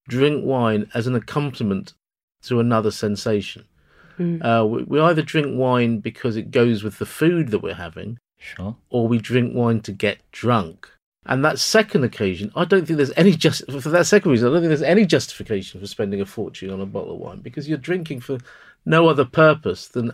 drink 0.09 0.45
wine 0.45 0.89
as 0.95 1.09
an 1.09 1.17
accompaniment 1.17 1.95
to 2.43 2.61
another 2.61 2.93
sensation. 2.93 3.65
Mm. 4.21 4.41
Uh, 4.45 4.65
we, 4.65 4.85
we 4.85 5.01
either 5.01 5.23
drink 5.23 5.49
wine 5.59 5.99
because 5.99 6.37
it 6.37 6.53
goes 6.53 6.85
with 6.85 6.99
the 6.99 7.07
food 7.07 7.49
that 7.51 7.59
we're 7.59 7.75
having, 7.75 8.19
Sure. 8.39 8.77
or 8.89 9.09
we 9.09 9.19
drink 9.19 9.53
wine 9.53 9.81
to 9.81 9.91
get 9.91 10.19
drunk. 10.31 10.89
And 11.27 11.45
that 11.45 11.59
second 11.59 12.05
occasion, 12.05 12.53
I 12.55 12.65
don't 12.65 12.87
think 12.87 12.99
there's 12.99 13.13
any 13.17 13.33
just 13.33 13.69
for 13.69 13.89
that 13.89 14.07
second 14.07 14.31
reason. 14.31 14.47
I 14.47 14.53
don't 14.53 14.61
think 14.61 14.69
there's 14.71 14.83
any 14.83 15.05
justification 15.05 15.81
for 15.81 15.87
spending 15.89 16.21
a 16.21 16.27
fortune 16.27 16.71
on 16.71 16.81
a 16.81 16.87
bottle 16.87 17.15
of 17.15 17.21
wine 17.21 17.41
because 17.41 17.69
you're 17.69 17.79
drinking 17.79 18.21
for 18.21 18.39
no 18.87 19.09
other 19.09 19.25
purpose 19.25 19.89
than 19.89 20.13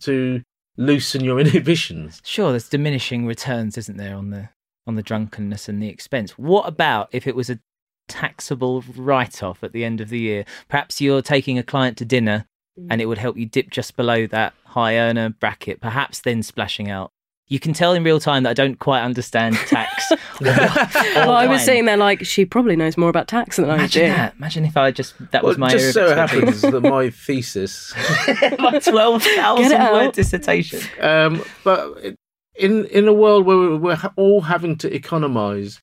to 0.00 0.42
loosen 0.76 1.24
your 1.24 1.40
inhibitions. 1.44 2.20
Sure, 2.22 2.50
there's 2.50 2.68
diminishing 2.68 3.24
returns, 3.24 3.78
isn't 3.78 3.96
there, 3.96 4.14
on 4.14 4.28
the 4.28 4.50
on 4.88 4.96
the 4.96 5.02
drunkenness 5.02 5.68
and 5.68 5.80
the 5.82 5.88
expense. 5.88 6.32
What 6.32 6.66
about 6.66 7.08
if 7.12 7.26
it 7.28 7.36
was 7.36 7.48
a 7.50 7.60
taxable 8.08 8.82
write-off 8.96 9.62
at 9.62 9.72
the 9.72 9.84
end 9.84 10.00
of 10.00 10.08
the 10.08 10.18
year? 10.18 10.44
Perhaps 10.68 11.00
you're 11.00 11.22
taking 11.22 11.58
a 11.58 11.62
client 11.62 11.96
to 11.98 12.04
dinner 12.04 12.46
and 12.90 13.00
it 13.00 13.06
would 13.06 13.18
help 13.18 13.36
you 13.36 13.44
dip 13.44 13.70
just 13.70 13.96
below 13.96 14.26
that 14.28 14.54
high 14.64 14.96
earner 14.96 15.28
bracket, 15.30 15.80
perhaps 15.80 16.20
then 16.20 16.42
splashing 16.44 16.88
out. 16.88 17.10
You 17.48 17.58
can 17.58 17.72
tell 17.72 17.92
in 17.94 18.04
real 18.04 18.20
time 18.20 18.42
that 18.44 18.50
I 18.50 18.54
don't 18.54 18.78
quite 18.78 19.02
understand 19.02 19.56
tax. 19.66 20.12
or- 20.12 20.16
well, 20.44 21.32
I 21.32 21.46
was 21.46 21.56
wine. 21.58 21.64
sitting 21.64 21.84
there 21.86 21.96
like 21.96 22.24
she 22.24 22.44
probably 22.44 22.76
knows 22.76 22.96
more 22.96 23.08
about 23.08 23.26
tax 23.26 23.56
than 23.56 23.68
I 23.70 23.74
Imagine 23.76 24.02
do. 24.02 24.08
that. 24.10 24.34
Imagine 24.36 24.64
if 24.66 24.76
I 24.76 24.90
just 24.92 25.14
that 25.32 25.42
was 25.42 25.56
Well, 25.58 25.66
my 25.68 25.70
just 25.72 25.94
so 25.94 26.10
of 26.12 26.16
happens 26.16 26.60
that 26.60 26.80
my 26.82 27.10
thesis 27.10 27.92
my 28.58 28.78
twelve 28.78 29.24
Get 29.24 29.36
thousand 29.36 29.72
it 29.72 29.92
word 29.92 30.12
dissertation. 30.12 30.80
Um, 31.00 31.42
but 31.64 31.96
it- 32.04 32.17
in 32.58 32.84
in 32.86 33.08
a 33.08 33.12
world 33.12 33.46
where 33.46 33.56
we're, 33.56 33.76
we're 33.76 34.10
all 34.16 34.42
having 34.42 34.76
to 34.78 34.94
economize 34.94 35.80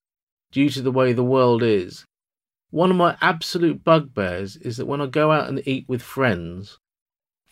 due 0.52 0.70
to 0.70 0.82
the 0.82 0.92
way 0.92 1.14
the 1.14 1.24
world 1.24 1.64
is, 1.64 2.06
one 2.70 2.92
of 2.92 2.98
my 2.98 3.18
absolute 3.22 3.84
bugbears 3.84 4.56
is 4.58 4.78
that 4.78 4.86
when 4.86 5.02
I 5.02 5.08
go 5.08 5.32
out 5.32 5.48
and 5.50 5.66
eat 5.68 5.86
with 5.88 6.02
friends, 6.02 6.78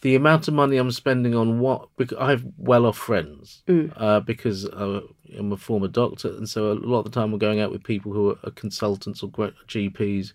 the 0.01 0.15
amount 0.15 0.47
of 0.47 0.53
money 0.53 0.78
I'm 0.78 0.91
spending 0.91 1.34
on 1.34 1.59
what 1.59 1.88
because 1.97 2.17
I 2.17 2.32
have 2.32 2.45
well-off 2.57 2.97
friends 2.97 3.63
Mm. 3.67 3.93
uh, 3.95 4.19
because 4.19 4.65
uh, 4.65 5.01
I'm 5.38 5.51
a 5.53 5.57
former 5.57 5.88
doctor, 5.88 6.30
and 6.30 6.47
so 6.47 6.71
a 6.71 6.74
lot 6.74 6.99
of 6.99 7.05
the 7.05 7.11
time 7.11 7.32
I'm 7.34 7.39
going 7.39 7.61
out 7.61 7.71
with 7.71 7.84
people 7.84 8.11
who 8.13 8.32
are, 8.32 8.38
are 8.43 8.51
consultants 8.51 9.24
or 9.24 9.30
GPs, 9.30 10.34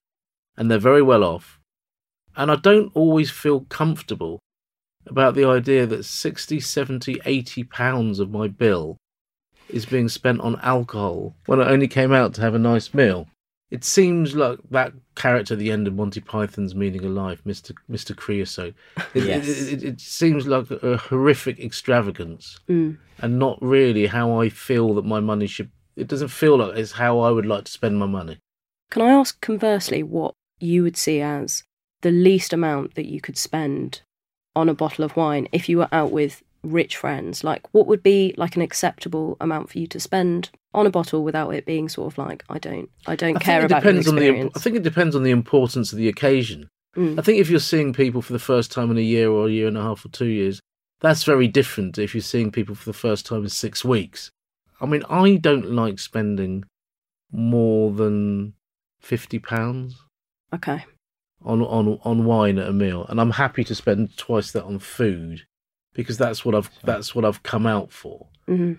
and 0.57 0.71
they're 0.71 0.79
very 0.79 1.03
well 1.03 1.23
off, 1.23 1.59
and 2.37 2.51
I 2.51 2.57
don't 2.57 2.91
always 2.95 3.31
feel 3.31 3.67
comfortable 3.69 4.39
about 5.11 5.35
the 5.35 5.45
idea 5.45 5.87
that 5.87 6.05
60, 6.05 6.61
70, 6.61 7.21
80 7.25 7.65
pounds 7.65 8.19
of 8.21 8.31
my 8.31 8.49
bill 8.49 8.97
is 9.69 9.85
being 9.87 10.09
spent 10.09 10.41
on 10.41 10.59
alcohol 10.63 11.35
when 11.47 11.61
I 11.61 11.69
only 11.71 11.89
came 11.89 12.13
out 12.13 12.35
to 12.35 12.41
have 12.41 12.55
a 12.55 12.59
nice 12.59 12.95
meal. 12.95 13.29
It 13.71 13.85
seems 13.85 14.35
like 14.35 14.59
that 14.71 14.95
character 15.15 15.53
at 15.53 15.61
the 15.61 15.71
end 15.71 15.87
of 15.87 15.95
Monty 15.95 16.21
Python's 16.23 16.75
Meaning 16.75 17.05
of 17.05 17.11
Life, 17.11 17.45
Mr. 17.45 17.75
Mr. 17.91 18.17
Creosote. 18.17 18.75
It, 19.13 19.25
Yes. 19.25 19.47
it, 19.47 19.73
it, 19.75 19.85
it 19.85 20.01
seems 20.01 20.47
like 20.47 20.71
a 20.71 20.97
horrific 20.97 21.61
extravagance 21.61 22.59
Mm. 22.69 22.97
and 23.19 23.39
not 23.39 23.59
really 23.61 24.07
how 24.07 24.41
I 24.41 24.49
feel 24.49 24.95
that 24.95 25.05
my 25.05 25.21
money 25.21 25.47
should. 25.47 25.71
It 25.97 26.07
doesn't 26.09 26.29
feel 26.29 26.57
like 26.57 26.79
it's 26.79 26.93
how 26.93 27.21
I 27.21 27.31
would 27.31 27.45
like 27.45 27.65
to 27.65 27.71
spend 27.73 27.99
my 27.99 28.07
money. 28.07 28.39
Can 28.91 29.03
I 29.03 29.11
ask 29.11 29.39
conversely 29.43 30.03
what 30.03 30.33
you 30.61 30.83
would 30.83 30.97
see 30.97 31.21
as 31.21 31.63
the 32.01 32.11
least 32.11 32.55
amount 32.55 32.95
that 32.95 33.07
you 33.07 33.21
could 33.21 33.37
spend 33.37 34.01
on 34.59 34.69
a 34.69 34.75
bottle 34.75 35.05
of 35.05 35.17
wine 35.17 35.49
if 35.53 35.69
you 35.69 35.79
were 35.79 35.89
out 35.93 36.11
with 36.11 36.43
rich 36.63 36.97
friends? 36.97 37.45
Like, 37.45 37.63
what 37.73 37.87
would 37.87 38.03
be 38.03 38.35
like 38.37 38.57
an 38.57 38.63
acceptable 38.63 39.37
amount 39.41 39.71
for 39.71 39.79
you 39.79 39.87
to 39.89 40.01
spend 40.01 40.51
on 40.75 40.87
a 40.87 40.91
bottle 40.91 41.25
without 41.25 41.51
it 41.51 41.65
being 41.65 41.89
sort 41.89 42.13
of 42.13 42.19
like, 42.19 42.45
I 42.49 42.59
don't, 42.59 42.91
I 43.07 43.17
don't 43.17 43.37
I 43.37 43.41
care 43.41 43.65
about 43.65 43.83
depends 43.83 44.09
on 44.09 44.17
the. 44.17 44.51
I 44.55 44.59
think 44.59 44.77
it 44.77 44.83
depends 44.83 45.17
on 45.17 45.23
the 45.23 45.31
importance 45.31 45.93
of 45.93 45.99
the 45.99 46.09
occasion. 46.09 46.69
Mm. 46.97 47.19
I 47.19 47.23
think 47.23 47.39
if 47.39 47.51
you're 47.51 47.61
seeing 47.61 47.93
people 47.93 48.23
for 48.23 48.33
the 48.33 48.39
first 48.39 48.73
time 48.73 48.91
in 48.91 48.99
a 48.99 49.03
year 49.03 49.31
or 49.31 49.47
a 49.47 49.51
year 49.51 49.69
and 49.69 49.79
a 49.79 49.83
half 49.83 50.05
or 50.05 50.09
two 50.09 50.27
years, 50.27 50.61
that's 51.01 51.25
very 51.25 51.49
different 51.49 51.99
if 51.99 52.15
you're 52.15 52.23
seeing 52.23 52.51
people 52.51 52.75
for 52.75 52.87
the 52.87 52.99
first 52.99 53.25
time 53.27 53.45
in 53.45 53.49
six 53.49 53.85
weeks. 53.85 54.31
I 54.81 54.87
mean, 54.87 55.03
I 55.09 55.37
don't 55.37 55.71
like 55.71 55.99
spending 55.99 56.65
more 57.31 57.93
than 57.93 58.55
fifty 59.01 59.39
pounds 59.39 60.03
Okay. 60.53 60.85
On 61.45 61.63
on 61.63 62.01
on 62.05 62.25
wine 62.25 62.59
at 62.59 62.67
a 62.69 62.73
meal, 62.73 63.07
and 63.09 63.21
I'm 63.21 63.31
happy 63.31 63.63
to 63.65 63.75
spend 63.75 64.17
twice 64.17 64.51
that 64.53 64.65
on 64.65 64.79
food 64.81 65.47
because 65.95 66.19
that's 66.19 66.45
what 66.45 66.55
I've 66.55 66.69
that's 66.83 67.15
what 67.15 67.25
I've 67.25 67.43
come 67.45 67.65
out 67.67 67.93
for. 67.93 68.27
hmm 68.47 68.73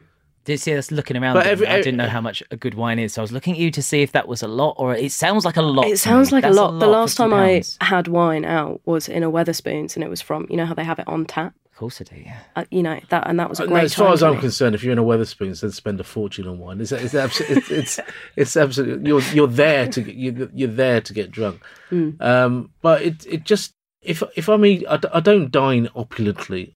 Did 0.44 0.54
you 0.54 0.58
see 0.58 0.76
us 0.76 0.92
looking 0.92 1.16
around? 1.16 1.36
But 1.36 1.44
then? 1.46 1.52
every- 1.54 1.68
I 1.68 1.78
didn't 1.78 1.96
know 1.98 2.08
how 2.10 2.20
much 2.22 2.44
a 2.52 2.58
good 2.58 2.74
wine 2.74 3.00
is, 3.00 3.14
so 3.14 3.22
I 3.22 3.24
was 3.24 3.32
looking 3.32 3.54
at 3.54 3.60
you 3.60 3.72
to 3.72 3.82
see 3.82 4.02
if 4.02 4.12
that 4.12 4.28
was 4.28 4.44
a 4.44 4.48
lot 4.48 4.76
or 4.78 4.94
it 4.94 5.12
sounds 5.14 5.46
like 5.46 5.56
a 5.58 5.62
lot. 5.62 5.88
It 5.88 6.00
sounds 6.00 6.32
like 6.34 6.44
a 6.44 6.48
That's 6.48 6.58
lot. 6.58 6.80
The 6.80 6.88
last 6.88 7.12
50 7.18 7.24
time 7.24 7.34
I 7.34 7.64
had 7.86 8.08
wine 8.10 8.44
out 8.44 8.82
was 8.86 9.08
in 9.08 9.24
a 9.24 9.32
Wetherspoons, 9.32 9.96
and 9.96 10.04
it 10.04 10.10
was 10.10 10.22
from 10.22 10.46
you 10.50 10.58
know 10.58 10.66
how 10.66 10.74
they 10.74 10.84
have 10.84 11.00
it 11.00 11.08
on 11.08 11.26
tap. 11.26 11.54
Of 11.80 11.82
course 11.82 12.02
I 12.02 12.04
do. 12.14 12.22
Yeah. 12.26 12.40
Uh, 12.58 12.66
you 12.72 12.84
know 12.84 13.00
that, 13.08 13.26
and 13.26 13.40
that 13.40 13.50
was 13.50 13.62
a 13.62 13.64
Uh, 13.64 13.68
great 13.68 13.78
no, 13.78 13.84
as 13.86 13.94
far 13.96 14.08
time 14.08 14.14
as 14.16 14.22
I'm 14.24 14.34
me. 14.36 14.42
concerned, 14.42 14.76
if 14.76 14.84
you're 14.84 14.92
in 14.92 15.00
a 15.00 15.04
Wetherspoons, 15.04 15.62
then 15.62 15.72
spend 15.72 16.02
a 16.02 16.04
fortune 16.04 16.46
on 16.46 16.60
wine. 16.60 16.82
It's 16.82 16.92
it's 16.92 17.16
absolutely 17.16 17.56
it's, 17.56 17.72
it's 17.72 18.00
it's 18.36 18.58
absolutely 18.58 19.08
you're 19.08 19.22
you're 19.34 19.48
there 19.48 19.88
to 19.88 20.02
get 20.02 20.16
you're, 20.16 20.50
you're 20.54 20.68
there 20.68 21.00
to 21.00 21.14
get 21.14 21.32
drunk. 21.32 21.62
Mm. 21.90 22.22
Um, 22.22 22.72
but 22.82 23.02
it 23.02 23.26
it 23.26 23.44
just 23.46 23.72
if 24.02 24.22
if 24.36 24.50
I 24.50 24.58
mean 24.58 24.84
I, 24.90 24.98
d- 24.98 25.08
I 25.14 25.22
don't 25.22 25.52
dine 25.52 25.88
opulently 25.96 26.74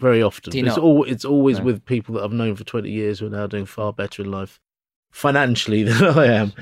very 0.00 0.20
often. 0.20 0.66
It's 0.66 0.76
all 0.76 1.04
it's 1.04 1.24
always 1.24 1.58
No. 1.58 1.66
with 1.66 1.84
people 1.84 2.16
that 2.16 2.24
I've 2.24 2.32
known 2.32 2.56
for 2.56 2.64
20 2.64 2.90
years 2.90 3.20
who 3.20 3.26
are 3.28 3.30
now 3.30 3.46
doing 3.46 3.66
far 3.66 3.92
better 3.92 4.20
in 4.22 4.32
life 4.32 4.58
financially 5.12 5.82
than 5.88 6.02
I 6.02 6.26
am, 6.26 6.52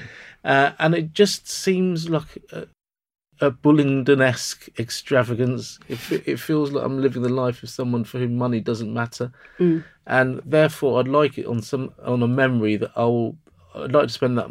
uh, 0.45 0.73
and 0.79 0.95
it 0.95 1.15
just 1.15 1.49
seems 1.49 2.11
like. 2.11 2.27
A, 2.53 2.67
a 3.41 3.51
Bullingdon-esque 3.51 4.69
extravagance. 4.79 5.79
It, 5.89 5.99
it 6.27 6.41
feels 6.41 6.73
like 6.73 6.85
I'm 6.85 7.01
living 7.01 7.23
the 7.23 7.29
life 7.29 7.63
of 7.63 7.71
someone 7.71 8.05
for 8.05 8.19
whom 8.19 8.37
money 8.37 8.61
doesn't 8.61 8.93
matter 8.93 9.33
Mm. 9.59 9.85
and 10.07 10.41
therefore 10.45 11.01
I'd 11.01 11.09
like 11.09 11.39
it 11.39 11.47
on 11.47 11.63
some 11.63 11.93
on 12.05 12.23
a 12.23 12.29
memory 12.29 12.77
that 12.77 12.91
I'll 12.97 13.37
I'd 13.75 13.93
like 13.93 14.07
to 14.09 14.13
spend 14.13 14.39
that 14.39 14.49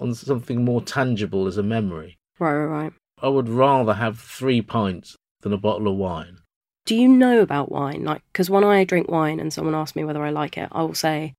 on 0.00 0.14
something 0.14 0.64
more 0.64 0.80
tangible 0.82 1.46
as 1.46 1.56
a 1.58 1.62
memory. 1.62 2.16
Right, 2.38 2.54
right, 2.54 2.66
right. 2.66 2.92
I 3.20 3.28
would 3.28 3.48
rather 3.48 3.94
have 3.94 4.18
three 4.18 4.62
pints 4.62 5.16
than 5.40 5.52
a 5.52 5.58
bottle 5.58 5.88
of 5.88 5.96
wine. 5.96 6.38
Do 6.86 6.94
you 6.96 7.08
know 7.08 7.40
about 7.40 7.70
wine? 7.70 8.04
Like, 8.04 8.22
because 8.32 8.48
when 8.48 8.64
I 8.64 8.84
drink 8.84 9.08
wine 9.10 9.40
and 9.40 9.52
someone 9.52 9.74
asks 9.74 9.96
me 9.96 10.04
whether 10.04 10.22
I 10.22 10.30
like 10.30 10.56
it, 10.56 10.68
I 10.72 10.82
will 10.82 10.94
say, 10.94 11.34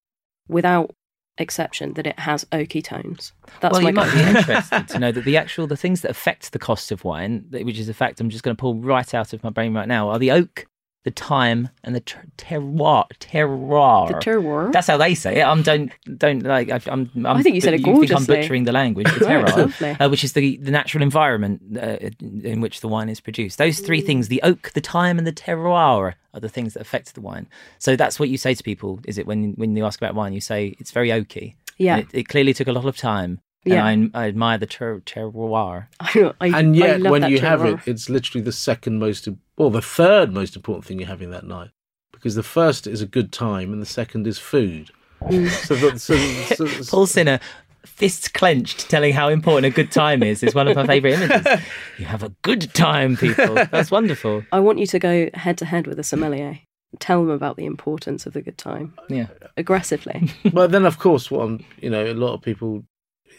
without 0.47 0.91
exception, 1.39 1.93
that 1.93 2.07
it 2.07 2.19
has 2.19 2.45
oaky 2.51 2.83
tones. 2.83 3.33
That's 3.61 3.73
well, 3.73 3.83
you 3.83 3.93
might 3.93 4.13
be 4.13 4.21
interested 4.37 4.87
to 4.89 4.99
know 4.99 5.11
that 5.11 5.25
the 5.25 5.37
actual 5.37 5.67
the 5.67 5.77
things 5.77 6.01
that 6.01 6.11
affect 6.11 6.51
the 6.51 6.59
cost 6.59 6.91
of 6.91 7.03
wine, 7.03 7.45
which 7.51 7.79
is 7.79 7.89
a 7.89 7.93
fact 7.93 8.19
I'm 8.19 8.29
just 8.29 8.43
going 8.43 8.55
to 8.55 8.59
pull 8.59 8.75
right 8.75 9.13
out 9.13 9.33
of 9.33 9.43
my 9.43 9.49
brain 9.49 9.73
right 9.73 9.87
now, 9.87 10.09
are 10.09 10.19
the 10.19 10.31
oak, 10.31 10.67
the 11.03 11.11
time 11.11 11.69
and 11.83 11.95
the 11.95 12.01
ter- 12.01 12.25
terroir. 12.37 13.05
Terroir. 13.19 14.07
the 14.09 14.13
terroir. 14.15 14.71
That's 14.71 14.87
how 14.87 14.97
they 14.97 15.15
say 15.15 15.39
it. 15.39 15.43
I'm 15.43 15.63
don't 15.63 15.91
don't 16.17 16.43
like. 16.43 16.69
I'm. 16.87 17.09
I'm 17.15 17.25
I 17.25 17.41
think 17.41 17.55
you 17.55 17.61
said 17.61 17.73
it 17.73 17.83
think 17.83 18.11
I'm 18.11 18.25
butchering 18.25 18.65
the 18.65 18.71
language. 18.71 19.07
The 19.07 19.25
terroir, 19.25 20.01
uh, 20.01 20.09
which 20.09 20.23
is 20.23 20.33
the 20.33 20.57
the 20.57 20.71
natural 20.71 21.01
environment 21.01 21.61
uh, 21.77 21.97
in 22.43 22.59
which 22.61 22.81
the 22.81 22.87
wine 22.87 23.09
is 23.09 23.19
produced. 23.21 23.57
Those 23.57 23.79
three 23.79 24.01
things: 24.01 24.27
the 24.27 24.41
oak, 24.43 24.71
the 24.73 24.81
time, 24.81 25.17
and 25.17 25.25
the 25.25 25.33
terroir 25.33 26.15
are 26.33 26.39
the 26.39 26.49
things 26.49 26.73
that 26.73 26.81
affect 26.81 27.15
the 27.15 27.21
wine. 27.21 27.47
So 27.79 27.95
that's 27.95 28.19
what 28.19 28.29
you 28.29 28.37
say 28.37 28.53
to 28.53 28.63
people. 28.63 28.99
Is 29.05 29.17
it 29.17 29.25
when 29.25 29.53
when 29.53 29.75
you 29.75 29.85
ask 29.85 29.99
about 30.01 30.15
wine, 30.15 30.33
you 30.33 30.41
say 30.41 30.75
it's 30.79 30.91
very 30.91 31.09
oaky. 31.09 31.55
yeah. 31.77 31.97
It, 31.99 32.07
it 32.13 32.27
clearly 32.27 32.53
took 32.53 32.67
a 32.67 32.73
lot 32.73 32.85
of 32.85 32.97
time. 32.97 33.39
Yeah. 33.65 33.85
And 33.87 34.11
I, 34.13 34.23
I 34.23 34.27
admire 34.27 34.57
the 34.57 34.65
ter- 34.65 34.99
terroir. 35.01 35.87
I, 35.99 36.31
I, 36.39 36.47
and 36.59 36.75
I 36.75 36.77
yet, 36.77 37.01
love 37.01 37.11
when 37.11 37.21
that 37.21 37.31
you 37.31 37.39
have 37.39 37.65
it, 37.65 37.79
it's 37.85 38.09
literally 38.09 38.43
the 38.43 38.51
second 38.51 38.99
most, 38.99 39.27
im- 39.27 39.41
well, 39.57 39.69
the 39.69 39.81
third 39.81 40.33
most 40.33 40.55
important 40.55 40.85
thing 40.85 40.99
you're 40.99 41.07
having 41.07 41.31
that 41.31 41.45
night, 41.45 41.69
because 42.13 42.35
the 42.35 42.43
first 42.43 42.87
is 42.87 43.01
a 43.01 43.05
good 43.05 43.31
time 43.31 43.73
and 43.73 43.81
the 43.81 43.85
second 43.85 44.25
is 44.27 44.39
food. 44.39 44.91
Mm. 45.23 45.49
So, 45.49 45.75
that, 45.75 45.99
so, 45.99 46.15
so, 46.55 46.65
so- 46.67 46.91
Paul 46.91 47.05
Sinha, 47.05 47.41
fists 47.85 48.27
clenched, 48.29 48.89
telling 48.89 49.13
how 49.13 49.27
important 49.29 49.65
a 49.65 49.75
good 49.75 49.91
time 49.91 50.23
is, 50.23 50.41
is 50.43 50.55
one 50.55 50.67
of 50.67 50.75
my 50.75 50.85
favourite 50.87 51.15
images. 51.19 51.59
You 51.97 52.05
have 52.05 52.23
a 52.23 52.29
good 52.43 52.73
time, 52.73 53.17
people. 53.17 53.55
That's 53.55 53.91
wonderful. 53.91 54.43
I 54.53 54.59
want 54.61 54.79
you 54.79 54.87
to 54.87 54.99
go 54.99 55.29
head 55.33 55.57
to 55.57 55.65
head 55.65 55.85
with 55.85 55.99
a 55.99 56.03
sommelier. 56.03 56.59
Tell 56.99 57.19
them 57.19 57.29
about 57.29 57.57
the 57.57 57.65
importance 57.65 58.25
of 58.25 58.33
the 58.33 58.41
good 58.41 58.57
time 58.57 58.93
Yeah. 59.09 59.27
aggressively. 59.57 60.31
but 60.53 60.71
then, 60.71 60.85
of 60.85 60.97
course, 60.97 61.29
what 61.29 61.41
I'm, 61.43 61.65
you 61.81 61.89
know, 61.89 62.05
a 62.05 62.13
lot 62.13 62.33
of 62.33 62.41
people, 62.41 62.83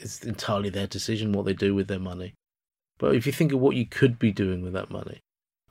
it's 0.01 0.25
entirely 0.25 0.71
their 0.71 0.87
decision 0.87 1.33
what 1.33 1.45
they 1.45 1.53
do 1.53 1.75
with 1.75 1.89
their 1.89 1.99
money. 1.99 2.35
But 2.99 3.15
if 3.15 3.27
you 3.27 3.33
think 3.33 3.53
of 3.53 3.61
what 3.61 3.77
you 3.77 3.87
could 3.87 4.19
be 4.19 4.33
doing 4.33 4.63
with 4.63 4.73
that 4.75 4.91
money, 4.91 5.21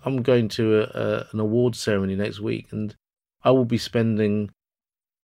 I'm 0.06 0.22
going 0.22 0.48
to 0.50 0.80
a, 0.80 0.84
a, 1.00 1.28
an 1.32 1.40
award 1.40 1.76
ceremony 1.76 2.16
next 2.16 2.40
week, 2.40 2.68
and 2.72 2.96
I 3.44 3.52
will 3.52 3.66
be 3.66 3.78
spending 3.78 4.52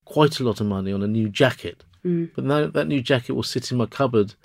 quite 0.05 0.39
a 0.39 0.43
lot 0.43 0.59
of 0.59 0.67
money 0.67 0.91
on 0.91 1.03
a 1.03 1.07
new 1.07 1.29
jacket. 1.29 1.83
Mm. 2.03 2.31
But 2.35 2.47
that, 2.47 2.73
that 2.73 2.87
new 2.87 3.01
jacket 3.01 3.33
will 3.33 3.43
sit 3.43 3.71
in 3.71 3.77
my 3.77 3.85
cupboard 3.85 4.35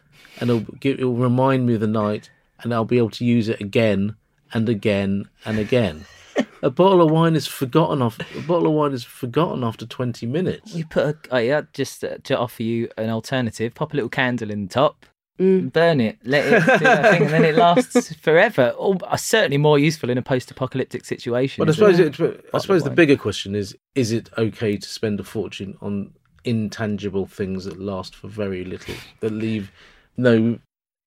and 0.40 0.50
it'll, 0.50 0.74
give, 0.76 0.98
it'll 1.00 1.14
remind 1.14 1.66
me 1.66 1.74
of 1.74 1.80
the 1.80 1.86
night, 1.86 2.30
and 2.60 2.72
I'll 2.72 2.84
be 2.84 2.98
able 2.98 3.10
to 3.10 3.24
use 3.24 3.48
it 3.48 3.60
again 3.60 4.16
and 4.52 4.68
again 4.68 5.28
and 5.44 5.58
again. 5.58 6.04
A 6.62 6.70
bottle 6.70 7.00
of 7.02 7.10
wine 7.10 7.34
is 7.36 7.46
forgotten 7.46 8.02
off. 8.02 8.18
A 8.36 8.40
bottle 8.42 8.66
of 8.68 8.72
wine 8.74 8.92
is 8.92 9.04
forgotten 9.04 9.62
after 9.64 9.86
twenty 9.86 10.26
minutes. 10.26 10.74
You 10.74 10.84
put 10.86 11.04
a 11.06 11.16
oh 11.30 11.38
yeah, 11.38 11.62
just 11.72 12.02
uh, 12.04 12.18
to 12.24 12.38
offer 12.38 12.62
you 12.62 12.88
an 12.96 13.10
alternative. 13.10 13.74
Pop 13.74 13.92
a 13.92 13.96
little 13.96 14.08
candle 14.08 14.50
in 14.50 14.62
the 14.66 14.72
top, 14.72 15.06
Mm. 15.38 15.72
burn 15.72 16.00
it, 16.00 16.18
let 16.24 16.44
it 16.46 16.78
do 16.80 16.84
that 16.84 17.12
thing, 17.12 17.22
and 17.22 17.30
then 17.32 17.44
it 17.44 17.54
lasts 17.54 18.12
forever. 18.20 18.70
Or 18.76 18.96
uh, 19.06 19.16
certainly 19.16 19.56
more 19.56 19.78
useful 19.78 20.10
in 20.10 20.18
a 20.18 20.22
post-apocalyptic 20.22 21.04
situation. 21.04 21.62
But 21.64 21.68
I 21.68 21.74
suppose 21.74 22.00
it? 22.00 22.18
it, 22.18 22.44
I 22.52 22.58
suppose 22.58 22.82
the 22.82 22.88
wine. 22.90 22.96
bigger 22.96 23.16
question 23.16 23.54
is: 23.54 23.76
Is 23.94 24.10
it 24.10 24.30
okay 24.36 24.76
to 24.76 24.88
spend 24.88 25.20
a 25.20 25.24
fortune 25.24 25.76
on 25.80 26.12
intangible 26.44 27.26
things 27.26 27.66
that 27.66 27.78
last 27.80 28.16
for 28.16 28.26
very 28.26 28.64
little, 28.64 28.94
that 29.20 29.30
leave 29.32 29.70
no 30.16 30.58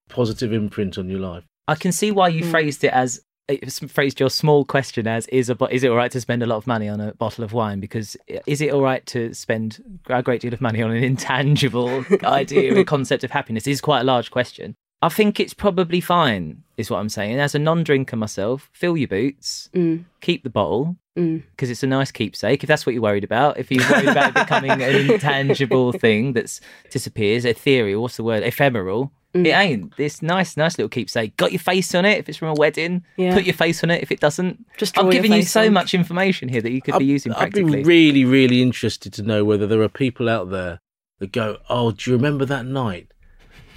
positive 0.07 0.53
imprint 0.53 0.97
on 0.97 1.09
your 1.09 1.19
life? 1.19 1.43
I 1.67 1.75
can 1.75 1.91
see 1.91 2.11
why 2.11 2.29
you 2.29 2.43
Mm. 2.45 2.51
phrased 2.51 2.83
it 2.85 2.93
as 2.93 3.17
it's 3.17 3.25
phrased 3.57 4.19
your 4.19 4.29
small 4.29 4.65
question 4.65 5.07
as 5.07 5.27
is 5.27 5.49
a 5.49 5.57
is 5.71 5.83
it 5.83 5.89
all 5.89 5.97
right 5.97 6.11
to 6.11 6.21
spend 6.21 6.43
a 6.43 6.45
lot 6.45 6.57
of 6.57 6.67
money 6.67 6.87
on 6.89 6.99
a 7.01 7.13
bottle 7.13 7.43
of 7.43 7.53
wine? 7.53 7.79
Because 7.79 8.17
is 8.45 8.61
it 8.61 8.71
all 8.73 8.81
right 8.81 9.05
to 9.07 9.33
spend 9.33 9.83
a 10.07 10.21
great 10.23 10.41
deal 10.41 10.53
of 10.53 10.61
money 10.61 10.81
on 10.81 10.91
an 10.91 11.03
intangible 11.03 12.05
idea 12.23 12.77
a 12.77 12.83
concept 12.83 13.23
of 13.23 13.31
happiness? 13.31 13.67
Is 13.67 13.81
quite 13.81 14.01
a 14.01 14.05
large 14.05 14.31
question. 14.31 14.75
I 15.03 15.09
think 15.09 15.39
it's 15.39 15.53
probably 15.55 15.99
fine 15.99 16.63
is 16.77 16.89
what 16.91 16.99
i'm 16.99 17.09
saying. 17.09 17.39
As 17.39 17.55
a 17.55 17.59
non-drinker 17.59 18.15
myself 18.15 18.69
fill 18.73 18.95
your 18.97 19.07
boots 19.07 19.69
Mm. 19.73 20.03
keep 20.21 20.43
the 20.43 20.49
bottle 20.49 20.95
Mm. 21.17 21.43
because 21.51 21.69
it's 21.69 21.83
a 21.83 21.87
nice 21.87 22.09
keepsake. 22.09 22.63
If 22.63 22.67
that's 22.69 22.85
what 22.85 22.93
you're 22.93 23.01
worried 23.01 23.23
about 23.25 23.57
if 23.57 23.69
you're 23.71 23.83
worried 23.89 24.07
about 24.09 24.29
it 24.29 24.33
becoming 24.35 24.71
an 24.71 24.81
intangible 25.11 25.91
thing 25.91 26.33
that's 26.33 26.61
disappears 26.89 27.43
ethereal 27.45 28.01
what's 28.03 28.17
the 28.17 28.23
word? 28.23 28.43
Ephemeral 28.43 29.11
Mm. 29.33 29.45
it 29.47 29.49
ain't 29.51 29.95
this 29.97 30.21
nice 30.21 30.57
nice 30.57 30.77
little 30.77 30.89
keepsake 30.89 31.37
got 31.37 31.53
your 31.53 31.59
face 31.59 31.95
on 31.95 32.03
it 32.03 32.17
if 32.17 32.27
it's 32.27 32.37
from 32.37 32.49
a 32.49 32.53
wedding 32.53 33.03
Yeah. 33.15 33.33
put 33.33 33.45
your 33.45 33.53
face 33.53 33.81
on 33.83 33.89
it 33.89 34.03
if 34.03 34.11
it 34.11 34.19
doesn't 34.19 34.65
Just 34.77 34.97
i'm 34.99 35.09
giving 35.09 35.31
you 35.31 35.43
so 35.43 35.67
on. 35.67 35.73
much 35.73 35.93
information 35.93 36.49
here 36.49 36.61
that 36.61 36.71
you 36.71 36.81
could 36.81 36.97
be 36.99 37.05
using 37.05 37.31
I'd 37.33 37.53
be 37.53 37.63
really, 37.63 38.25
really 38.25 38.61
interested 38.61 39.13
to 39.13 39.23
know 39.23 39.45
whether 39.45 39.65
there 39.67 39.81
are 39.81 39.87
people 39.89 40.27
out 40.27 40.49
there 40.49 40.79
that 41.19 41.31
go, 41.31 41.57
"Oh, 41.69 41.91
do 41.91 42.09
you 42.11 42.17
remember 42.17 42.45
that 42.45 42.65
night? 42.65 43.07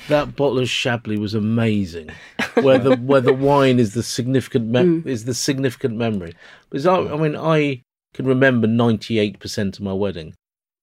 That 0.08 0.34
bottle 0.34 0.58
of 0.58 0.68
Chablis 0.68 1.18
was 1.18 1.34
amazing." 1.34 2.10
where 2.62 2.78
the 2.78 2.96
where 2.96 3.20
the 3.20 3.32
wine 3.32 3.78
is 3.78 3.94
the 3.94 4.02
significant 4.02 4.66
mem- 4.68 5.04
is 5.06 5.24
the 5.24 5.34
significant 5.34 5.96
memory. 5.96 6.34
Because 6.70 6.86
I, 6.86 6.96
I 6.96 7.16
mean, 7.16 7.36
I 7.36 7.82
can 8.14 8.26
remember 8.26 8.66
ninety 8.66 9.18
eight 9.18 9.38
percent 9.40 9.76
of 9.78 9.84
my 9.84 9.92
wedding, 9.92 10.34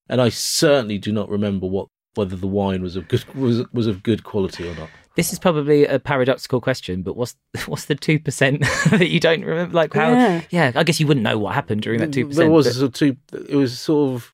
and 0.07 0.22
I 0.22 0.30
certainly 0.30 0.97
do 0.97 1.11
not 1.11 1.30
remember 1.30 1.65
what 1.67 1.88
whether 2.16 2.36
the 2.36 2.47
wine 2.47 2.82
was 2.82 2.95
of 2.95 3.07
good 3.07 3.24
was 3.36 3.64
was 3.72 3.88
of 3.88 4.03
good 4.03 4.24
quality 4.24 4.68
or 4.68 4.76
not. 4.76 4.89
this 5.16 5.32
is 5.34 5.39
probably 5.39 5.86
a 5.86 5.97
paradoxical 5.99 6.59
question 6.62 7.01
but 7.03 7.16
what's 7.16 7.36
what's 7.68 7.86
the 7.86 7.95
2% 7.95 8.89
that 8.97 9.09
you 9.09 9.20
don't 9.20 9.43
remember 9.45 9.74
like 9.74 9.93
how 9.93 10.12
Yeah. 10.12 10.41
yeah 10.49 10.72
i 10.76 10.84
guess 10.84 10.99
you 10.99 11.07
wouldn't 11.07 11.24
know 11.24 11.38
what 11.38 11.53
happened 11.53 11.82
during 11.82 11.99
that 11.99 12.12
2% 12.12 12.34
There 12.36 12.49
was 12.49 12.66
but- 12.68 12.74
sort 12.74 12.88
of 12.88 12.93
two. 12.93 13.18
It 13.49 13.55
was 13.55 13.80
sort 13.80 14.16
of. 14.16 14.34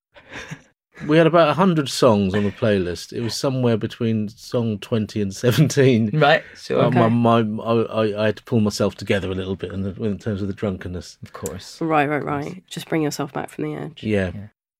We 1.05 1.15
had 1.17 1.27
about 1.27 1.55
hundred 1.55 1.89
songs 1.89 2.33
on 2.33 2.43
the 2.43 2.49
playlist. 2.51 3.13
It 3.13 3.21
was 3.21 3.35
somewhere 3.37 3.77
between 3.77 4.29
song 4.29 4.79
twenty 4.79 5.21
and 5.21 5.31
seventeen. 5.31 6.09
right 6.13 6.43
sure 6.55 6.81
Uh, 6.81 6.87
Okay. 6.87 7.07
my, 7.07 7.43
my, 7.43 7.63
I, 7.63 7.73
I- 7.83 8.23
I 8.23 8.25
had 8.27 8.37
to 8.37 8.43
pull 8.43 8.61
myself 8.61 8.95
together 8.95 9.29
a 9.29 9.35
little 9.35 9.55
bit 9.55 9.71
in, 9.71 9.83
the, 9.83 9.91
in 10.03 10.17
terms 10.17 10.41
of 10.41 10.47
the 10.47 10.55
drunkenness. 10.55 11.19
of 11.21 11.33
course 11.33 11.79
Right, 11.81 12.09
right, 12.09 12.23
right. 12.25 12.63
Just 12.67 12.89
bring 12.89 13.03
yourself 13.03 13.31
back 13.31 13.51
from 13.51 13.65
the 13.65 13.75
edge. 13.75 14.01
Yeah, 14.01 14.31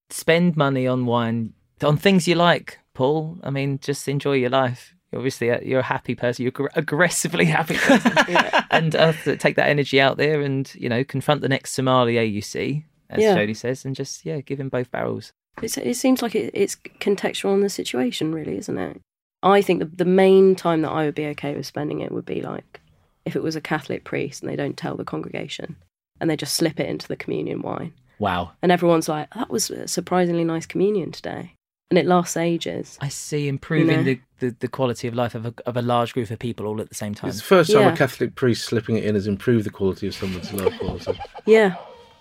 spend 0.10 0.58
money 0.58 0.88
on 0.88 1.06
wine 1.06 1.54
on 1.84 1.98
things 1.98 2.28
you 2.28 2.34
like 2.34 2.80
paul 2.98 3.38
i 3.44 3.50
mean 3.50 3.78
just 3.80 4.08
enjoy 4.08 4.34
your 4.34 4.50
life 4.50 4.94
obviously 5.16 5.50
uh, 5.52 5.60
you're 5.62 5.80
a 5.88 5.94
happy 5.96 6.16
person 6.16 6.44
you're 6.44 6.52
aggra- 6.52 6.76
aggressively 6.76 7.46
happy 7.60 7.76
person 7.78 8.12
and 8.72 8.96
uh, 8.96 9.14
take 9.38 9.56
that 9.56 9.70
energy 9.70 10.02
out 10.02 10.18
there 10.18 10.42
and 10.42 10.74
you 10.76 10.90
know 10.90 11.04
confront 11.04 11.42
the 11.42 11.50
next 11.56 11.74
sommelier 11.74 12.22
you 12.24 12.42
see 12.42 12.86
as 13.10 13.22
Yeah. 13.24 13.36
jodie 13.38 13.56
says 13.56 13.86
and 13.86 13.96
just 13.96 14.26
yeah 14.26 14.42
give 14.42 14.60
him 14.60 14.70
both 14.70 14.90
barrels 14.92 15.32
It's, 15.62 15.78
it 15.78 15.96
seems 15.96 16.22
like 16.22 16.36
it, 16.36 16.52
it's 16.54 16.76
contextual 17.00 17.52
on 17.54 17.62
the 17.62 17.70
situation, 17.70 18.32
really, 18.32 18.58
isn't 18.58 18.78
it? 18.78 19.02
I 19.42 19.62
think 19.64 19.80
the, 19.80 19.90
the 20.04 20.12
main 20.24 20.56
time 20.56 20.82
that 20.84 20.92
I 20.92 21.06
would 21.06 21.16
be 21.16 21.26
okay 21.34 21.56
with 21.56 21.66
spending 21.66 22.00
it 22.02 22.12
would 22.12 22.26
be 22.26 22.42
like 22.42 22.80
if 23.26 23.36
it 23.36 23.42
was 23.44 23.56
a 23.56 23.62
Catholic 23.74 24.04
priest 24.04 24.42
and 24.44 24.52
they 24.52 24.56
don't 24.56 24.78
tell 24.78 24.96
the 24.98 25.04
congregation 25.14 25.76
and 26.20 26.30
they 26.30 26.36
just 26.38 26.56
slip 26.56 26.80
it 26.80 26.90
into 26.90 27.08
the 27.08 27.16
communion 27.24 27.62
wine. 27.62 27.94
wow 28.20 28.52
And 28.62 28.72
everyone's 28.72 29.10
like, 29.10 29.30
that 29.34 29.50
was 29.50 29.70
a 29.72 29.88
surprisingly 29.88 30.44
nice 30.44 30.66
communion 30.68 31.12
today. 31.12 31.54
And 31.90 31.98
it 31.98 32.06
lasts 32.06 32.36
ages. 32.36 32.98
i 33.02 33.08
see 33.08 33.48
improving 33.48 33.88
know? 33.98 34.04
the, 34.04 34.20
the, 34.40 34.56
the 34.60 34.68
quality 34.68 35.08
of 35.08 35.14
life 35.14 35.36
of 35.36 35.46
a, 35.46 35.54
of 35.66 35.78
a 35.78 35.82
large 35.82 36.14
group 36.14 36.30
of 36.30 36.38
people 36.40 36.66
all 36.66 36.82
at 36.82 36.90
the 36.90 36.96
same 36.96 37.16
time 37.16 37.30
it's 37.30 37.40
the 37.40 37.46
first 37.46 37.72
time 37.72 37.82
Yeah. 37.82 37.94
a 37.94 37.98
Catholic 37.98 38.36
priest 38.36 38.66
slipping 38.66 38.98
it 38.98 39.06
in 39.06 39.16
has 39.16 39.26
improved 39.26 39.66
the 39.66 39.70
quality 39.70 40.06
of 40.08 40.14
someone's 40.14 40.52
life. 40.52 40.78
quality. 40.80 41.18
Yeah. 41.46 41.76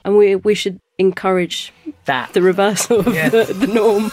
And 0.04 0.16
we, 0.16 0.36
we 0.36 0.54
should 0.54 0.78
encourage 0.98 1.72
that 2.04 2.32
the 2.32 2.42
reversal 2.42 3.00
of 3.00 3.12
Yeah. 3.12 3.28
the, 3.28 3.44
the 3.44 3.66
norm. 3.66 4.10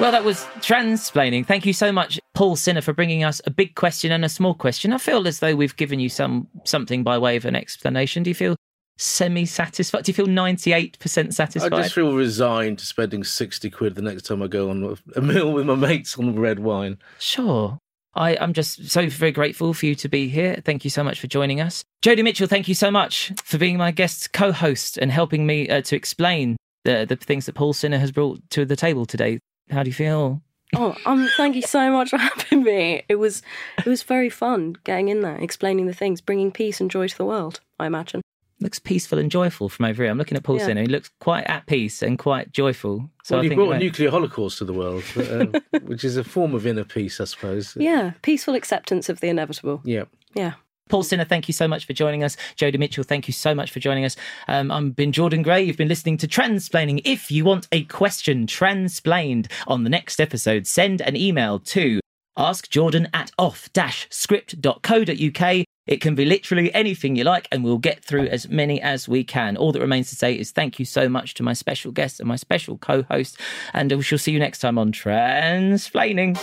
Well, 0.00 0.12
that 0.12 0.24
was 0.24 0.46
transplaining. 0.62 1.44
Thank 1.44 1.66
you 1.66 1.74
so 1.74 1.92
much, 1.92 2.18
Paul 2.32 2.56
Sinha, 2.56 2.82
for 2.82 2.94
bringing 2.94 3.22
us 3.22 3.42
a 3.44 3.50
big 3.50 3.74
question 3.74 4.10
and 4.10 4.24
a 4.24 4.30
small 4.30 4.54
question. 4.54 4.94
I 4.94 4.98
feel 4.98 5.28
as 5.28 5.40
though 5.40 5.54
we've 5.54 5.76
given 5.76 6.00
you 6.00 6.08
some 6.08 6.48
something 6.64 7.02
by 7.04 7.18
way 7.18 7.36
of 7.36 7.44
an 7.44 7.54
explanation. 7.54 8.22
Do 8.22 8.30
you 8.30 8.34
feel 8.34 8.56
semi-satisfied? 9.00 10.04
Do 10.04 10.10
you 10.10 10.14
feel 10.14 10.26
ninety-eight 10.26 10.98
percent 10.98 11.34
satisfied? 11.34 11.72
I 11.72 11.82
just 11.82 11.94
feel 11.94 12.14
resigned 12.14 12.78
to 12.78 12.86
spending 12.86 13.24
60 13.24 13.70
quid 13.70 13.94
the 13.94 14.02
next 14.02 14.26
time 14.26 14.42
I 14.42 14.46
go 14.46 14.70
on 14.70 14.96
a 15.16 15.20
meal 15.20 15.52
with 15.52 15.66
my 15.66 15.74
mates 15.74 16.18
on 16.18 16.38
red 16.38 16.58
wine. 16.58 16.98
Sure. 17.18 17.78
I, 18.14 18.36
I'm 18.36 18.52
just 18.52 18.90
so 18.90 19.08
very 19.08 19.30
grateful 19.30 19.72
for 19.72 19.86
you 19.86 19.94
to 19.96 20.08
be 20.08 20.28
here. 20.28 20.60
Thank 20.64 20.84
you 20.84 20.90
so 20.90 21.04
much 21.04 21.20
for 21.20 21.28
joining 21.28 21.60
us. 21.60 21.84
Jodie 22.02 22.24
Mitchell, 22.24 22.48
thank 22.48 22.66
you 22.66 22.74
so 22.74 22.90
much 22.90 23.32
for 23.44 23.56
being 23.56 23.76
my 23.76 23.92
guest 23.92 24.32
co 24.32 24.50
host 24.50 24.98
and 24.98 25.12
helping 25.12 25.46
me 25.46 25.68
uh, 25.68 25.80
to 25.82 25.96
explain 25.96 26.56
the, 26.84 27.06
the 27.08 27.16
things 27.16 27.46
that 27.46 27.54
Paul 27.54 27.72
Sinha 27.72 28.00
has 28.00 28.10
brought 28.10 28.40
to 28.50 28.64
the 28.64 28.76
table 28.76 29.06
today. 29.06 29.38
How 29.70 29.84
do 29.84 29.90
you 29.90 29.94
feel? 29.94 30.42
Oh, 30.74 30.96
um, 31.04 31.28
thank 31.36 31.56
you 31.56 31.62
so 31.62 31.90
much 31.90 32.10
for 32.10 32.16
having 32.18 32.62
me. 32.62 33.02
It 33.08 33.16
was, 33.16 33.42
it 33.78 33.86
was 33.86 34.02
very 34.02 34.30
fun 34.30 34.76
getting 34.84 35.08
in 35.08 35.20
there, 35.20 35.36
explaining 35.36 35.86
the 35.86 35.94
things, 35.94 36.20
bringing 36.20 36.50
peace 36.50 36.80
and 36.80 36.90
joy 36.90 37.08
to 37.08 37.16
the 37.16 37.24
world. 37.24 37.60
I 37.78 37.86
imagine. 37.86 38.22
Looks 38.60 38.78
peaceful 38.78 39.18
and 39.18 39.30
joyful 39.30 39.70
from 39.70 39.86
over 39.86 40.02
here. 40.02 40.12
I'm 40.12 40.18
looking 40.18 40.36
at 40.36 40.44
Paul 40.44 40.58
Yeah. 40.58 40.68
Sinha. 40.68 40.82
He 40.82 40.86
looks 40.86 41.10
quite 41.20 41.44
at 41.44 41.66
peace 41.66 42.02
and 42.02 42.18
quite 42.18 42.52
joyful. 42.52 43.08
So 43.24 43.36
well, 43.36 43.40
I 43.40 43.44
you 43.44 43.48
think 43.48 43.58
brought 43.58 43.68
a 43.68 43.72
right. 43.72 43.82
nuclear 43.82 44.10
holocaust 44.10 44.58
to 44.58 44.64
the 44.66 44.74
world, 44.74 45.02
um, 45.30 45.54
which 45.86 46.04
is 46.04 46.18
a 46.18 46.24
form 46.24 46.54
of 46.54 46.66
inner 46.66 46.84
peace, 46.84 47.20
I 47.20 47.24
suppose. 47.24 47.74
Yeah, 47.80 48.12
peaceful 48.22 48.54
acceptance 48.54 49.08
of 49.08 49.20
the 49.20 49.28
inevitable. 49.28 49.80
Yeah. 49.84 50.04
Yeah. 50.34 50.52
Paul 50.90 51.04
Sinha, 51.04 51.26
thank 51.26 51.48
you 51.48 51.54
so 51.54 51.66
much 51.68 51.86
for 51.86 51.92
joining 51.92 52.24
us. 52.24 52.36
Jodie 52.56 52.78
Mitchell, 52.78 53.04
thank 53.04 53.28
you 53.28 53.32
so 53.32 53.54
much 53.54 53.70
for 53.70 53.78
joining 53.78 54.04
us. 54.04 54.16
Um, 54.48 54.72
I've 54.72 54.96
been 54.96 55.12
Jordan 55.12 55.42
Gray. 55.42 55.62
You've 55.62 55.76
been 55.76 55.88
listening 55.88 56.16
to 56.18 56.26
Transplaining. 56.26 57.00
If 57.04 57.30
you 57.30 57.44
want 57.44 57.68
a 57.70 57.84
question 57.84 58.46
transplained 58.46 59.48
on 59.68 59.84
the 59.84 59.90
next 59.90 60.20
episode, 60.20 60.66
send 60.66 61.00
an 61.00 61.16
email 61.16 61.60
to 61.60 62.00
askjordan 62.36 63.08
at 63.14 63.30
off-script.co.uk. 63.38 65.64
It 65.90 66.00
can 66.00 66.14
be 66.14 66.24
literally 66.24 66.72
anything 66.72 67.16
you 67.16 67.24
like, 67.24 67.48
and 67.50 67.64
we'll 67.64 67.76
get 67.78 68.04
through 68.04 68.28
as 68.28 68.48
many 68.48 68.80
as 68.80 69.08
we 69.08 69.24
can. 69.24 69.56
All 69.56 69.72
that 69.72 69.80
remains 69.80 70.08
to 70.10 70.16
say 70.16 70.38
is 70.38 70.52
thank 70.52 70.78
you 70.78 70.84
so 70.84 71.08
much 71.08 71.34
to 71.34 71.42
my 71.42 71.52
special 71.52 71.90
guest 71.90 72.20
and 72.20 72.28
my 72.28 72.36
special 72.36 72.78
co-host, 72.78 73.36
and 73.74 73.90
we 73.90 74.02
shall 74.02 74.16
see 74.16 74.30
you 74.30 74.38
next 74.38 74.60
time 74.60 74.78
on 74.78 74.92
Transplaining. 74.92 76.36